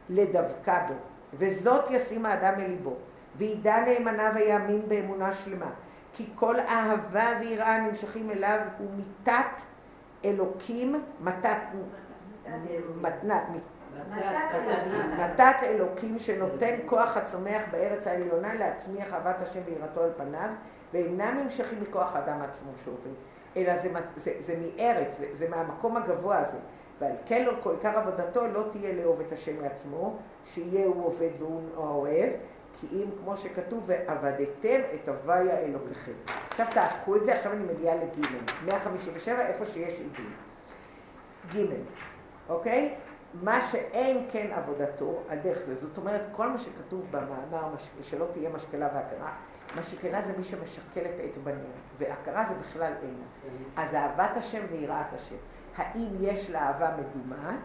לדבקה 0.10 0.86
בו. 0.88 0.94
וזאת 1.34 1.92
ישים 1.92 2.26
האדם 2.26 2.54
אל 2.60 2.68
ליבו, 2.68 2.96
וידע 3.38 3.80
נאמנה 3.80 4.32
ויאמין 4.36 4.88
באמונה 4.88 5.34
שלמה. 5.34 5.70
כי 6.14 6.28
כל 6.36 6.60
אהבה 6.60 7.26
ויראה 7.40 7.76
הנמשכים 7.76 8.30
אליו 8.30 8.60
הוא 8.78 8.88
מיתת 8.96 9.62
אלוקים, 10.26 10.96
מתת, 11.20 11.58
מתנת, 13.02 13.44
מתת 15.18 15.56
אלוקים 15.64 16.20
שנותן 16.20 16.76
כוח 16.86 17.18
הצומח 17.18 17.64
בארץ 17.72 18.08
העליונה 18.08 18.54
להצמיח 18.54 19.14
אהבת 19.14 19.42
השם 19.42 19.60
ויראתו 19.66 20.04
על 20.04 20.12
פניו, 20.18 20.50
ואינם 20.94 21.38
נמשכים 21.44 21.80
מכוח 21.82 22.16
האדם 22.16 22.42
עצמו 22.42 22.72
שעובד, 22.84 23.12
אלא 23.58 23.78
זה, 23.78 23.90
זה, 24.16 24.32
זה 24.40 24.56
מארץ, 24.58 25.18
זה, 25.18 25.26
זה 25.32 25.50
מהמקום 25.50 25.98
הגבוה 25.98 26.38
הזה. 26.38 26.58
ועל 27.00 27.12
כן 27.26 27.46
לא 27.46 27.54
כל 27.64 27.72
עיקר 27.72 27.98
עבודתו 27.98 28.48
לא 28.48 28.64
תהיה 28.72 28.94
לאהוב 28.94 29.20
את 29.20 29.32
השם 29.32 29.58
מעצמו, 29.62 30.16
שיהיה 30.46 30.86
הוא 30.86 31.06
עובד 31.06 31.30
והוא 31.40 31.62
אוהב, 31.76 32.30
כי 32.80 32.88
אם 32.92 33.10
כמו 33.24 33.38
שכתוב, 33.38 33.84
ועבדתם 33.88 34.80
את 34.94 35.08
הוויה 35.08 35.60
אלוקיכם. 35.60 36.12
עכשיו 36.50 36.68
תהפכו 36.72 37.16
את 37.16 37.26
זה, 37.26 37.36
עכשיו 37.36 37.52
אני 37.52 37.64
מגיעה 37.64 37.96
לג' 37.96 38.26
157, 38.66 39.40
איפה 39.40 39.66
שיש 39.66 40.00
עידים. 40.00 40.34
ג', 41.54 41.74
אוקיי? 42.50 42.96
מה 43.34 43.62
שאין 43.62 44.26
כן 44.30 44.52
עבודתו, 44.52 45.24
על 45.30 45.38
דרך 45.40 45.60
זה. 45.60 45.76
זאת 45.76 45.98
אומרת, 45.98 46.28
כל 46.32 46.50
מה 46.50 46.58
שכתוב 46.58 47.06
במאמר, 47.12 47.76
שלא 48.02 48.26
תהיה 48.32 48.50
משקלה 48.50 48.88
והכרה, 48.94 49.32
משקלה 49.80 50.22
זה 50.22 50.34
מי 50.38 50.44
שמשקל 50.44 51.06
את 51.06 51.38
בניה, 51.38 51.72
והכרה 51.98 52.46
זה 52.46 52.54
בכלל 52.54 52.94
אין. 53.02 53.16
אז 53.76 53.94
אהבת 53.94 54.38
השם 54.38 54.66
ויראת 54.72 55.14
השם. 55.14 55.36
האם 55.76 56.08
יש 56.20 56.50
לה 56.50 56.68
אהבה 56.68 56.90
מדומה, 56.98 57.58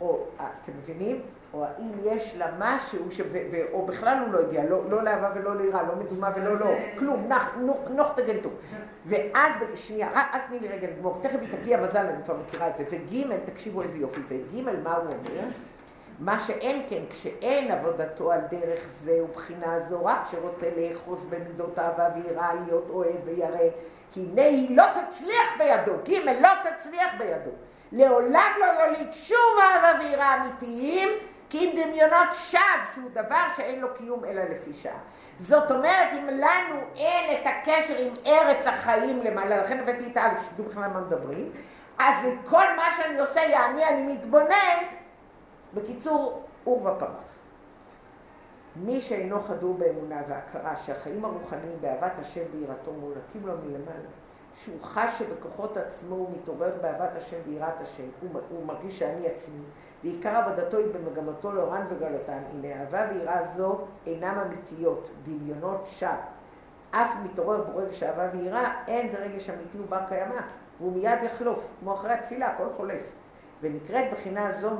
או, 0.00 0.26
אתם 0.36 0.72
מבינים? 0.78 1.22
או 1.54 1.64
האם 1.64 1.92
יש 2.04 2.34
לה 2.36 2.46
משהו, 2.58 3.10
ש... 3.10 3.20
ו... 3.20 3.38
ו... 3.52 3.72
או 3.72 3.86
בכלל 3.86 4.18
הוא 4.24 4.32
לא 4.32 4.40
הגיע, 4.40 4.64
לא, 4.64 4.90
לא 4.90 5.02
לאהבה 5.02 5.30
ולא 5.34 5.56
ליראה, 5.56 5.82
לא 5.82 5.96
מדומה 5.96 6.30
ולא 6.36 6.60
לא, 6.60 6.66
כלום, 6.98 7.26
נח, 7.28 7.54
נוח, 7.60 7.76
נוח 7.90 8.12
תגנתו. 8.12 8.48
ואז, 9.06 9.52
שנייה, 9.76 10.08
רק, 10.14 10.34
רק 10.34 10.42
תני 10.48 10.58
לי 10.58 10.68
רגע 10.68 10.88
לגמור, 10.88 11.18
תכף 11.20 11.38
היא 11.40 11.48
תגיע 11.52 11.80
מזל, 11.80 12.06
אני 12.06 12.24
כבר 12.24 12.36
מכירה 12.36 12.68
את 12.68 12.76
זה. 12.76 12.84
וג', 12.90 13.36
תקשיבו 13.44 13.82
איזה 13.82 13.98
יופי, 13.98 14.20
וג', 14.28 14.60
מה 14.84 14.94
הוא 14.94 15.04
אומר? 15.04 15.48
מה 16.20 16.38
שאין 16.38 16.82
כן, 16.88 17.02
כשאין 17.10 17.70
עבודתו 17.70 18.32
על 18.32 18.40
דרך 18.50 18.88
זה 18.88 19.24
ובחינה 19.24 19.80
זו, 19.88 20.04
רק 20.04 20.18
שרוצה 20.30 20.70
לאחוז 20.76 21.24
במידות 21.24 21.78
אהבה 21.78 22.08
ויראה, 22.14 22.54
להיות 22.54 22.90
אוהב 22.90 23.16
וירא, 23.24 23.58
הנה 24.16 24.42
היא 24.42 24.76
לא 24.76 24.84
תצליח 24.92 25.52
בידו, 25.58 25.92
ג', 26.08 26.42
לא 26.42 26.48
תצליח 26.62 27.14
בידו. 27.18 27.50
לעולם 27.92 28.50
לא 28.60 28.64
יוליד 28.64 29.12
שום 29.12 29.56
אהבה 29.60 29.98
ויראה 30.00 30.40
אמיתיים, 30.40 31.08
כי 31.50 31.58
אם 31.58 31.70
דמיונות 31.76 32.28
שווא, 32.34 32.60
שהוא 32.94 33.10
דבר 33.10 33.44
שאין 33.56 33.80
לו 33.80 33.94
קיום 33.94 34.24
אלא 34.24 34.42
לפי 34.42 34.74
שעה. 34.74 34.98
זאת 35.38 35.70
אומרת, 35.70 36.08
אם 36.12 36.28
לנו 36.28 36.80
אין 36.96 37.40
את 37.40 37.46
הקשר 37.46 37.94
עם 37.98 38.14
ארץ 38.26 38.66
החיים 38.66 39.22
למעלה, 39.22 39.62
לכן 39.62 39.78
הבאתי 39.80 40.06
את 40.12 40.16
האלף, 40.16 40.46
שתדעו 40.46 40.64
בכלל 40.64 40.88
מה 40.88 41.00
מדברים, 41.00 41.52
אז 41.98 42.26
כל 42.44 42.76
מה 42.76 42.84
שאני 42.96 43.18
עושה, 43.18 43.40
יעני, 43.40 43.88
אני 43.88 44.02
מתבונן, 44.02 44.78
בקיצור, 45.74 46.42
עור 46.64 46.86
ופרח. 46.86 47.34
מי 48.76 49.00
שאינו 49.00 49.40
חדור 49.40 49.74
באמונה 49.74 50.22
והכרה 50.28 50.76
שהחיים 50.76 51.24
הרוחניים 51.24 51.80
באהבת 51.80 52.18
השם 52.18 52.42
ויראתו 52.52 52.92
מוענקים 52.92 53.46
לו 53.46 53.52
מלמעלה, 53.64 54.08
שהוא 54.64 54.80
חש 54.80 55.18
שבכוחות 55.18 55.76
עצמו 55.76 56.14
הוא 56.14 56.30
מתעורר 56.32 56.72
באהבת 56.80 57.16
השם 57.16 57.36
ויראת 57.46 57.80
השם, 57.80 58.02
הוא, 58.20 58.40
הוא 58.50 58.66
מרגיש 58.66 58.98
שאני 58.98 59.26
עצמי, 59.26 59.62
ועיקר 60.04 60.36
עבודתו 60.36 60.76
היא 60.76 60.86
במגמתו 60.94 61.52
לאורן 61.52 61.86
וגלותן. 61.88 62.42
הנה 62.52 62.80
אהבה 62.80 63.04
ויראה 63.10 63.46
זו 63.56 63.78
אינם 64.06 64.38
אמיתיות, 64.46 65.10
דמיונות 65.24 65.86
שווא. 65.86 66.10
אף 66.90 67.08
מתעורר 67.24 67.64
בו 67.64 67.76
רגש 67.76 68.02
אהבה 68.02 68.26
ויראה, 68.32 68.84
אין 68.86 69.08
זה 69.08 69.18
רגש 69.18 69.50
אמיתי 69.50 69.80
ובר 69.80 70.00
קיימא, 70.08 70.40
והוא 70.80 70.92
מיד 70.92 71.18
יחלוף, 71.22 71.68
כמו 71.80 71.94
אחרי 71.94 72.12
התפילה, 72.12 72.46
הכל 72.48 72.70
חולף. 72.70 73.12
ונקראת 73.62 74.04
בחינה 74.12 74.52
זו 74.52 74.70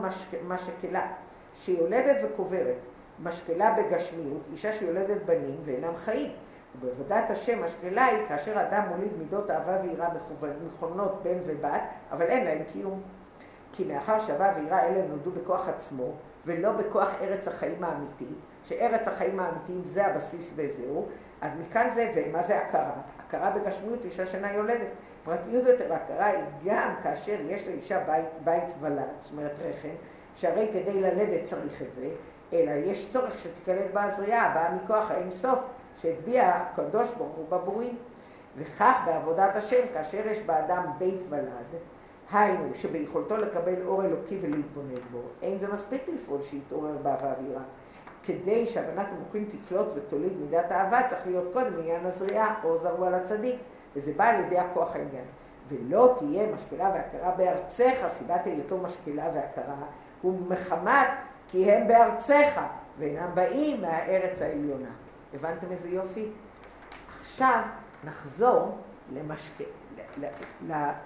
משקלה, 0.45 1.12
שיולדת 1.55 2.16
וקוברת. 2.24 2.76
משקלה 3.22 3.74
בגשמיות, 3.74 4.41
אישה 4.53 4.72
שיולדת 4.72 5.22
בנים 5.22 5.57
ואינם 5.64 5.97
חיים. 5.97 6.33
ובעבודת 6.75 7.31
השם 7.31 7.62
השקלה 7.62 8.05
היא 8.05 8.27
כאשר 8.27 8.61
אדם 8.61 8.83
מוליד 8.89 9.12
מידות 9.18 9.51
אהבה 9.51 9.77
ויראה 9.83 10.09
מכונות 10.64 11.23
בן 11.23 11.39
ובת, 11.47 11.83
אבל 12.11 12.27
אין 12.27 12.45
להם 12.45 12.62
קיום. 12.73 13.03
כי 13.73 13.85
מאחר 13.85 14.18
שאהבה 14.18 14.53
ויראה 14.57 14.89
אלה 14.89 15.03
נולדו 15.03 15.31
בכוח 15.31 15.68
עצמו, 15.68 16.12
ולא 16.47 16.73
בכוח 16.73 17.14
ארץ 17.21 17.49
החיים 17.49 17.85
האמיתי, 17.85 18.29
שארץ 18.64 19.09
החיים 19.09 19.41
האמיתיים 19.41 19.85
זה 19.85 20.07
הבסיס 20.07 20.53
וזהו, 20.57 21.07
אז 21.41 21.53
מכאן 21.61 21.89
זה, 21.95 22.12
ומה 22.14 22.43
זה 22.43 22.59
הכרה? 22.59 23.01
הכרה 23.18 23.51
בגשמיות 23.51 24.05
אישה 24.05 24.27
שנה 24.27 24.53
יולדת. 24.53 24.89
פרטיות 25.25 25.66
יותר 25.66 25.93
הכרה 25.93 26.27
היא 26.27 26.45
גם 26.64 26.95
כאשר 27.03 27.37
יש 27.45 27.66
לאישה 27.66 27.99
בית, 28.05 28.29
בית 28.45 28.75
ולד, 28.81 29.05
זאת 29.18 29.33
אומרת 29.33 29.59
רחם, 29.59 29.95
שהרי 30.35 30.71
כדי 30.73 31.01
ללדת 31.01 31.45
צריך 31.45 31.83
את 31.83 31.93
זה, 31.93 32.09
אלא 32.53 32.71
יש 32.71 33.11
צורך 33.12 33.39
שתיקלט 33.39 33.91
בה 33.93 34.05
הזריעה, 34.05 34.43
הבאה 34.43 34.75
מכוח 34.75 35.11
האין 35.11 35.31
סוף, 35.31 35.59
שהטביע 36.01 36.48
הקדוש 36.48 37.09
ברוך 37.18 37.36
הוא 37.36 37.48
בבורים. 37.48 37.96
וכך 38.57 39.01
בעבודת 39.07 39.57
השם, 39.57 39.86
כאשר 39.94 40.26
יש 40.26 40.40
באדם 40.40 40.82
בית 40.98 41.22
ולד, 41.28 41.80
היינו, 42.32 42.74
שביכולתו 42.74 43.36
לקבל 43.36 43.86
אור 43.86 44.05
אלוקי 44.05 44.38
ולהתבונן 44.40 45.01
בו, 45.12 45.22
אין 45.42 45.59
זה 45.59 45.72
מספיק 45.72 46.09
לפעול 46.09 46.42
שיתעורר 46.42 46.96
באהבה 47.03 47.32
ויראה. 47.42 47.62
כדי 48.22 48.66
שהבנת 48.66 49.07
המוחין 49.12 49.44
תקלוט 49.48 49.86
ותוליד 49.94 50.32
מידת 50.36 50.72
אהבה, 50.72 51.09
צריך 51.09 51.26
להיות 51.26 51.53
קודם 51.53 51.78
עניין 51.78 52.07
הזריעה, 52.07 52.55
או 52.64 52.78
זרוע 52.78 53.11
לצדיק, 53.11 53.57
וזה 53.96 54.12
בא 54.16 54.24
על 54.24 54.40
ידי 54.40 54.59
הכוח 54.59 54.94
העניין. 54.94 55.24
ולא 55.68 56.14
תהיה 56.18 56.53
משקלה 56.53 56.90
והכרה 56.94 57.30
בארצך, 57.30 58.09
סיבת 58.09 58.46
היותו 58.46 58.78
משקלה 58.78 59.28
והכרה, 59.34 59.82
הוא 60.22 60.38
מחמת 60.48 61.09
כי 61.48 61.72
הם 61.72 61.88
בארצך, 61.88 62.61
ואינם 62.98 63.30
באים 63.34 63.80
מהארץ 63.80 64.42
העליונה. 64.42 64.90
הבנתם 65.35 65.70
איזה 65.70 65.89
יופי? 65.89 66.28
עכשיו 67.20 67.62
נחזור 68.05 68.78
למשק... 69.12 69.53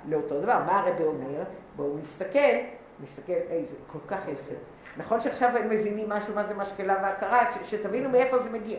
לאותו 0.04 0.40
דבר. 0.40 0.62
מה 0.66 0.78
הרבי 0.78 1.04
אומר? 1.04 1.42
בואו 1.76 1.98
נסתכל, 1.98 2.56
נסתכל, 3.00 3.32
איזה, 3.32 3.76
כל 3.86 3.98
כך 4.06 4.28
יפה. 4.28 4.54
נכון 4.96 5.20
שעכשיו 5.20 5.56
הם 5.56 5.68
מבינים 5.68 6.08
משהו 6.08 6.34
מה 6.34 6.44
זה 6.44 6.54
השכלה 6.54 6.94
והכרה. 7.02 7.44
שתבינו 7.62 8.08
מאיפה 8.08 8.38
זה 8.38 8.50
מגיע. 8.50 8.78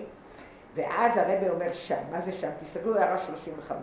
ואז 0.76 1.18
הרבי 1.18 1.50
אומר 1.50 1.74
שם, 1.74 2.02
מה 2.12 2.22
זה 2.22 2.32
שם? 2.32 2.50
תסתכלו 2.60 2.98
הערה 2.98 3.18
35. 3.18 3.78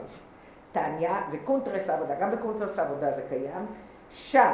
תניא 0.73 1.20
וקונטרס 1.33 1.89
העבודה, 1.89 2.15
גם 2.15 2.31
בקונטרס 2.31 2.79
העבודה 2.79 3.13
זה 3.13 3.23
קיים, 3.29 3.67
שם 4.11 4.53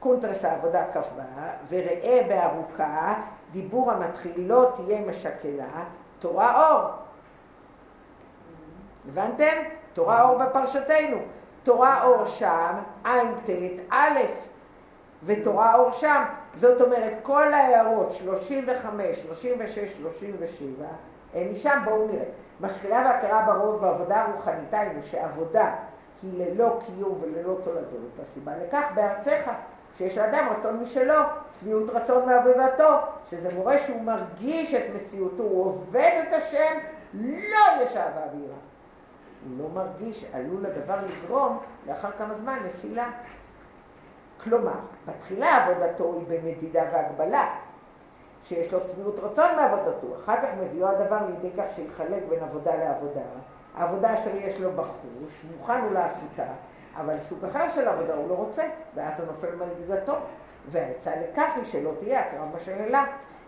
קונטרס 0.00 0.44
העבודה 0.44 0.84
קבע, 0.84 1.52
וראה 1.68 2.20
בארוכה, 2.28 3.14
דיבור 3.50 3.92
המתחיל 3.92 4.32
לא 4.36 4.72
תהיה 4.76 5.00
משקלה, 5.06 5.84
תורה 6.20 6.68
אור. 6.70 6.88
הבנתם? 9.08 9.56
תורה 9.92 10.22
אור 10.22 10.38
בפרשתנו. 10.38 11.16
תורה 11.62 12.04
אור 12.04 12.24
שם, 12.24 12.74
ע"ט 13.04 13.50
א', 13.90 14.18
ותורה 15.22 15.74
אור 15.74 15.92
שם. 15.92 16.22
זאת 16.54 16.80
אומרת, 16.80 17.12
כל 17.22 17.52
ההערות 17.52 18.12
35, 18.12 19.22
36, 19.22 19.92
37, 19.92 20.86
הם 21.34 21.52
משם, 21.52 21.78
בואו 21.84 22.06
נראה. 22.06 22.24
משקלה 22.60 23.02
והכרה 23.06 23.42
ברוב 23.46 23.80
בעבודה 23.80 24.24
הרוחנית, 24.24 24.74
היינו 24.74 25.02
שעבודה 25.02 25.74
היא 26.22 26.46
ללא 26.46 26.78
קיום 26.86 27.18
וללא 27.20 27.56
תולדות, 27.62 28.10
והסיבה 28.18 28.52
לכך 28.56 28.84
בארצך, 28.94 29.50
שיש 29.98 30.18
לאדם 30.18 30.46
רצון 30.56 30.80
משלו, 30.80 31.20
שביעות 31.60 31.90
רצון 31.90 32.26
מעבודתו, 32.26 32.98
שזה 33.30 33.54
מורה 33.54 33.78
שהוא 33.78 34.02
מרגיש 34.02 34.74
את 34.74 34.84
מציאותו, 34.94 35.42
הוא 35.42 35.64
עובד 35.64 36.24
את 36.28 36.34
השם, 36.34 36.78
לא 37.14 37.82
יש 37.82 37.96
אהבה 37.96 38.20
ויראה. 38.32 38.56
הוא 39.44 39.58
לא 39.58 39.68
מרגיש, 39.68 40.24
עלול 40.32 40.66
הדבר 40.66 40.96
לגרום 41.06 41.58
לאחר 41.86 42.10
כמה 42.10 42.34
זמן 42.34 42.58
נפילה. 42.64 43.10
כלומר, 44.44 44.78
בתחילה 45.06 45.64
עבודתו 45.64 46.14
היא 46.14 46.24
במדידה 46.28 46.82
והגבלה, 46.92 47.54
שיש 48.42 48.72
לו 48.72 48.80
שביעות 48.80 49.18
רצון 49.18 49.56
מעבודתו, 49.56 50.16
אחר 50.16 50.36
כך 50.42 50.48
מביאו 50.60 50.88
הדבר 50.88 51.18
לידי 51.26 51.50
כך 51.56 51.64
שיחלק 51.74 52.22
בין 52.28 52.42
עבודה 52.42 52.76
לעבודה, 52.76 53.20
העבודה 53.74 54.14
אשר 54.14 54.30
יש 54.34 54.60
לו 54.60 54.72
בחוש, 54.72 55.44
מוכן 55.56 55.80
הוא 55.80 55.92
לעשותה, 55.92 56.46
אבל 56.96 57.18
סוג 57.18 57.44
אחר 57.44 57.68
של 57.68 57.88
עבודה 57.88 58.14
הוא 58.14 58.28
לא 58.28 58.34
רוצה, 58.34 58.62
ואז 58.94 59.20
הוא 59.20 59.26
נופל 59.26 59.54
מנהיגתו. 59.54 60.14
והעצה 60.68 61.10
לכך 61.16 61.52
היא 61.56 61.64
שלא 61.64 61.92
תהיה 61.98 62.20
הקרב 62.20 62.48
בשאלה 62.54 63.04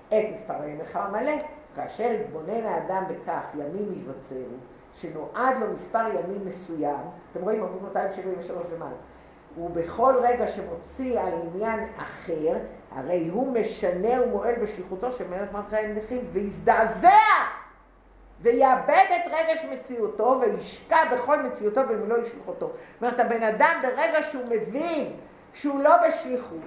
את 0.09 0.24
מספר 0.32 0.62
הימך 0.62 0.97
המלא, 0.97 1.32
כאשר 1.74 2.11
יתבונן 2.12 2.64
האדם 2.64 3.05
בכך 3.09 3.51
ימים 3.55 3.93
יבצרו, 3.93 4.57
שנועד 4.95 5.59
לו 5.61 5.72
מספר 5.72 6.05
ימים 6.09 6.47
מסוים, 6.47 7.01
אתם 7.32 7.43
רואים 7.43 7.62
עמוד 7.62 7.82
273 7.82 8.66
למעלה, 8.74 8.97
ובכל 9.59 10.14
רגע 10.22 10.49
שמוציא 10.49 11.20
על 11.20 11.32
עניין 11.32 11.88
אחר, 11.97 12.59
הרי 12.90 13.28
הוא 13.28 13.53
משנה 13.53 14.22
ומועל 14.22 14.55
בשליחותו 14.62 15.12
של 15.12 15.28
מלך 15.28 15.53
מלכי 15.53 15.76
המלכים, 15.76 16.28
ויזדעזע 16.32 17.09
ויאבד 18.43 19.07
את 19.16 19.32
רגש 19.32 19.64
מציאותו 19.70 20.40
וישקע 20.40 21.05
בכל 21.05 21.43
מציאותו 21.43 21.80
במילוא 21.88 22.16
שליחותו. 22.30 22.66
זאת 22.66 23.03
אומרת, 23.03 23.20
הבן 23.20 23.43
אדם 23.43 23.80
ברגע 23.82 24.22
שהוא 24.30 24.45
מבין 24.45 25.16
שהוא 25.55 25.80
לא 25.80 25.97
בשליחות, 26.07 26.59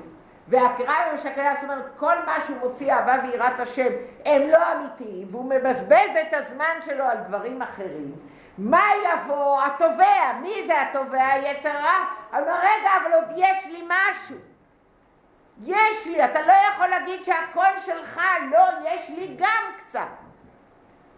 והקרב 0.48 1.08
המשקלה, 1.12 1.54
זאת 1.54 1.64
אומרת, 1.64 1.86
כל 1.98 2.16
מה 2.26 2.36
שהוא 2.46 2.58
מוציא 2.58 2.94
אהבה 2.94 3.16
ויראת 3.24 3.60
השם 3.60 3.92
הם 4.26 4.42
לא 4.50 4.60
אמיתיים, 4.74 5.28
והוא 5.32 5.46
מבזבז 5.46 6.10
את 6.22 6.34
הזמן 6.34 6.76
שלו 6.86 7.04
על 7.04 7.18
דברים 7.18 7.62
אחרים, 7.62 8.16
מה 8.58 8.84
יבוא? 9.04 9.62
התובע. 9.64 10.34
מי 10.42 10.64
זה 10.68 10.82
התובע? 10.82 11.38
יצר 11.44 11.72
רע. 11.72 12.06
אבל 12.32 12.52
רגע, 12.52 12.90
אבל 13.02 13.14
עוד 13.14 13.26
יש 13.36 13.66
לי 13.66 13.84
משהו. 13.88 14.38
יש 15.62 16.06
לי, 16.06 16.26
אתה 16.26 16.42
לא 16.42 16.54
יכול 16.72 16.88
להגיד 16.88 17.24
שהכל 17.24 17.80
שלך, 17.86 18.22
לא, 18.52 18.90
יש 18.90 19.10
לי 19.10 19.36
גם 19.38 19.64
קצת. 19.78 20.25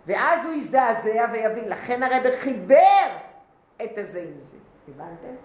ואז 0.08 0.46
הוא 0.46 0.54
יזדעזע 0.54 1.26
ויבין. 1.32 1.70
לכן 1.70 2.04
הרב 2.04 2.24
חיבר 2.40 3.08
את 3.84 3.98
הזה 3.98 4.20
עם 4.20 4.42
זה. 4.42 4.58
הבנתם? 4.88 5.36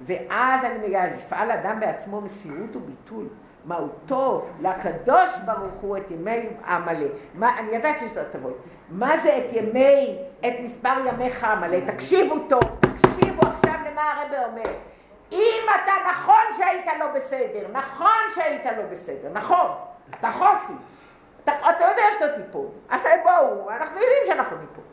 ואז 0.00 0.64
אני 0.64 0.78
מגיעה, 0.78 1.06
יפעל 1.06 1.50
אדם 1.50 1.80
בעצמו 1.80 2.20
מסירות 2.20 2.76
וביטול. 2.76 3.28
מהו 3.64 3.88
טוב 4.06 4.50
לקדוש 4.60 5.38
ברוך 5.44 5.74
הוא 5.74 5.96
את 5.96 6.10
ימי 6.10 6.48
עמלא. 6.66 7.06
מה, 7.34 7.58
אני 7.58 7.76
ידעתי 7.76 8.08
שזה 8.08 8.24
תבואי. 8.30 8.54
מה 8.88 9.18
זה 9.18 9.38
את 9.38 9.52
ימי, 9.52 10.18
את 10.40 10.52
מספר 10.62 10.94
ימיך 11.06 11.44
עמלא? 11.44 11.78
תקשיבו 11.92 12.38
טוב, 12.48 12.62
תקשיבו 12.80 13.40
עכשיו 13.42 13.74
למה 13.90 14.12
הרב 14.12 14.48
אומר. 14.50 14.70
אם 15.32 15.64
אתה 15.74 15.92
נכון 16.10 16.44
שהיית 16.56 16.86
לא 17.00 17.06
בסדר, 17.14 17.68
נכון 17.72 18.20
שהיית 18.34 18.66
לא 18.66 18.84
בסדר, 18.90 19.28
נכון, 19.32 19.70
אתה 20.10 20.30
חוסי. 20.30 20.72
אתה, 21.44 21.52
אתה 21.52 21.84
יודע 21.84 22.02
שאתה 22.12 22.42
תיפול. 22.42 22.66
אז 22.88 23.00
בואו, 23.22 23.70
אנחנו 23.70 23.96
יודעים 24.00 24.22
שאנחנו 24.26 24.56
ניפול. 24.56 24.84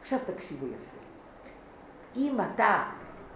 עכשיו 0.00 0.18
תקשיבו 0.26 0.66
יפה. 0.66 0.96
אם 2.16 2.38
אתה 2.40 2.82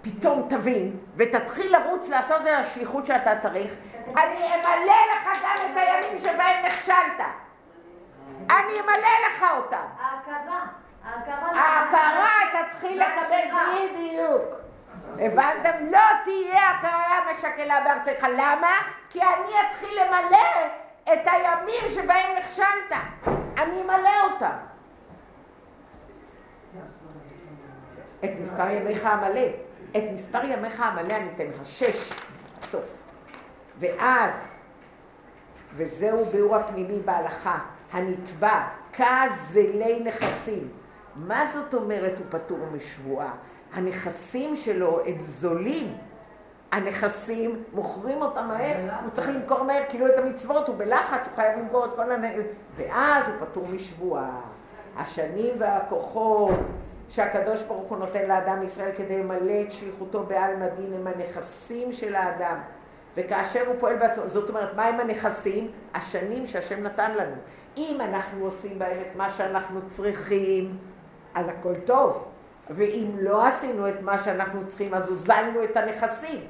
פתאום 0.02 0.46
תבין 0.48 0.96
ותתחיל 1.16 1.76
לרוץ 1.76 2.08
לעשות 2.08 2.40
את 2.42 2.46
השליחות 2.46 3.06
שאתה 3.06 3.38
צריך, 3.38 3.74
אני 4.16 4.36
אמלא 4.36 4.94
לך 5.12 5.42
גם 5.42 5.72
את 5.72 5.76
הימים 5.76 6.18
שבהם 6.18 6.66
נכשלת. 6.66 7.22
אני 8.50 8.72
אמלא 8.80 9.08
לך 9.26 9.44
אותם. 9.56 9.86
ההכרה. 10.00 10.64
ההכרה 11.54 12.36
תתחיל 12.52 13.02
לקבל 13.02 13.56
בדיוק. 13.92 14.60
הבנתם? 15.18 15.70
לא 15.90 15.98
תהיה 16.24 16.70
הכרה 16.70 17.18
משקלה 17.30 17.80
בארצך. 17.80 18.26
למה? 18.36 18.72
כי 19.10 19.22
אני 19.22 19.50
אתחיל 19.70 20.02
למלא 20.02 20.68
את 21.02 21.20
הימים 21.26 21.88
שבהם 21.88 22.34
נכשלת. 22.38 22.92
אני 23.56 23.82
אמלא 23.82 24.32
אותם. 24.32 24.56
את 28.24 28.30
מספר 28.40 28.68
ימיך 28.70 29.06
המלא. 29.06 29.46
את 29.96 30.02
מספר 30.12 30.44
ימיך 30.44 30.80
המלא 30.80 31.16
אני 31.16 31.28
אתן 31.36 31.46
לך, 31.46 31.60
שש, 31.64 32.12
סוף. 32.60 33.02
ואז, 33.78 34.30
וזהו 35.74 36.24
ביאור 36.24 36.56
הפנימי 36.56 37.00
בהלכה, 37.00 37.58
הנתבע, 37.92 38.68
כזלי 38.92 40.00
נכסים. 40.04 40.68
מה 41.16 41.46
זאת 41.46 41.74
אומרת 41.74 42.18
הוא 42.18 42.26
פטור 42.30 42.58
משבועה? 42.72 43.32
הנכסים 43.72 44.56
שלו 44.56 45.00
הם 45.06 45.20
זולים. 45.20 45.96
הנכסים, 46.72 47.64
מוכרים 47.72 48.22
אותם 48.22 48.48
מהר, 48.48 48.76
הוא 49.02 49.10
צריך 49.10 49.28
למכור 49.28 49.62
מהר, 49.62 49.82
כאילו 49.88 50.06
את 50.06 50.18
המצוות, 50.18 50.68
הוא 50.68 50.76
בלחץ, 50.76 51.26
הוא 51.26 51.36
חייב 51.36 51.58
למכור 51.58 51.84
את 51.84 51.90
כל 51.96 52.12
הנכסים, 52.12 52.46
ואז 52.76 53.28
הוא 53.28 53.34
פטור 53.40 53.66
משבועה. 53.66 54.40
השנים 54.96 55.54
והכוחות 55.58 56.50
שהקדוש 57.08 57.62
ברוך 57.62 57.88
הוא 57.88 57.98
נותן 57.98 58.28
לאדם 58.28 58.62
ישראל 58.62 58.92
כדי 58.92 59.22
למלא 59.22 59.62
את 59.62 59.72
שליחותו 59.72 60.22
בעלמא 60.22 60.66
דין 60.66 60.92
הם 60.92 61.06
הנכסים 61.06 61.92
של 61.92 62.14
האדם. 62.14 62.58
וכאשר 63.16 63.66
הוא 63.66 63.74
פועל 63.78 63.96
בעצמו, 63.96 64.28
זאת 64.28 64.48
אומרת, 64.48 64.74
מה 64.76 64.84
הם 64.84 65.00
הנכסים? 65.00 65.70
השנים 65.94 66.46
שהשם 66.46 66.82
נתן 66.82 67.14
לנו. 67.14 67.36
אם 67.76 67.98
אנחנו 68.00 68.44
עושים 68.44 68.78
בהם 68.78 69.00
את 69.00 69.16
מה 69.16 69.28
שאנחנו 69.28 69.80
צריכים, 69.86 70.78
אז 71.34 71.48
הכל 71.48 71.74
טוב. 71.74 72.24
ואם 72.70 73.10
לא 73.20 73.46
עשינו 73.46 73.88
את 73.88 74.00
מה 74.02 74.18
שאנחנו 74.18 74.66
צריכים, 74.66 74.94
אז 74.94 75.08
הוזלנו 75.08 75.64
את 75.64 75.76
הנכסים. 75.76 76.40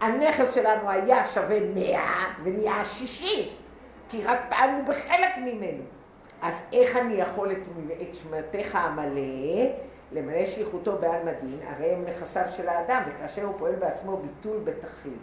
הנכס 0.00 0.54
שלנו 0.54 0.90
היה 0.90 1.26
שווה 1.26 1.60
100 1.60 2.00
ונהיה 2.44 2.84
60, 2.84 3.48
כי 4.08 4.24
רק 4.24 4.38
פעלנו 4.48 4.84
בחלק 4.84 5.36
ממנו. 5.38 5.82
אז 6.42 6.62
איך 6.72 6.96
אני 6.96 7.14
יכול 7.14 7.52
את, 7.52 7.58
שמרתך 8.12 8.74
המלא 8.74 9.70
למלא 10.12 10.46
שליחותו 10.46 10.98
בעלמא 10.98 11.32
דין, 11.32 11.58
הרי 11.66 11.92
הם 11.92 12.04
נכסיו 12.04 12.44
של 12.50 12.68
האדם, 12.68 13.02
וכאשר 13.06 13.42
הוא 13.42 13.54
פועל 13.58 13.74
בעצמו 13.74 14.16
ביטול 14.16 14.60
בתכלית, 14.64 15.22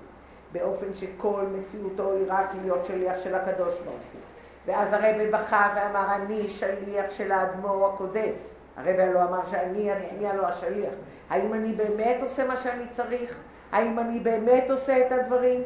באופן 0.51 0.93
שכל 0.93 1.45
מציאותו 1.51 2.13
היא 2.13 2.25
רק 2.28 2.55
להיות 2.61 2.86
שליח 2.86 3.17
של 3.17 3.36
הקדוש 3.36 3.73
ברוך 3.80 3.86
הוא. 3.86 4.21
ואז 4.65 4.93
הרבי 4.93 5.28
בכה 5.28 5.73
ואמר, 5.75 6.15
אני 6.15 6.49
שליח 6.49 7.05
של 7.09 7.32
האדמו"ר 7.32 7.93
הקודם. 7.93 8.32
הרבי 8.78 9.01
הלא 9.01 9.23
אמר 9.23 9.45
שאני 9.45 9.91
עצמי 9.91 10.28
הלא 10.28 10.47
השליח. 10.47 10.93
האם 11.30 11.53
אני 11.53 11.73
באמת 11.73 12.17
עושה 12.21 12.45
מה 12.45 12.57
שאני 12.57 12.84
צריך? 12.91 13.38
האם 13.72 13.99
אני 13.99 14.20
באמת 14.20 14.70
עושה 14.70 15.07
את 15.07 15.11
הדברים? 15.11 15.61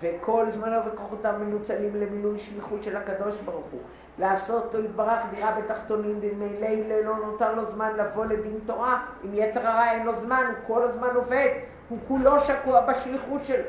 וכל 0.00 0.48
זמנו 0.48 0.84
וכוחותיו 0.84 1.34
מנוצלים 1.40 1.96
למילוי 1.96 2.38
שליחות 2.38 2.82
של 2.82 2.96
הקדוש 2.96 3.40
ברוך 3.40 3.66
הוא. 3.72 3.80
לעשות 4.18 4.74
לו 4.74 4.84
יתברך 4.84 5.22
דירה 5.30 5.52
בתחתונים, 5.52 6.18
וממילא 6.22 6.96
לא 7.04 7.16
נותר 7.16 7.54
לו 7.54 7.64
זמן 7.64 7.92
לבוא 7.96 8.24
לדין 8.24 8.58
תורה. 8.66 9.02
אם 9.24 9.30
יצר 9.34 9.66
הרע 9.66 9.90
אין 9.90 10.06
לו 10.06 10.14
זמן, 10.14 10.42
הוא 10.46 10.66
כל 10.66 10.82
הזמן 10.82 11.08
עובד, 11.14 11.48
הוא 11.88 11.98
כולו 12.08 12.40
שקוע 12.40 12.80
בשליחות 12.80 13.44
שלו. 13.44 13.64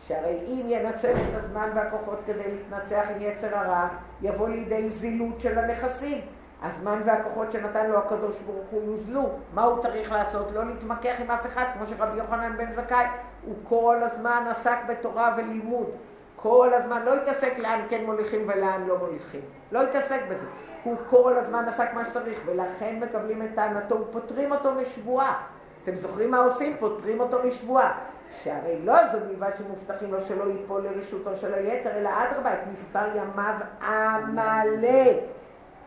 שהרי 0.00 0.40
אם 0.46 0.66
ינצל 0.68 1.12
את 1.12 1.34
הזמן 1.34 1.70
והכוחות 1.74 2.18
כדי 2.26 2.52
להתנצח 2.52 3.06
עם 3.10 3.20
יצר 3.20 3.58
הרע, 3.58 3.88
יבוא 4.22 4.48
לידי 4.48 4.90
זילות 4.90 5.40
של 5.40 5.58
הנכסים. 5.58 6.20
הזמן 6.62 7.02
והכוחות 7.04 7.52
שנתן 7.52 7.90
לו 7.90 7.98
הקדוש 7.98 8.40
ברוך 8.40 8.68
הוא 8.70 8.82
יוזלו. 8.82 9.30
מה 9.54 9.64
הוא 9.64 9.82
צריך 9.82 10.12
לעשות? 10.12 10.52
לא 10.52 10.64
להתמקח 10.64 11.14
עם 11.18 11.30
אף 11.30 11.46
אחד, 11.46 11.64
כמו 11.74 11.86
שרבי 11.86 12.18
יוחנן 12.18 12.56
בן 12.56 12.72
זכאי. 12.72 13.06
הוא 13.46 13.54
כל 13.64 13.96
הזמן 14.02 14.44
עסק 14.50 14.78
בתורה 14.88 15.34
ולימוד. 15.36 15.90
כל 16.36 16.70
הזמן, 16.74 17.02
לא 17.04 17.14
התעסק 17.14 17.58
לאן 17.58 17.80
כן 17.88 18.04
מוליכים 18.04 18.48
ולאן 18.48 18.84
לא 18.86 18.98
מוליכים. 18.98 19.40
לא 19.72 19.82
התעסק 19.82 20.20
בזה. 20.30 20.46
הוא 20.84 20.96
כל 21.06 21.36
הזמן 21.36 21.64
עסק 21.68 21.94
מה 21.94 22.04
שצריך, 22.04 22.40
ולכן 22.46 23.00
מקבלים 23.00 23.42
את 23.42 23.48
טענתו 23.54 24.00
ופותרים 24.00 24.52
אותו 24.52 24.74
משבועה. 24.74 25.42
אתם 25.82 25.94
זוכרים 25.94 26.30
מה 26.30 26.38
עושים? 26.38 26.76
פותרים 26.78 27.20
אותו 27.20 27.38
משבועה. 27.44 27.98
שהרי 28.30 28.78
לא 28.84 28.94
זו 29.12 29.18
מלבד 29.28 29.50
שמובטחים 29.58 30.12
לו 30.12 30.20
שלא 30.20 30.44
ייפול 30.44 30.82
לרשותו 30.82 31.36
של 31.36 31.54
היצר, 31.54 31.90
אלא 31.90 32.10
אדרבה, 32.22 32.52
את 32.52 32.58
מספר 32.72 33.06
ימיו 33.14 33.54
המלא. 33.80 35.35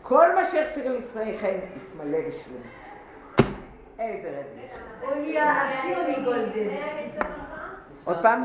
כל 0.01 0.35
מה 0.35 0.45
שהחסיר 0.45 0.97
לפני 0.99 1.37
כן 1.37 1.57
יתמלא 1.75 2.17
בשלמות. 2.27 2.61
איזה 3.99 4.29
רבי. 4.29 4.67
הוא 5.01 5.23
יהיה 5.23 5.67
עשיר 5.67 5.97
מגולדן. 6.09 6.75
עוד 8.03 8.17
פעם? 8.21 8.43